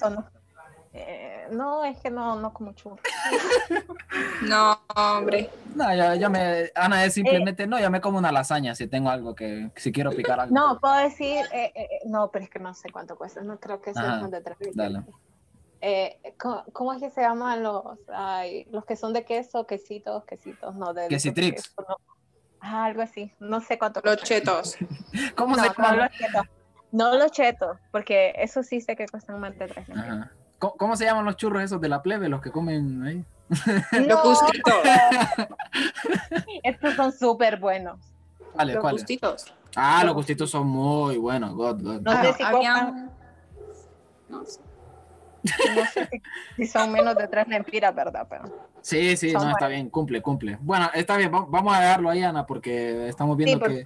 [0.99, 3.01] Eh, no, es que no, no como churros.
[4.43, 5.51] no, hombre.
[5.75, 9.11] No, yo, me, Ana es simplemente, eh, no, yo me como una lasaña si tengo
[9.11, 10.55] algo que, si quiero picar algo.
[10.55, 13.93] No, puedo decir, eh, no, pero es que no sé cuánto cuesta, no creo que
[13.93, 15.03] sea de tres Dale.
[16.73, 20.95] ¿cómo, es que se llaman los, ay, los que son de queso, quesitos, quesitos, no,
[20.95, 21.75] de, Quesitrix.
[22.61, 24.01] Ah, algo así, no sé cuánto.
[24.03, 24.77] Los chetos.
[25.37, 25.93] ¿Cómo se llama?
[25.93, 26.47] No los chetos,
[26.91, 29.87] no los chetos, porque eso sí sé que cuestan más de tres.
[30.59, 33.25] ¿Cómo, se llaman los churros esos de la plebe, los que comen ahí?
[34.07, 34.75] los gustitos.
[36.63, 38.01] Estos son súper buenos.
[38.53, 38.77] ¿Cuáles?
[38.77, 39.55] Los gustitos.
[39.77, 41.55] Ah, los gustitos son muy buenos.
[41.55, 42.01] God, God.
[42.01, 42.43] No sé si
[44.29, 44.61] No sé.
[45.77, 46.09] No sé
[46.57, 48.27] si, son menos de tres lempiras, ¿verdad?
[48.29, 48.45] Pero
[48.81, 50.59] sí, sí, no, está bien, cumple, cumple.
[50.61, 53.85] Bueno, está bien, vamos a dejarlo ahí, Ana, porque estamos viendo sí, que,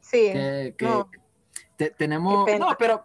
[0.00, 0.32] Sí,
[0.78, 2.48] que, tenemos...
[2.58, 3.04] No, pero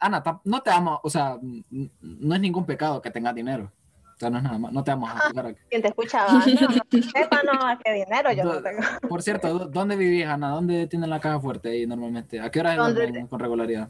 [0.00, 3.72] Ana, no te amo, o sea, no es ningún pecado que tengas dinero.
[4.14, 5.60] O sea, no es nada más, no te vamos a juzgar aquí.
[5.70, 8.82] Quien te escuchaba, no, no sepa, no, qué dinero yo no tengo.
[9.08, 10.50] Por cierto, ¿dónde vivís, Ana?
[10.50, 12.40] ¿Dónde tienen la caja fuerte ahí normalmente?
[12.40, 13.88] ¿A qué hora duermen con regularidad?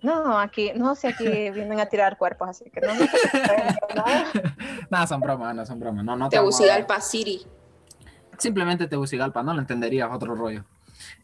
[0.00, 3.04] No, aquí, no sé, aquí vienen a tirar cuerpos, así que no, no
[3.96, 4.26] nada.
[4.90, 6.04] nada, son bromas, no son bromas.
[6.04, 7.44] No, no Tegucigalpa City.
[8.38, 10.64] Simplemente Tegucigalpa, no lo entenderías, otro rollo.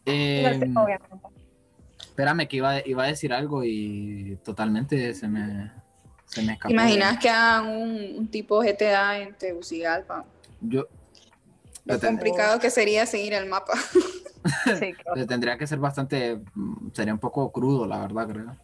[0.05, 1.34] Eh, obviamente.
[2.15, 5.69] Espérame que iba, iba a decir algo y totalmente se me,
[6.25, 6.73] se me escapó.
[6.73, 10.23] ¿Imaginas que hagan un, tipo GTA en Tegucigalpa?
[10.61, 10.87] Yo...
[11.83, 13.73] Lo complicado que sería seguir el mapa.
[14.79, 14.93] sí,
[15.27, 16.39] Tendría que ser bastante,
[16.93, 18.57] sería un poco crudo, la verdad, creo.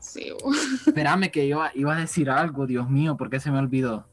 [0.00, 0.32] Sí.
[0.86, 4.06] Espérame que iba, iba a decir algo, Dios mío, ¿por qué se me olvidó?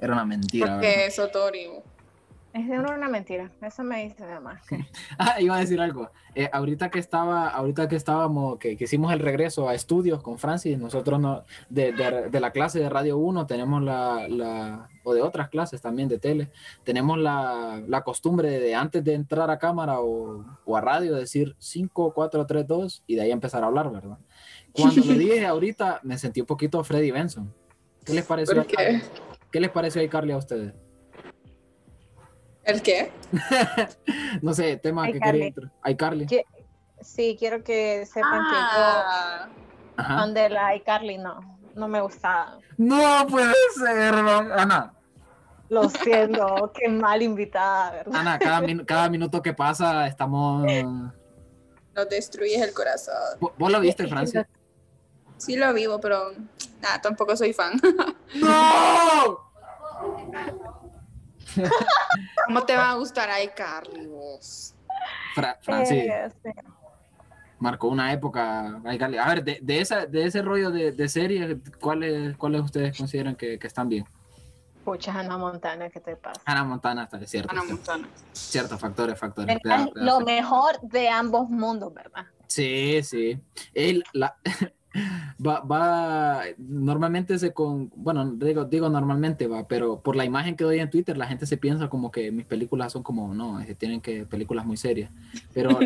[0.00, 0.72] Era una mentira.
[0.72, 1.84] Porque es Sotorio.
[2.54, 4.62] Es de una mentira, eso me dice además.
[5.18, 6.10] ah, iba a decir algo.
[6.34, 10.78] Eh, ahorita que estaba, ahorita que estábamos, que, hicimos el regreso a estudios con Francis,
[10.78, 15.50] nosotros no, de, de, la clase de Radio 1 tenemos la, la, o de otras
[15.50, 16.50] clases también de tele,
[16.84, 21.54] tenemos la, la costumbre de, antes de entrar a cámara o, o, a radio decir
[21.58, 24.18] 5, 4, 3, 2 y de ahí empezar a hablar, ¿verdad?
[24.72, 27.52] Cuando lo dije ahorita me sentí un poquito Freddy Benson.
[28.06, 28.66] ¿Qué les pareció?
[28.66, 29.02] Qué?
[29.52, 30.72] ¿Qué les pareció a Carly a ustedes?
[32.68, 33.10] ¿El qué?
[34.42, 35.70] no sé, tema que quería entrar.
[35.86, 36.26] iCarly.
[37.00, 39.52] Sí, quiero que sepan que yo,
[39.96, 40.26] ah.
[40.26, 42.58] de la iCarly, no, no me gustaba.
[42.76, 44.92] No puede ser, Ana.
[45.70, 48.20] Lo siento, qué mal invitada, ¿verdad?
[48.20, 48.38] Ana,
[48.84, 50.66] cada, minuto que pasa estamos...
[51.94, 53.38] Nos destruyes el corazón.
[53.40, 54.46] ¿Vos lo viste, Francia?
[55.38, 56.32] Sí lo vivo, pero
[56.82, 57.80] nada, tampoco soy fan.
[58.34, 59.48] ¡No!
[62.46, 64.74] ¿Cómo te va a gustar iCarly vos?
[65.62, 66.10] Francis.
[67.58, 68.80] Marcó una época.
[68.84, 73.34] A ver, de, de, esa, de ese rollo de, de series, ¿cuáles, ¿cuáles ustedes consideran
[73.34, 74.04] que, que están bien?
[74.84, 76.40] Pucha, Hannah Montana, ¿qué te pasa?
[76.46, 77.50] Hannah Montana, está cierto.
[77.50, 78.08] Hannah Montana.
[78.32, 79.58] Cierto, factores, factores.
[79.94, 82.26] lo mejor de ambos mundos, ¿verdad?
[82.46, 83.38] Sí, sí.
[83.74, 84.36] El, la,
[85.44, 90.64] va, va, normalmente se con, bueno, digo, digo normalmente va, pero por la imagen que
[90.64, 94.00] doy en Twitter, la gente se piensa como que mis películas son como, no, tienen
[94.00, 95.10] que, películas muy serias,
[95.52, 95.78] pero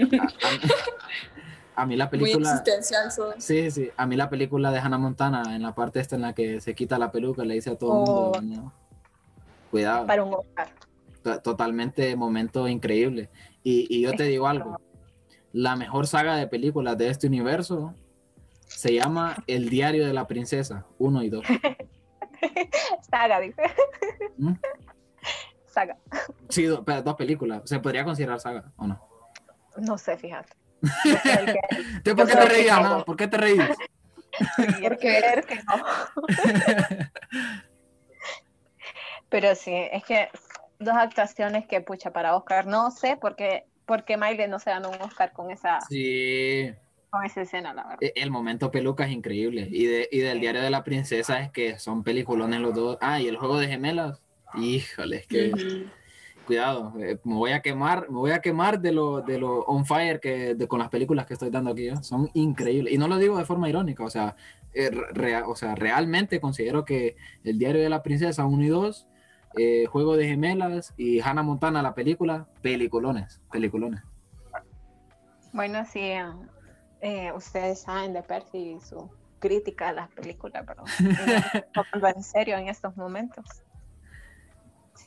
[1.77, 2.63] a, mí la película...
[3.39, 6.33] Sí, sí, a mí la película de Hannah Montana, en la parte esta en la
[6.33, 8.73] que se quita la peluca, le dice a todo el mundo, oh.
[9.71, 10.07] cuidado.
[10.07, 10.37] Para un
[11.45, 13.31] Totalmente momento increíble.
[13.63, 14.81] Y, y yo te digo algo,
[15.53, 17.95] la mejor saga de películas de este universo
[18.75, 21.45] se llama El diario de la princesa, uno y dos.
[23.11, 23.63] Saga, dice.
[24.37, 24.55] ¿Mm?
[25.67, 25.97] saga.
[26.51, 27.63] Sí, do- pero dos películas.
[27.65, 29.01] ¿Se podría considerar saga o no?
[29.79, 30.53] No sé, fíjate.
[32.05, 33.05] ¿Tú ¿Por qué te que reías, no.
[33.05, 33.71] ¿Por qué te reías?
[34.79, 35.63] quiero creer que no.
[39.29, 40.29] Pero sí, es que
[40.79, 44.71] dos actuaciones que, pucha, para Oscar, no sé por qué, por qué Miley no se
[44.71, 46.75] ganó un Oscar con esa, Sí.
[47.13, 47.99] Con esa escena, la verdad.
[48.01, 49.69] E- El momento peluca es increíble.
[49.71, 52.97] Y, de, y del diario de la princesa es que son peliculones los dos.
[53.03, 54.23] Ah, y el juego de gemelas.
[54.55, 55.53] Híjole, es que
[56.47, 56.95] cuidado.
[56.99, 60.21] eh, me voy a quemar, me voy a quemar de lo, de lo on fire
[60.21, 61.89] que de- con las películas que estoy dando aquí.
[61.89, 61.97] ¿eh?
[62.01, 62.95] Son increíbles.
[62.95, 64.05] Y no lo digo de forma irónica.
[64.05, 64.35] O sea,
[64.73, 64.91] eh,
[65.47, 69.07] o sea, realmente considero que el diario de la princesa 1 y 2,
[69.59, 74.01] eh, juego de gemelas y Hannah Montana, la película, peliculones, peliculones.
[75.53, 76.01] Bueno, sí,
[77.03, 80.85] eh, ustedes saben de Percy y su crítica a las películas, pero
[82.01, 83.45] no en serio en estos momentos.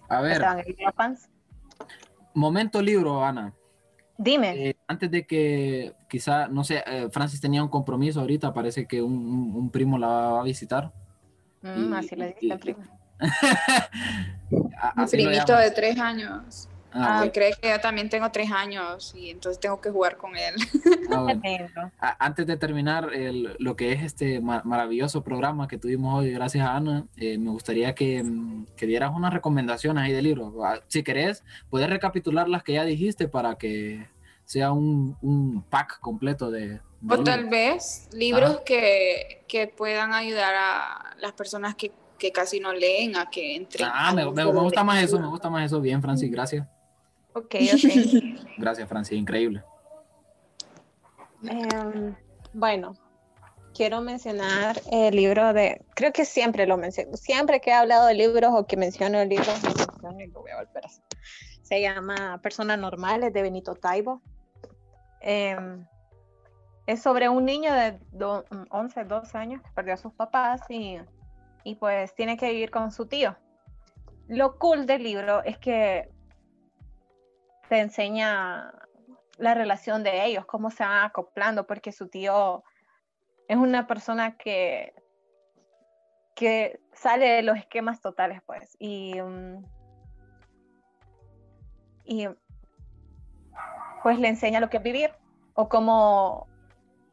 [0.10, 0.44] A ver,
[2.34, 3.54] momento libro, Ana.
[4.18, 8.86] Dime, Eh, antes de que quizá, no sé, eh, Francis tenía un compromiso ahorita, parece
[8.88, 10.92] que un, un- un primo la va a visitar.
[11.62, 12.84] Mm, y- así le y- primo.
[14.96, 16.70] Mi primito de tres años.
[16.98, 20.16] Ah, que bueno, cree que yo también tengo tres años y entonces tengo que jugar
[20.18, 20.56] con él.
[21.12, 21.42] ah, bueno.
[22.20, 26.66] Antes de terminar el- lo que es este ma- maravilloso programa que tuvimos hoy, gracias
[26.66, 30.54] a Ana, eh, me gustaría que, mm, que dieras unas recomendaciones ahí de libros.
[30.64, 34.08] Ah, Si querés, puedes recapitular las que ya dijiste para que
[34.46, 36.68] sea un, un pack completo de...
[36.70, 36.80] de
[37.10, 42.72] O tal vez libros que, que puedan ayudar a las personas que, que casi no
[42.72, 43.90] leen a que entren.
[43.92, 45.82] Ah, me, me- me gusta más eso, me gusta más eso.
[45.82, 46.68] Bien, Francis, gracias.
[47.36, 48.46] Ok, ok.
[48.58, 49.64] Gracias, Francis, increíble.
[51.48, 52.16] Em,
[52.54, 52.96] bueno,
[53.76, 58.14] quiero mencionar el libro de, creo que siempre lo menciono, siempre que he hablado de
[58.14, 61.04] libros o que menciono el libro, lo menciono y lo voy a volver a hacer.
[61.62, 64.22] Se llama Personas Normales de Benito Taibo.
[65.22, 65.86] Em,
[66.88, 70.98] es sobre un niño de do- 11, 12 años que perdió a sus papás y,
[71.64, 73.36] y pues tiene que vivir con su tío.
[74.28, 76.10] Lo cool del libro es que
[77.70, 78.74] te enseña
[79.38, 82.64] la relación de ellos, cómo se van acoplando, porque su tío
[83.48, 84.94] es una persona que,
[86.36, 89.66] que sale de los esquemas totales, pues, y, mm,
[92.06, 92.28] y
[94.04, 95.12] pues le enseña lo que es vivir,
[95.54, 96.48] o cómo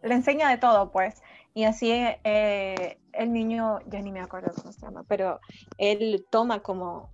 [0.02, 1.22] le enseña de todo, pues,
[1.54, 5.40] y así eh, el niño, ya ni me acuerdo cómo se llama, pero
[5.78, 7.10] él toma como,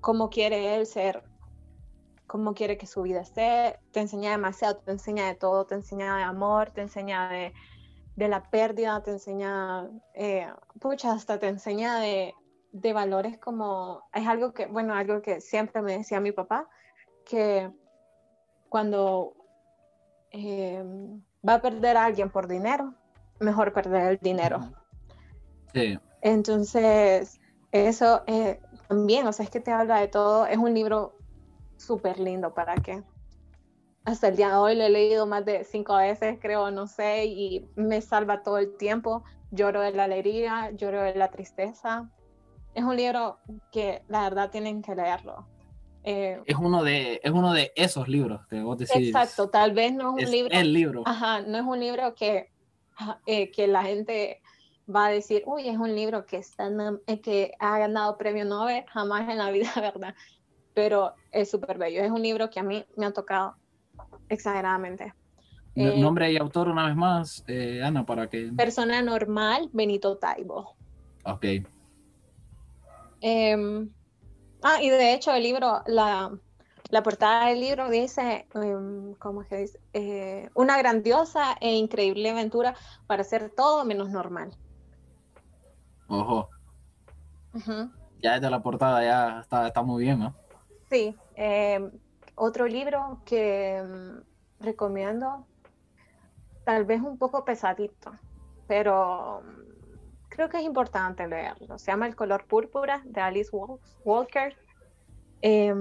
[0.00, 1.22] como quiere él ser
[2.26, 6.16] cómo quiere que su vida esté, te enseña demasiado, te enseña de todo, te enseña
[6.16, 7.52] de amor, te enseña de,
[8.16, 10.48] de la pérdida, te enseña, eh,
[10.80, 12.34] pucha, hasta te enseña de,
[12.72, 16.68] de valores como, es algo que, bueno, algo que siempre me decía mi papá,
[17.24, 17.70] que
[18.68, 19.34] cuando
[20.30, 20.82] eh,
[21.46, 22.94] va a perder a alguien por dinero,
[23.38, 24.60] mejor perder el dinero.
[25.72, 27.40] Sí, Entonces,
[27.72, 31.13] eso eh, también, o sea, es que te habla de todo, es un libro
[31.76, 33.02] súper lindo para que
[34.04, 37.24] hasta el día de hoy lo he leído más de cinco veces, creo, no sé,
[37.24, 39.24] y me salva todo el tiempo.
[39.50, 42.10] Lloro de la alegría, lloro de la tristeza.
[42.74, 43.38] Es un libro
[43.72, 45.46] que la verdad tienen que leerlo.
[46.02, 49.08] Eh, es uno de, es uno de esos libros que vos decís.
[49.08, 51.02] exacto, tal vez no es un Es libro el libro.
[51.06, 52.50] Ajá, no es un libro que,
[52.96, 54.42] ajá, eh, que la gente
[54.94, 56.70] va a decir, uy, es un libro que, está
[57.06, 60.14] eh, que ha ganado premio Nobel, jamás en la vida, ¿verdad?
[60.74, 63.56] Pero es súper bello, es un libro que a mí me ha tocado
[64.28, 65.14] exageradamente.
[65.76, 68.52] Eh, Nombre y autor una vez más, eh, Ana, para que...
[68.56, 70.76] Persona normal, Benito Taibo.
[71.24, 71.44] Ok.
[73.20, 73.90] Em,
[74.62, 76.30] ah, y de hecho el libro, la,
[76.90, 79.80] la portada del libro dice, em, ¿cómo es que dice?
[79.94, 82.76] Eh, una grandiosa e increíble aventura
[83.08, 84.56] para hacer todo menos normal.
[86.06, 86.50] Ojo.
[88.22, 90.36] Ya desde la portada ya está, está muy bien, ¿no?
[90.94, 91.90] Sí, eh,
[92.36, 95.44] otro libro que mm, recomiendo,
[96.64, 98.12] tal vez un poco pesadito,
[98.68, 101.80] pero mm, creo que es importante leerlo.
[101.80, 104.56] Se llama El color púrpura de Alice Wal- Walker.
[105.42, 105.74] Eh,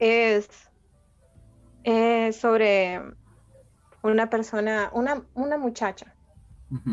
[0.00, 0.48] es,
[1.84, 3.00] es sobre
[4.02, 6.16] una persona, una, una muchacha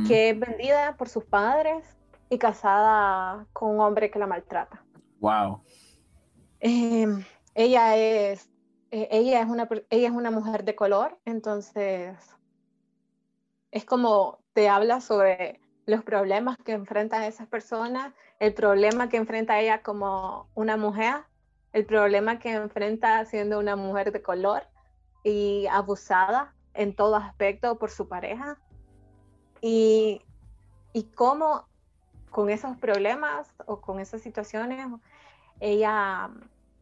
[0.08, 1.84] que es vendida por sus padres
[2.30, 4.86] y casada con un hombre que la maltrata.
[5.20, 5.64] Wow.
[6.60, 7.08] Eh,
[7.54, 8.50] ella es
[8.92, 12.18] eh, ella es una ella es una mujer de color, entonces
[13.72, 19.60] es como te habla sobre los problemas que enfrentan esas personas, el problema que enfrenta
[19.60, 21.24] ella como una mujer,
[21.74, 24.64] el problema que enfrenta siendo una mujer de color
[25.24, 28.58] y abusada en todo aspecto por su pareja.
[29.62, 30.22] Y,
[30.94, 31.68] y cómo
[32.30, 34.88] con esos problemas o con esas situaciones,
[35.60, 36.30] ella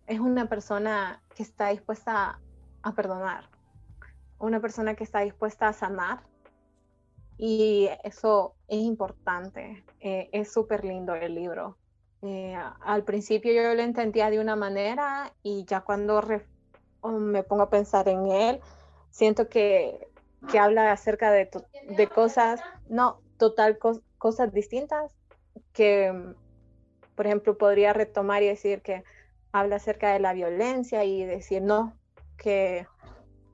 [0.07, 2.39] es una persona que está dispuesta
[2.81, 3.49] a perdonar,
[4.39, 6.23] una persona que está dispuesta a sanar
[7.37, 11.77] y eso es importante, eh, es súper lindo el libro.
[12.21, 16.21] Eh, al principio yo lo entendía de una manera y ya cuando
[17.03, 18.61] me pongo a pensar en él,
[19.09, 20.07] siento que,
[20.49, 21.49] que habla acerca de,
[21.89, 23.77] de, cosas, no, total
[24.17, 25.13] cosas distintas,
[25.73, 26.33] que
[27.15, 29.03] por ejemplo podría retomar y decir que
[29.51, 31.93] habla acerca de la violencia y decir no,
[32.37, 32.87] que,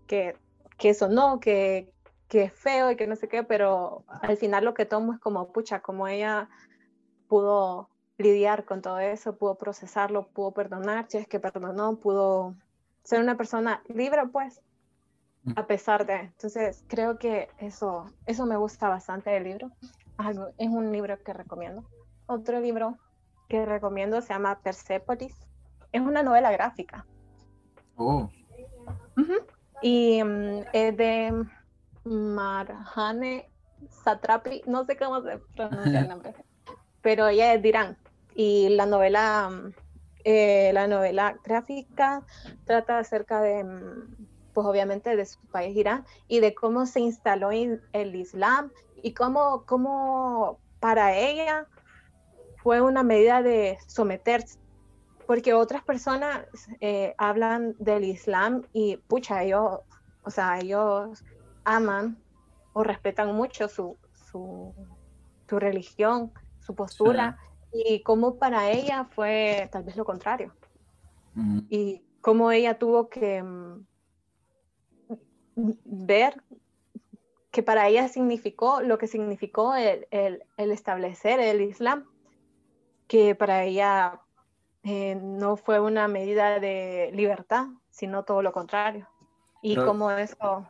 [0.07, 0.35] que,
[0.77, 1.91] que eso no, que,
[2.27, 5.19] que es feo y que no sé qué, pero al final lo que tomo es
[5.19, 6.49] como, pucha, como ella
[7.27, 12.55] pudo lidiar con todo eso, pudo procesarlo, pudo perdonar, si es que perdonó, pudo
[13.03, 14.61] ser una persona libre, pues,
[15.43, 15.53] mm.
[15.55, 16.15] a pesar de.
[16.15, 19.71] Entonces, creo que eso, eso me gusta bastante del libro.
[20.57, 21.83] Es un libro que recomiendo.
[22.25, 22.97] Otro libro
[23.49, 25.35] que recomiendo se llama Persepolis.
[25.91, 27.05] Es una novela gráfica.
[27.97, 28.29] Oh.
[29.81, 31.45] Y mm, es de
[32.05, 33.49] Marjane
[34.03, 36.33] Satrapi, no sé cómo se pronuncia el nombre,
[37.01, 37.97] pero ella es de Irán.
[38.35, 39.49] Y la novela,
[40.23, 42.23] eh, la novela gráfica
[42.65, 43.65] trata acerca de,
[44.53, 48.71] pues obviamente de su país Irán y de cómo se instaló el Islam
[49.01, 51.67] y cómo, cómo para ella
[52.61, 54.59] fue una medida de someterse,
[55.25, 56.45] porque otras personas
[56.81, 59.79] eh, hablan del Islam y pucha, ellos,
[60.23, 61.23] o sea, ellos
[61.63, 62.17] aman
[62.73, 63.97] o respetan mucho su,
[64.31, 64.73] su,
[65.47, 67.37] religión, su postura,
[67.71, 70.53] y cómo para ella fue tal vez lo contrario.
[71.69, 73.85] Y cómo ella tuvo que mm,
[75.85, 76.43] ver
[77.51, 80.07] que para ella significó lo que significó el,
[80.57, 82.05] establecer el Islam,
[83.09, 84.21] que para ella
[84.83, 89.09] eh, no fue una medida de libertad, sino todo lo contrario.
[89.61, 90.69] Y cómo eso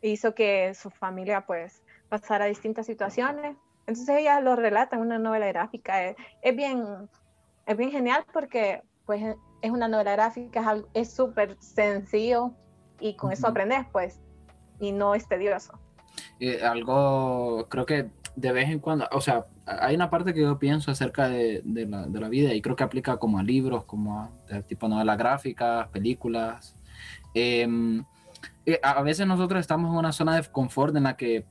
[0.00, 3.54] hizo que su familia pues pasara distintas situaciones.
[3.86, 6.02] Entonces ella lo relata en una novela gráfica.
[6.40, 7.08] Es, bien,
[7.66, 9.22] es bien genial porque pues
[9.60, 12.52] es una novela gráfica, es súper sencillo
[12.98, 14.20] y con eso aprendes pues
[14.80, 15.78] y no es tedioso.
[16.62, 20.90] algo, creo que de vez en cuando, o sea, hay una parte que yo pienso
[20.90, 24.20] acerca de, de, la, de la, vida y creo que aplica como a libros, como
[24.20, 24.30] a
[24.62, 26.76] tipo novelas gráficas, películas.
[27.34, 27.66] Eh,
[28.66, 31.44] eh, a veces nosotros estamos en una zona de confort en la que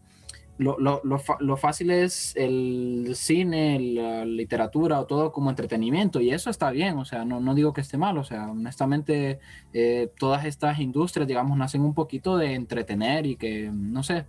[0.62, 1.01] lo, lo,
[1.39, 6.99] lo, fácil es el cine, la literatura o todo como entretenimiento y eso está bien,
[6.99, 9.39] o sea, no, no digo que esté mal, o sea, honestamente
[9.74, 14.26] eh, todas estas industrias, digamos, nacen un poquito de entretener y que, no sé,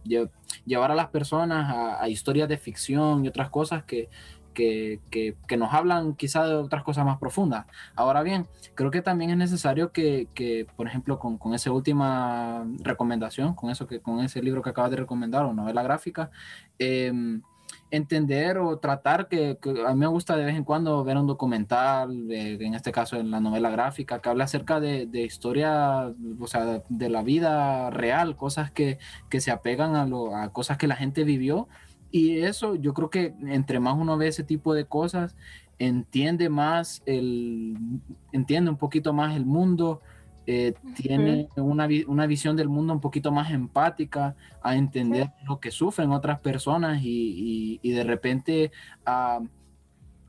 [0.64, 4.08] llevar a las personas a historias de ficción y otras cosas que,
[4.52, 5.00] que,
[5.56, 7.66] nos hablan quizá de otras cosas más profundas.
[7.94, 13.54] Ahora bien, creo que también es necesario que, por ejemplo, con, con, esa última recomendación,
[13.54, 16.30] con eso que con ese libro que acabas de recomendar o novela gráfica,
[16.78, 17.42] em,
[17.90, 22.30] entender o tratar que, a mí me gusta de vez en cuando ver un documental,
[22.30, 26.82] en este caso en la novela gráfica, que habla acerca de, de historia, o sea,
[26.88, 28.98] de la vida real, cosas que,
[29.28, 31.68] que se apegan a, lo, a cosas que la gente vivió
[32.12, 35.34] y eso, yo creo que entre más uno ve ese tipo de cosas,
[35.78, 37.76] entiende más el,
[38.30, 40.02] entiende un poquito más el mundo,
[40.46, 45.70] eh, tiene una, una, visión del mundo un poquito más empática, a entender lo que
[45.70, 48.72] sufren otras personas y, y, de repente
[49.06, 49.40] a,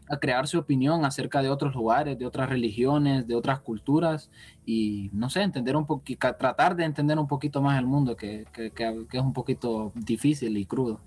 [0.07, 4.29] a, crear su opinión acerca de otros lugares, de otras religiones, de otras culturas
[4.65, 8.45] y no sé, entender un poquito, tratar de entender un poquito más el mundo que,
[8.53, 11.01] que, que es un poquito difícil y crudo.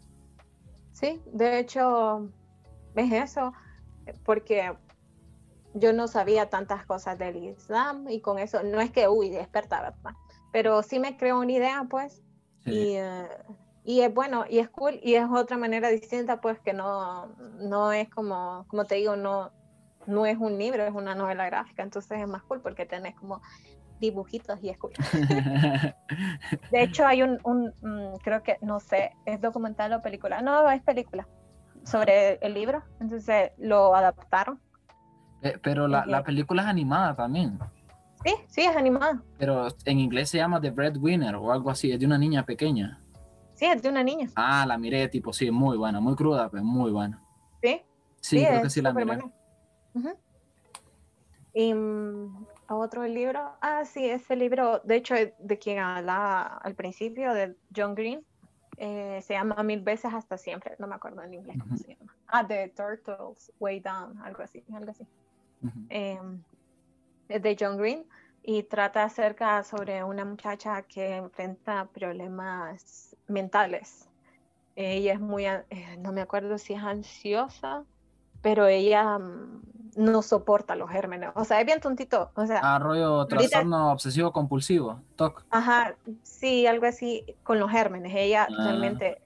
[0.99, 2.31] Sí, de hecho,
[2.95, 3.53] es eso,
[4.25, 4.73] porque
[5.75, 9.83] yo no sabía tantas cosas del Islam y con eso, no es que, uy, experta,
[9.83, 10.15] ¿verdad?
[10.53, 12.23] Pero sí me creo una idea, pues,
[12.65, 13.29] y, eh,
[13.85, 17.27] y, es bueno, y es cool, y es otra manera distinta, pues, que no,
[17.59, 19.53] no es como, como te digo, no,
[20.07, 23.43] no es un libro, es una novela gráfica, entonces es más cool porque tenés como
[24.01, 25.07] dibujitos y escuchas.
[26.71, 30.43] de hecho, hay un, mm, creo que, no sé, es documental o película.
[30.43, 31.27] No, es película
[31.85, 32.83] sobre el libro.
[33.01, 34.61] Entonces lo adaptaron.
[35.43, 37.59] Eh, pero la, la, película es animada también.
[38.25, 39.23] Sí, sí, es animada.
[39.39, 43.01] Pero en inglés se llama The Breadwinner o algo así, es de una niña pequeña.
[43.55, 44.29] Sí, es de una niña.
[44.35, 47.23] Ah, la miré, tipo, sí, muy buena, muy cruda, pero muy buena.
[47.63, 47.83] ¿Sí?
[48.21, 49.19] Sí, creo que sí la miré.
[51.55, 57.33] Y mm, otro libro, ah, sí, ese libro, de hecho, de quien hablaba al principio,
[57.33, 58.25] de John Green,
[58.77, 62.15] eh, se llama Mil veces hasta siempre, no me acuerdo en inglés cómo se llama.
[62.29, 65.07] Ah, The Turtles Way Down, algo así, algo así.
[65.89, 66.43] Em,
[67.29, 68.05] es de John Green
[68.43, 74.09] y trata acerca sobre una muchacha que enfrenta problemas mentales.
[74.77, 75.65] Ella es muy, eh,
[75.99, 77.85] no me acuerdo si es ansiosa,
[78.43, 79.63] pero ella mm,
[79.97, 81.31] no soporta los gérmenes.
[81.35, 82.31] O sea, es bien tontito.
[82.35, 85.45] O sea, ah, rollo trastorno obsesivo compulsivo, TOC.
[85.51, 88.13] Ajá, sí, algo así con los gérmenes.
[88.15, 88.55] Ella ah.
[88.57, 89.23] realmente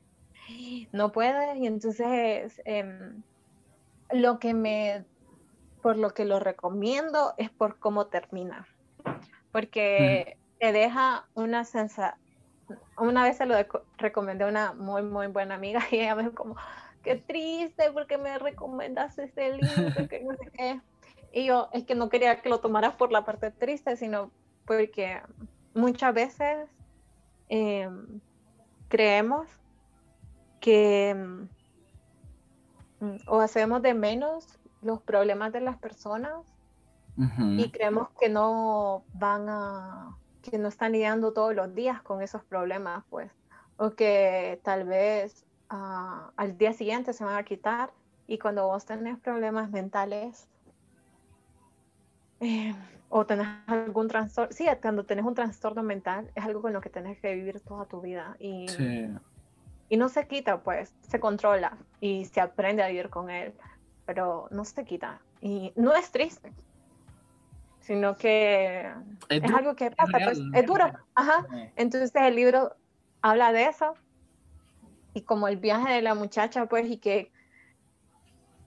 [0.93, 3.23] no puede y entonces em,
[4.13, 5.05] lo que me,
[5.83, 8.67] por lo que lo recomiendo es por cómo termina
[9.53, 12.19] porque te deja una sensación.
[12.97, 13.57] Una vez se lo
[13.99, 16.57] recomendé a una muy, muy buena amiga y ella me dijo como,
[17.03, 20.81] qué triste porque me recomendas este libro, que no sé qué.
[21.33, 24.31] Y yo, es que no quería que lo tomaras por la parte triste, sino
[24.67, 25.21] porque
[25.75, 26.69] muchas veces
[27.49, 28.21] em,
[28.89, 29.49] creemos
[30.61, 31.15] que
[33.01, 36.33] mm, o hacemos de menos los problemas de las personas
[37.39, 42.43] y creemos que no van a, que no están lidiando todos los días con esos
[42.45, 43.31] problemas, pues,
[43.77, 47.91] o que tal vez ah, al día siguiente se van a quitar
[48.27, 50.47] y cuando vos tenés problemas mentales
[52.41, 52.75] eh,
[53.09, 56.91] o tenés algún trastorno, sí, cuando tenés un trastorno mental es algo con lo que
[56.91, 58.67] tenés que vivir toda tu vida y,
[59.89, 63.53] y no se quita, pues, se controla y se aprende a vivir con él,
[64.07, 66.53] pero no se quita y no es triste
[67.91, 68.89] sino que
[69.29, 70.93] es, algo que pasa, pues, es duro.
[71.17, 71.45] Ajá.
[71.75, 72.77] Entonces el libro
[73.21, 73.95] habla de eso
[75.15, 77.31] y como el viaje de la muchacha, pues, y que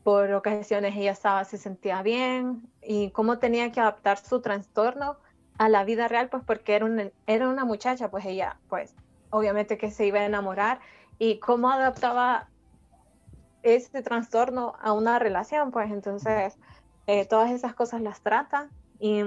[0.04, 5.18] por ocasiones ella estaba, se sentía bien y cómo tenía que adaptar su trastorno
[5.58, 8.96] a la vida real, pues porque era una, era una muchacha, pues ella, pues,
[9.30, 10.80] obviamente que se iba a enamorar
[11.20, 12.48] y cómo adaptaba
[13.64, 16.58] ese trastorno a una relación, pues entonces
[17.08, 19.22] eh, todas esas cosas las trata y,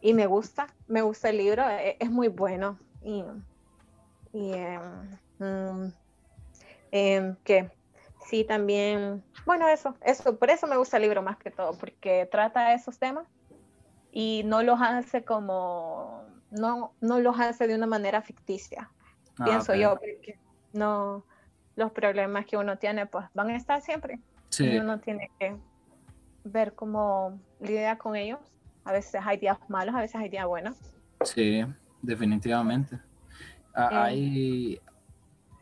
[0.00, 2.78] y, me gusta, me gusta el libro, e, es, muy bueno.
[3.02, 3.24] Y,
[4.32, 4.52] y
[5.44, 5.92] em,
[6.90, 7.70] em, que
[8.26, 12.28] sí, también, bueno, eso, eso, por eso me gusta el libro más que todo, porque
[12.30, 13.26] trata esos temas
[14.12, 18.90] y no los hace como, no, no los hace de una manera ficticia,
[19.38, 20.38] ah, pienso yo, porque
[20.72, 21.24] no,
[21.76, 24.20] los problemas que uno tiene, pues van a estar siempre.
[24.58, 25.56] Y uno tiene que
[26.44, 28.38] ver cómo lidia con ellos.
[28.84, 30.76] A veces hay días malos, a veces hay días buenos.
[31.24, 31.64] Sí,
[32.02, 32.98] definitivamente.
[33.74, 34.80] Ah, hay,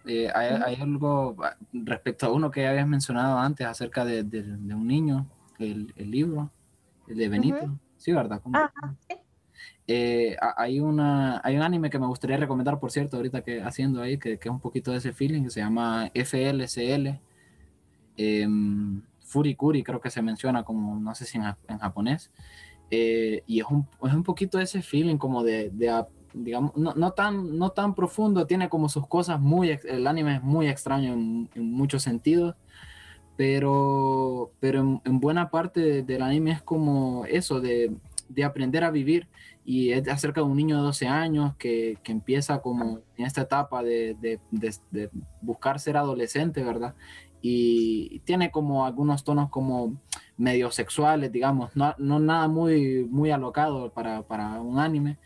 [0.06, 1.36] eh, hay, algo
[1.72, 5.27] respecto a uno que habías mencionado antes acerca de, un niño,
[5.59, 6.51] el, libro,
[7.09, 7.78] el de Benito.
[7.97, 8.40] Sí, ¿verdad?
[9.86, 14.01] Eh, hay, una, hay un anime que me gustaría recomendar, por cierto, ahorita que haciendo
[14.01, 17.18] ahí, que, que es un poquito de ese feeling, que se llama FLCL.
[18.16, 18.47] Eh,
[19.31, 22.31] Furikuri, creo que se menciona como, no sé si en, japonés.
[22.90, 27.12] Eh, y es un, es un poquito ese feeling como de, de digamos, no, no,
[27.12, 31.48] tan, no tan profundo, tiene como sus cosas muy, el anime es muy extraño en,
[31.55, 32.57] muchos sentidos,
[33.36, 37.94] pero, pero en, buena parte del anime es como eso, de,
[38.28, 39.28] de, aprender a vivir,
[39.65, 43.43] y es acerca de un niño de 12 años que, que empieza como en esta
[43.43, 44.40] etapa de, de,
[44.90, 46.94] de, buscar ser adolescente, ¿verdad?
[47.43, 49.97] y tiene como algunos tonos como
[50.36, 55.19] medio sexuales, digamos, no, no nada muy, muy alocado para, para un anime,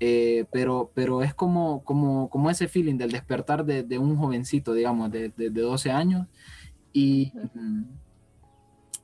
[0.00, 4.72] eh, pero, pero es como, como, como ese feeling del despertar de, de un jovencito,
[4.72, 6.26] digamos, de, de, 12 años.
[6.92, 7.32] Y,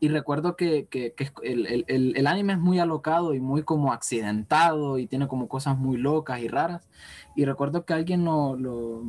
[0.00, 3.92] y recuerdo que, que, que el, el, el, anime es muy alocado y muy como
[3.92, 6.88] accidentado y tiene como cosas muy locas y raras.
[7.34, 9.02] Y recuerdo que alguien lo, lo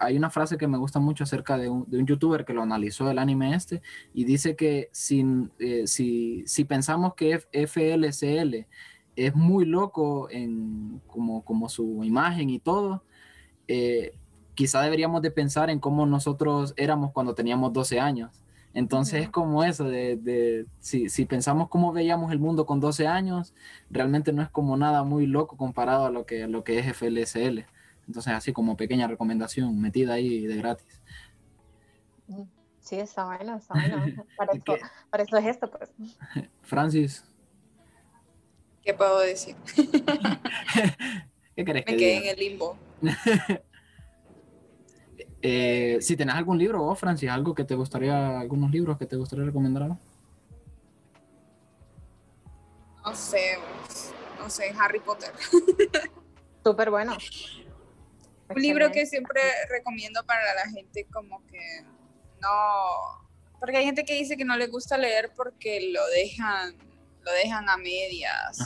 [0.00, 2.62] hay una frase que me gusta mucho acerca de un, de un, youtuber que lo
[2.62, 3.82] analizó el anime este
[4.14, 8.66] y dice que sin, eh, si, si pensamos que FLCL
[9.16, 13.04] es muy loco en como, como su imagen y todo,
[13.68, 14.14] eh,
[14.54, 18.42] quizá deberíamos de pensar en cómo nosotros éramos cuando teníamos 12 años
[18.74, 23.54] entonces es como eso, de, si, pensamos cómo veíamos el mundo con 12 años,
[23.90, 27.66] realmente no es como nada muy loco comparado a lo que, lo que es FLSL.
[28.06, 31.02] Entonces así como pequeña recomendación metida ahí de gratis.
[32.80, 34.24] Sí, está bueno, está bueno.
[35.10, 35.92] Para, eso, es esto, pues.
[36.62, 37.24] Francis.
[38.82, 39.56] ¿Qué puedo decir?
[41.56, 42.76] ¿Qué crees Me quedé en el limbo.
[45.44, 49.16] Eh, si tenés algún libro, vos, Francis, algo que te gustaría, algunos libros que te
[49.16, 49.88] gustaría recomendar.
[53.04, 53.58] No sé,
[54.38, 55.32] no sé, Harry Potter.
[56.64, 57.16] Súper bueno.
[58.48, 61.58] Un libro que siempre recomiendo para la gente como que
[62.40, 63.26] no,
[63.58, 66.76] porque hay gente que dice que no le gusta leer porque lo dejan,
[67.24, 68.58] lo dejan a medias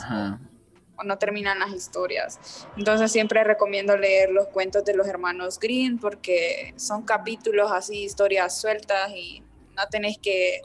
[0.97, 2.67] o, no terminan las historias.
[2.75, 8.59] Entonces siempre recomiendo leer los cuentos de los hermanos Green porque son capítulos así, historias
[8.59, 9.43] sueltas y
[9.75, 10.61] no tenés que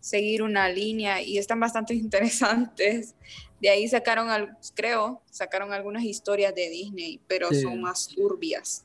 [0.00, 3.14] seguir una línea y están bastante interesantes.
[3.60, 4.28] De ahí sacaron,
[4.74, 8.84] creo, sacaron algunas historias de Disney, pero son más turbias.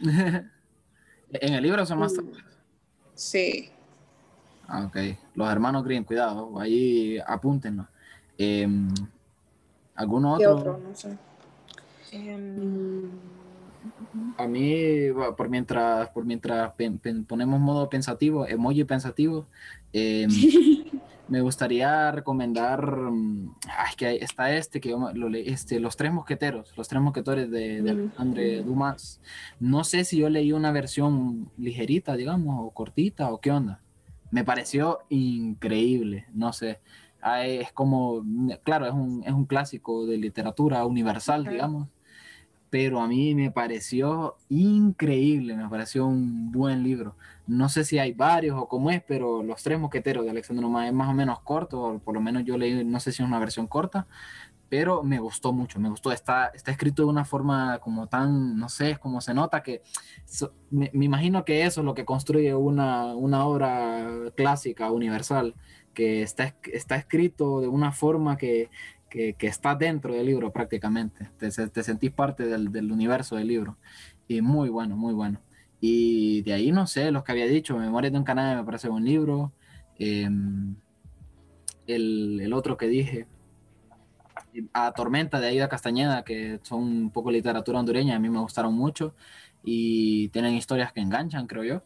[0.02, 2.16] en el libro son más mm.
[2.16, 2.44] turbias.
[3.14, 3.70] Sí.
[4.68, 4.96] Ah, ok.
[5.34, 7.86] Los hermanos Green, cuidado, ahí apúntenos.
[8.38, 8.68] Eh,
[9.94, 10.78] ¿Alguno otro?
[10.78, 11.16] No sé.
[12.12, 13.10] Em,
[14.36, 16.72] a mí, por mientras, por mientras
[17.26, 19.46] ponemos modo pensativo, emoji pensativo,
[19.92, 20.28] em,
[21.28, 23.54] me gustaría recomendar, mm,
[23.88, 28.08] es que está este, que lo este, Los Tres Mosqueteros, Los Tres Mosquetores de, de
[28.16, 29.20] André Dumas.
[29.58, 33.80] No sé si yo leí una versión ligerita, digamos, o cortita, o qué onda.
[34.30, 36.80] Me pareció increíble, no sé.
[37.44, 38.24] Es como,
[38.62, 41.88] claro, es un, es un clásico de literatura universal, digamos
[42.70, 47.16] pero a mí me pareció increíble, me pareció un buen libro.
[47.46, 50.86] No sé si hay varios o cómo es, pero Los Tres Mosqueteros de Alexandre Dumas
[50.86, 53.28] es más o menos corto, o por lo menos yo leí, no sé si es
[53.28, 54.06] una versión corta,
[54.68, 56.12] pero me gustó mucho, me gustó.
[56.12, 59.82] Está, está escrito de una forma como tan, no sé, como se nota que
[60.70, 65.54] me, imagino que eso es lo que construye una, una obra clásica, universal,
[65.94, 68.70] que está, está escrito de una forma que,
[69.08, 71.30] que, está dentro del libro prácticamente.
[71.38, 73.78] Te, te sentís parte del, del, universo del libro.
[74.28, 75.40] Y muy bueno, muy bueno.
[75.80, 78.88] Y de ahí, no sé, los que había dicho, Memoria de un canal me parece
[78.88, 79.52] un libro.
[79.98, 80.76] Em,
[81.86, 83.26] el, el, otro que dije,
[84.72, 88.74] A Tormenta de Aida Castañeda, que son un poco literatura hondureña, a mí me gustaron
[88.74, 89.14] mucho
[89.64, 91.82] y tienen historias que enganchan, creo yo.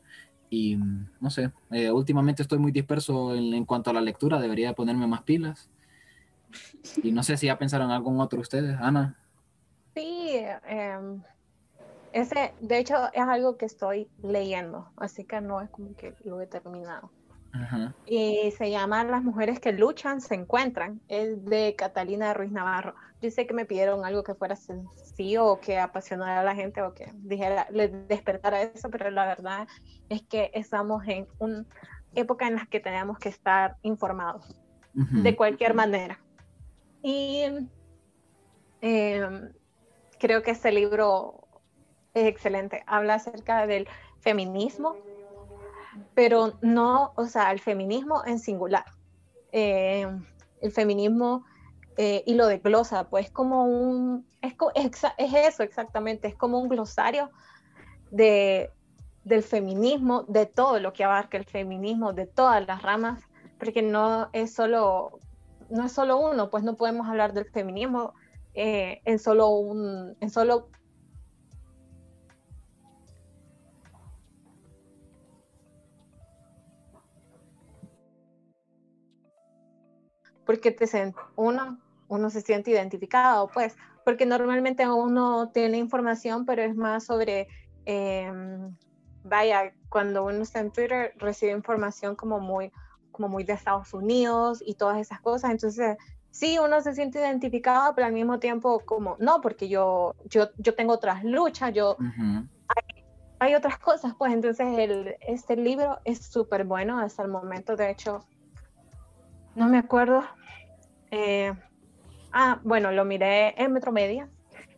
[0.50, 0.76] Y
[1.20, 5.06] no sé, eh, últimamente estoy muy disperso en, en, cuanto a la lectura, debería ponerme
[5.06, 5.70] más pilas.
[7.02, 9.16] Y no sé si ya pensaron algún otro ustedes, Ana.
[9.94, 11.22] Sí, em,
[12.12, 16.40] ese, de hecho, es algo que estoy leyendo, así que no es como que lo
[16.40, 17.10] he terminado.
[18.06, 21.00] Y se llama Las mujeres que luchan se encuentran.
[21.08, 22.94] Es de Catalina Ruiz Navarro.
[23.20, 26.80] Yo sé que me pidieron algo que fuera sencillo o que apasionara a la gente
[26.82, 29.68] o que dijera, le despertara eso, pero la verdad
[30.08, 31.64] es que estamos en una
[32.14, 34.56] época en la que tenemos que estar informados
[34.92, 36.18] de cualquier manera.
[37.02, 37.42] Y
[38.80, 39.52] em,
[40.18, 41.46] creo que este libro
[42.14, 42.82] es excelente.
[42.86, 43.86] Habla acerca del
[44.20, 44.96] feminismo,
[46.14, 48.84] pero no, o sea, el feminismo en singular.
[49.52, 50.24] Em,
[50.60, 51.44] el feminismo
[51.96, 54.54] eh, y lo de glosa, pues como un, es,
[55.18, 57.30] es, eso exactamente, es como un glosario
[58.10, 58.70] de,
[59.24, 63.22] del feminismo, de todo lo que abarca el feminismo, de todas las ramas,
[63.58, 65.18] porque no es solo
[65.70, 68.14] no es solo uno, pues no podemos hablar del feminismo
[68.54, 70.68] eh, en solo un, en solo
[80.50, 81.78] porque te uno,
[82.08, 87.46] uno se siente identificado, pues, porque normalmente uno tiene información, pero es más sobre,
[87.84, 88.76] em,
[89.22, 92.72] vaya, cuando uno está en Twitter recibe información como muy,
[93.12, 95.52] como muy de Estados Unidos y todas esas cosas.
[95.52, 95.96] Entonces,
[96.32, 100.74] sí, uno se siente identificado, pero al mismo tiempo como, no, porque yo, yo, yo
[100.74, 101.96] tengo otras luchas, yo...
[103.38, 104.32] hay, otras cosas, pues.
[104.32, 108.24] Entonces el, este libro es súper bueno hasta el momento, de hecho,
[109.60, 110.24] no me acuerdo.
[111.10, 111.52] Eh,
[112.32, 114.26] ah, bueno, lo miré en Metromedia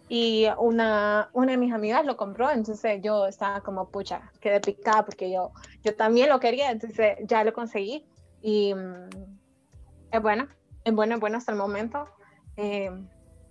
[0.08, 5.04] y una, una de mis amigas lo compró, entonces yo estaba como, pucha, quedé picada
[5.04, 5.52] porque yo,
[5.84, 8.04] yo también lo quería, entonces ya lo conseguí
[8.42, 9.08] y mm,
[10.10, 10.48] es buena,
[10.84, 12.08] es buena, es buena hasta el momento.
[12.56, 12.90] Eh,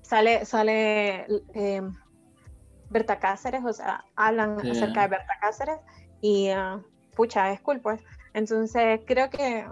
[0.01, 1.81] sale sale eh,
[2.89, 5.79] Berta Cáceres, o sea, hablan acerca de Berta Cáceres
[6.19, 6.83] y uh,
[7.15, 8.01] pucha, es cool, pues.
[8.33, 9.65] Entonces creo que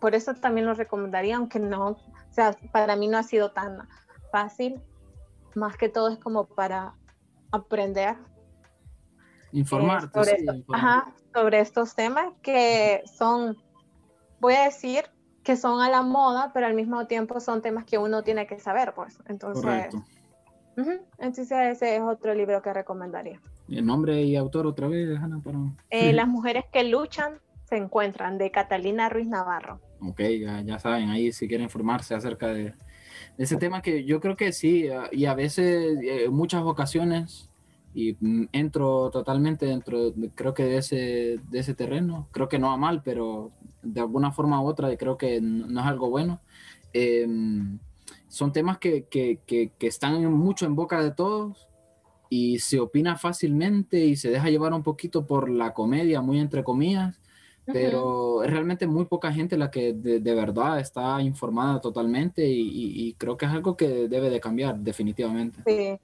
[0.00, 1.98] por eso también lo recomendaría, aunque no, o
[2.30, 3.88] sea, para mí no ha sido tan
[4.30, 4.80] fácil.
[5.54, 6.94] Más que todo es como para
[7.52, 8.16] aprender.
[9.52, 10.20] Informarte.
[10.20, 13.56] Eh, sobre, Ajá, sobre estos temas que son
[14.40, 15.04] voy a decir
[15.42, 18.58] que son a la moda, pero al mismo tiempo son temas que uno tiene que
[18.58, 19.18] saber, pues.
[19.26, 19.94] Entonces,
[21.18, 23.40] Entonces ese es otro libro que recomendaría.
[23.68, 25.40] ¿El nombre y autor otra vez, Ana?
[25.42, 25.58] Para...
[25.90, 27.40] Eh, Las mujeres que luchan
[27.74, 29.80] se encuentran, de Catalina Ruiz Navarro.
[30.00, 30.20] Ok,
[30.64, 32.72] ya, saben, ahí si quieren informarse acerca de,
[33.36, 37.50] ese tema que yo creo que sí, y a veces, en muchas ocasiones,
[37.92, 42.68] y mm, entro totalmente dentro, creo que de ese, de ese terreno, creo que no
[42.68, 43.50] va mal, pero
[43.82, 46.40] de alguna forma u otra creo que no, es algo bueno.
[46.92, 47.80] Em,
[48.28, 51.66] son temas que, que, que, que, están mucho en boca de todos
[52.28, 56.62] y se opina fácilmente y se deja llevar un poquito por la comedia, muy entre
[56.62, 57.18] comillas,
[57.66, 63.08] pero es realmente muy poca gente la que de, de verdad está informada totalmente y,
[63.08, 65.62] y, creo que es algo que debe de cambiar definitivamente.
[65.66, 65.98] Sí.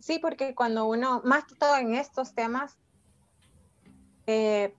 [0.00, 2.78] sí, porque cuando uno, más que todo en estos temas,
[4.26, 4.74] eh,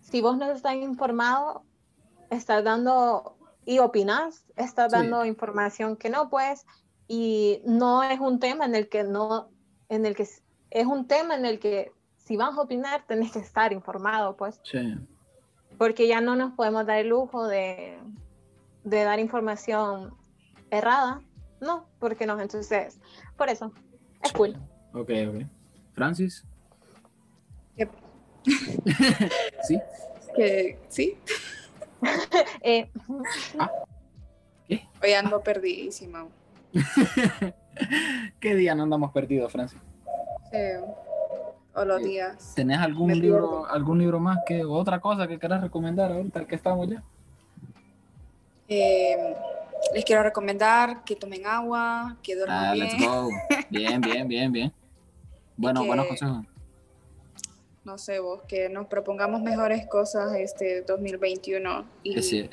[0.00, 1.62] si vos no estás informado,
[2.30, 6.66] estás dando y opinas, estás dando información que no puedes
[7.08, 9.48] y no es un tema en el que no,
[9.88, 13.38] en el que es un tema en el que si vas a opinar tenés que
[13.38, 14.60] estar informado, pues.
[14.64, 14.94] Sí.
[15.78, 17.98] Porque ya no nos podemos dar el lujo de,
[18.84, 20.14] de dar información
[20.70, 21.20] errada,
[21.60, 23.00] no, porque no, entonces,
[23.36, 23.72] por eso,
[24.22, 24.56] es cool.
[24.92, 25.46] Ok, ok.
[25.94, 26.44] Francis.
[29.66, 29.80] ¿Sí?
[30.36, 31.16] Que sí.
[32.62, 32.90] eh,
[33.58, 33.70] ah,
[34.68, 34.86] ¿Qué?
[35.02, 36.28] Hoy ando perdidísima.
[38.40, 39.80] ¿Qué día no andamos perdidos, Francis?
[40.50, 40.58] Sí.
[41.74, 42.52] O los días.
[42.54, 46.88] ¿Tenés algún libro, algún libro más que otra cosa que quieras recomendar ahorita que estamos
[46.88, 47.02] ya?
[48.68, 49.34] Eh,
[49.92, 52.86] les quiero recomendar que tomen agua, que duerman ah, bien.
[52.86, 53.28] Let's go.
[53.70, 54.72] Bien, bien, bien, bien.
[55.56, 56.44] Bueno, buenos consejos
[57.84, 61.84] no sé vos, que nos propongamos mejores cosas este 2021.
[62.02, 62.48] Y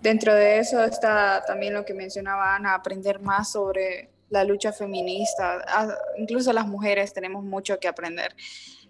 [0.00, 5.64] dentro de eso está también lo que mencionaba Ana, aprender más sobre la lucha feminista.
[6.16, 8.34] Incluso las mujeres tenemos mucho que aprender.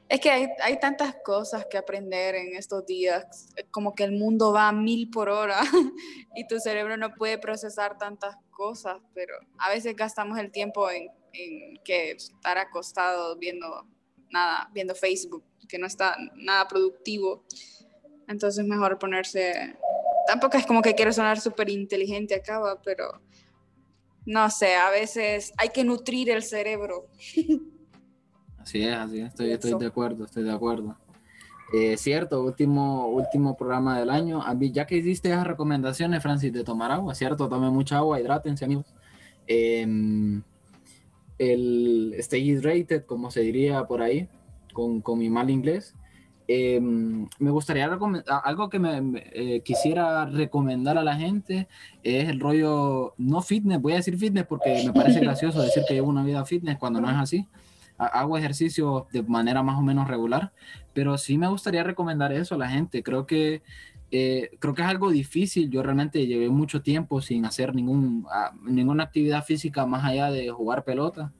[0.08, 4.52] Es que hay, hay, tantas cosas que aprender en estos días, como que el mundo
[4.52, 5.58] va a mil por hora
[6.36, 11.08] y tu cerebro no puede procesar tantas cosas, pero a veces gastamos el tiempo en,
[11.32, 13.86] en que estar acostado viendo
[14.30, 17.44] nada viendo Facebook, que no está nada productivo.
[18.28, 19.76] Entonces mejor ponerse,
[20.26, 23.22] tampoco es como que quiero sonar súper inteligente acá, pero
[24.26, 27.06] no sé, a veces hay que nutrir el cerebro.
[28.58, 30.96] Así es, así es, estoy, estoy de acuerdo, estoy de acuerdo.
[31.72, 34.42] Eh, cierto, último, último programa del año.
[34.42, 38.20] A mí, ya que hiciste esas recomendaciones, Francis, de tomar agua, cierto, tome mucha agua,
[38.20, 38.86] hidrátense, amigos.
[39.46, 39.86] Eh,
[41.38, 44.28] el stay hydrated, como se diría por ahí,
[44.72, 45.94] con, con mi mal inglés.
[46.48, 51.68] Em, me gustaría algo que me, eh, quisiera recomendar a la gente
[52.02, 55.94] es el rollo no fitness, voy a decir fitness porque me parece gracioso decir que
[55.94, 57.46] llevo una vida fitness cuando no es así.
[57.98, 60.52] Hago ejercicio de manera más o menos regular,
[60.92, 63.02] pero sí me gustaría recomendar eso a la gente.
[63.04, 63.62] Creo que
[64.10, 65.70] eh, creo que es algo difícil.
[65.70, 68.26] Yo realmente llevé mucho tiempo sin hacer ningún,
[68.64, 71.32] ninguna actividad física más allá de jugar pelota.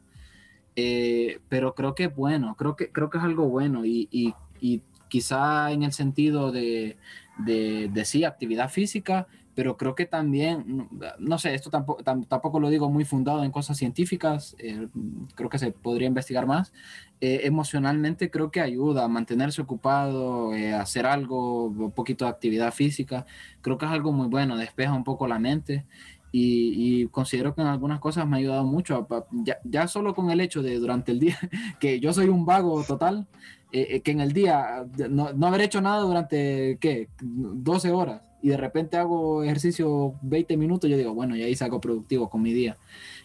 [0.76, 4.34] Eh, pero creo que es bueno, creo que, creo que es algo bueno y, y,
[4.58, 4.82] y
[5.12, 6.96] quizá en el sentido de,
[7.36, 12.70] de, de, sí, actividad física, pero creo que también, no sé, esto tampoco, tampoco lo
[12.70, 14.88] digo muy fundado en cosas científicas, eh,
[15.34, 16.72] creo que se podría investigar más.
[17.20, 22.72] Eh, emocionalmente creo que ayuda a mantenerse ocupado, eh, hacer algo, un poquito de actividad
[22.72, 23.26] física,
[23.60, 25.84] creo que es algo muy bueno, despeja un poco la mente.
[26.32, 29.06] Y, considero que en algunas cosas me ha ayudado mucho,
[29.44, 31.38] ya, ya, solo con el hecho de durante el día,
[31.78, 33.26] que yo soy un vago total,
[33.70, 37.08] que en el día no, no haber hecho nada durante, ¿qué?
[37.20, 41.80] 12 horas y de repente hago ejercicio 20 minutos, yo digo, bueno, ya hice algo
[41.80, 42.76] productivo con mi día.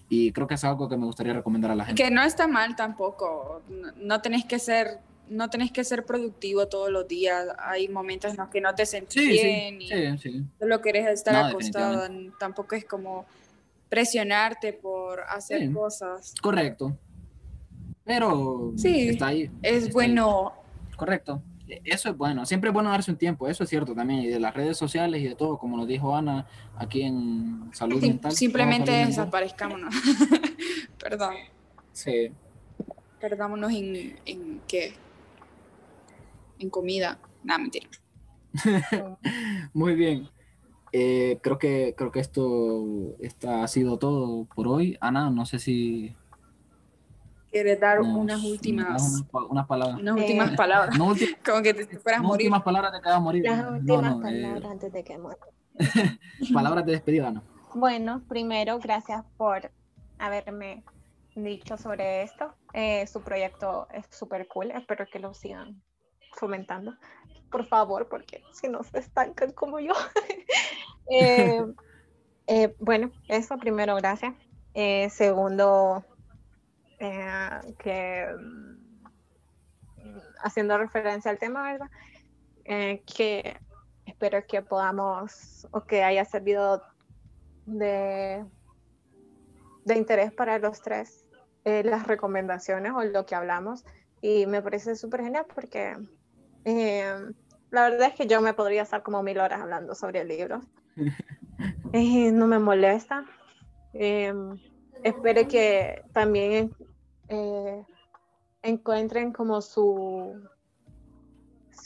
[0.09, 2.01] Y creo que es algo que me gustaría recomendar a la gente.
[2.01, 3.63] Que no está mal tampoco.
[3.97, 7.47] No, tenés que ser no tenés que ser productivo todos los días.
[7.59, 9.89] Hay momentos en los que no te sentís bien y
[10.59, 12.07] solo querés estar acostado.
[12.39, 13.25] Tampoco es como
[13.89, 16.33] presionarte por hacer cosas.
[16.41, 16.97] Correcto.
[18.03, 19.51] Pero sí, está ahí.
[19.61, 20.53] Es bueno.
[20.95, 21.41] Correcto
[21.83, 24.39] eso es bueno, siempre es bueno darse un tiempo, eso es cierto también, y de
[24.39, 26.47] las redes sociales y de todo, como nos dijo Ana
[26.77, 28.31] aquí en Salud Mental.
[28.31, 29.93] Simplemente desaparezcámonos.
[30.99, 31.35] Perdón.
[31.91, 32.31] Sí.
[33.19, 34.93] Perdámonos en, en qué?
[36.59, 37.19] En comida.
[37.43, 37.87] Nada, mentira.
[39.73, 40.29] Muy bien.
[40.91, 44.97] Eh, creo que creo que esto está, ha sido todo por hoy.
[45.01, 46.15] Ana, no sé si
[47.51, 50.97] quieres dar unas últimas unas, palabras unas últimas palabras
[51.45, 54.15] como que te fueras a morir últimas palabras de que vas a morir las últimas
[54.15, 55.39] eh, palabras antes de que muera
[56.53, 57.43] palabras de despedida no
[57.73, 59.71] bueno primero gracias por
[60.19, 60.83] haberme
[61.43, 62.53] dicho sobre esto.
[62.73, 65.81] Eh, su proyecto es súper cool, espero que lo sigan
[66.37, 66.95] fomentando.
[67.51, 69.93] Por favor, porque si no se estancan como yo.
[71.09, 71.65] Eh,
[72.47, 74.35] eh, bueno, eso primero, gracias.
[75.09, 76.03] segundo,
[76.99, 79.05] que mm,
[80.43, 81.89] haciendo referencia al tema, ¿verdad?
[83.05, 83.57] que
[84.05, 86.83] espero que podamos o que haya servido
[87.65, 88.43] de,
[89.85, 91.27] de interés para los tres
[91.65, 93.83] eh, las recomendaciones o lo que hablamos
[94.21, 95.97] y me parece súper genial porque
[96.67, 97.13] eh,
[97.71, 100.61] la verdad es que yo me podría estar como mil horas hablando sobre el libro.
[101.91, 103.25] Eh, no me molesta.
[103.91, 106.71] espero que también
[108.61, 110.39] encuentren como su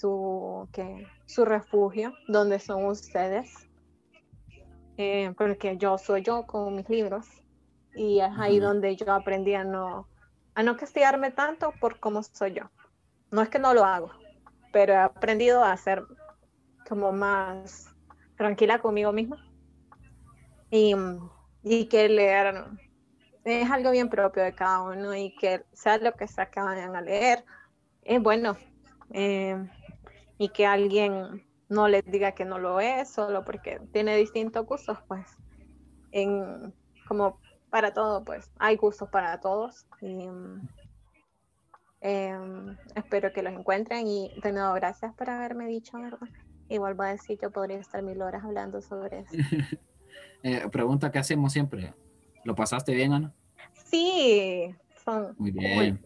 [0.01, 3.69] su, que, su refugio, donde son ustedes,
[5.37, 7.27] porque yo soy yo con mis libros
[7.95, 10.07] y es ahí donde yo aprendí a no,
[10.53, 12.69] a no castigarme tanto por cómo soy yo.
[13.31, 14.11] No es que no lo hago,
[14.71, 16.03] pero he aprendido a ser
[16.87, 17.93] como más
[18.35, 19.37] tranquila conmigo misma.
[20.69, 20.95] Y,
[21.63, 22.65] y que leer
[23.43, 27.01] es algo bien propio de cada uno y que sea lo que se acaban a
[27.01, 27.43] leer,
[28.03, 28.55] es bueno.
[29.13, 29.57] Eh,
[30.37, 34.97] y que alguien no les diga que no lo es solo porque tiene distintos gustos,
[35.07, 35.25] pues
[36.11, 36.73] en
[37.07, 37.39] como
[37.69, 39.85] para todo, pues hay gustos para todos.
[40.01, 40.27] Y,
[42.01, 46.27] em, espero que los encuentren y de nuevo gracias por haberme dicho, ¿verdad?
[46.69, 49.35] Igual voy a decir, yo podría estar mil horas hablando sobre eso.
[50.43, 51.93] Eh, pregunta que hacemos siempre.
[52.43, 53.31] ¿Lo pasaste bien, Ana?
[53.85, 54.75] Sí,
[55.05, 55.35] son...
[55.37, 56.03] Muy bien.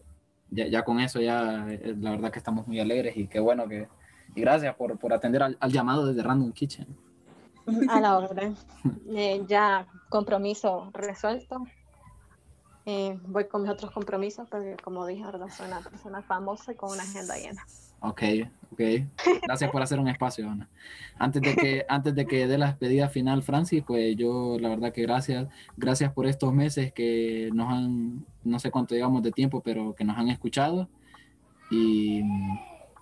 [0.50, 3.66] Ya, ya, con eso, ya eh, la verdad que estamos muy alegres y qué bueno
[3.66, 3.88] que...
[4.34, 6.86] Y gracias por, por atender al, al llamado desde Random Kitchen.
[7.88, 8.54] A la orden.
[9.10, 11.64] Eh, ya compromiso resuelto.
[12.88, 16.76] Eh, voy con mis otros compromisos, porque como dije, ahora soy una persona famosa y
[16.76, 17.66] con una agenda llena.
[17.98, 18.22] Ok,
[18.72, 18.80] ok.
[19.42, 20.68] Gracias por hacer un espacio, Ana.
[21.18, 24.92] Antes de que, antes de que dé la despedida final, Francis, pues yo la verdad
[24.92, 29.62] que gracias, gracias por estos meses que nos han, no sé cuánto digamos de tiempo,
[29.62, 30.88] pero que nos han escuchado.
[31.72, 32.22] Y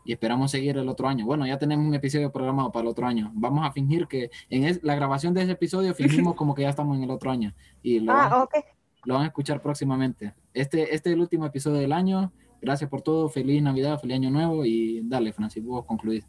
[0.04, 1.24] y esperamos seguir el otro año.
[1.24, 3.30] Bueno, ya tenemos un episodio programado para el otro año.
[3.34, 6.96] Vamos a fingir que en la grabación de ese episodio fingimos como que ya estamos
[6.96, 8.62] en el otro año y lo, ah, van,
[9.04, 10.34] lo van a escuchar próximamente.
[10.52, 12.32] Este, este es el último episodio del año.
[12.60, 13.28] Gracias por todo.
[13.28, 16.24] Feliz Navidad, feliz Año Nuevo y dale, Francis, vos concluir.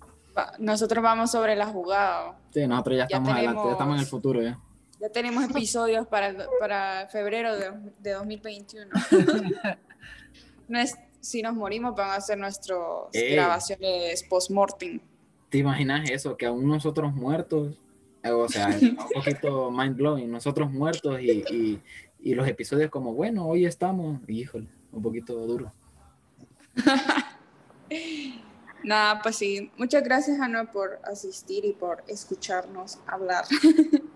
[0.60, 2.38] Nosotros vamos sobre la jugada.
[2.52, 4.60] Sí, nosotros ya estamos adelante, ya estamos en el futuro ya.
[5.00, 8.90] Ya tenemos episodios para, para febrero de, de 2021.
[10.68, 10.96] no es,
[11.26, 12.80] si nos morimos van a hacer nuestras
[13.12, 15.00] grabaciones post-mortem.
[15.50, 16.38] ¿Te imaginas eso?
[16.38, 17.80] Que aún nosotros muertos,
[18.24, 21.82] eh, o sea, un poquito mind blowing, nosotros muertos y, y,
[22.34, 25.72] los episodios como, bueno, hoy estamos, híjole, un poquito duro.
[28.84, 33.46] Nada, pues sí, muchas gracias Ana por asistir y por escucharnos hablar.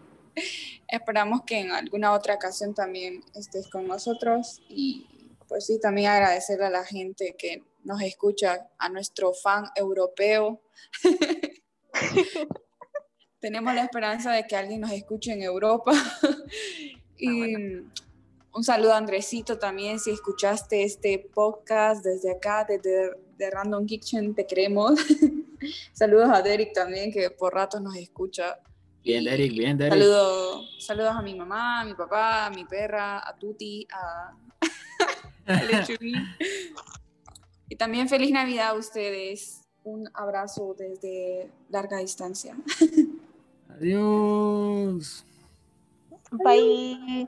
[0.88, 5.07] Esperamos que en alguna otra ocasión también estés con nosotros y
[5.48, 10.61] pues sí, también agradecerle a la gente que nos escucha, a nuestro fan europeo.
[13.40, 15.91] Tenemos la esperanza de que alguien nos escuche en Europa.
[17.20, 17.56] Y
[18.52, 24.36] un saludo a Andresito también, si escuchaste este podcast desde acá, desde de Random Kitchen,
[24.36, 25.00] te queremos.
[25.94, 28.60] Saludos a Derek también, que por ratos nos escucha.
[29.02, 30.04] Bien, Derek, bien, Derek.
[30.78, 34.36] saludos a mi mamá, a mi papá, a mi perra, a Tuti, a,
[37.70, 39.62] y también feliz Navidad a ustedes.
[39.84, 42.56] Un abrazo desde larga distancia.
[43.70, 45.26] Adiós.
[46.32, 47.28] Bye.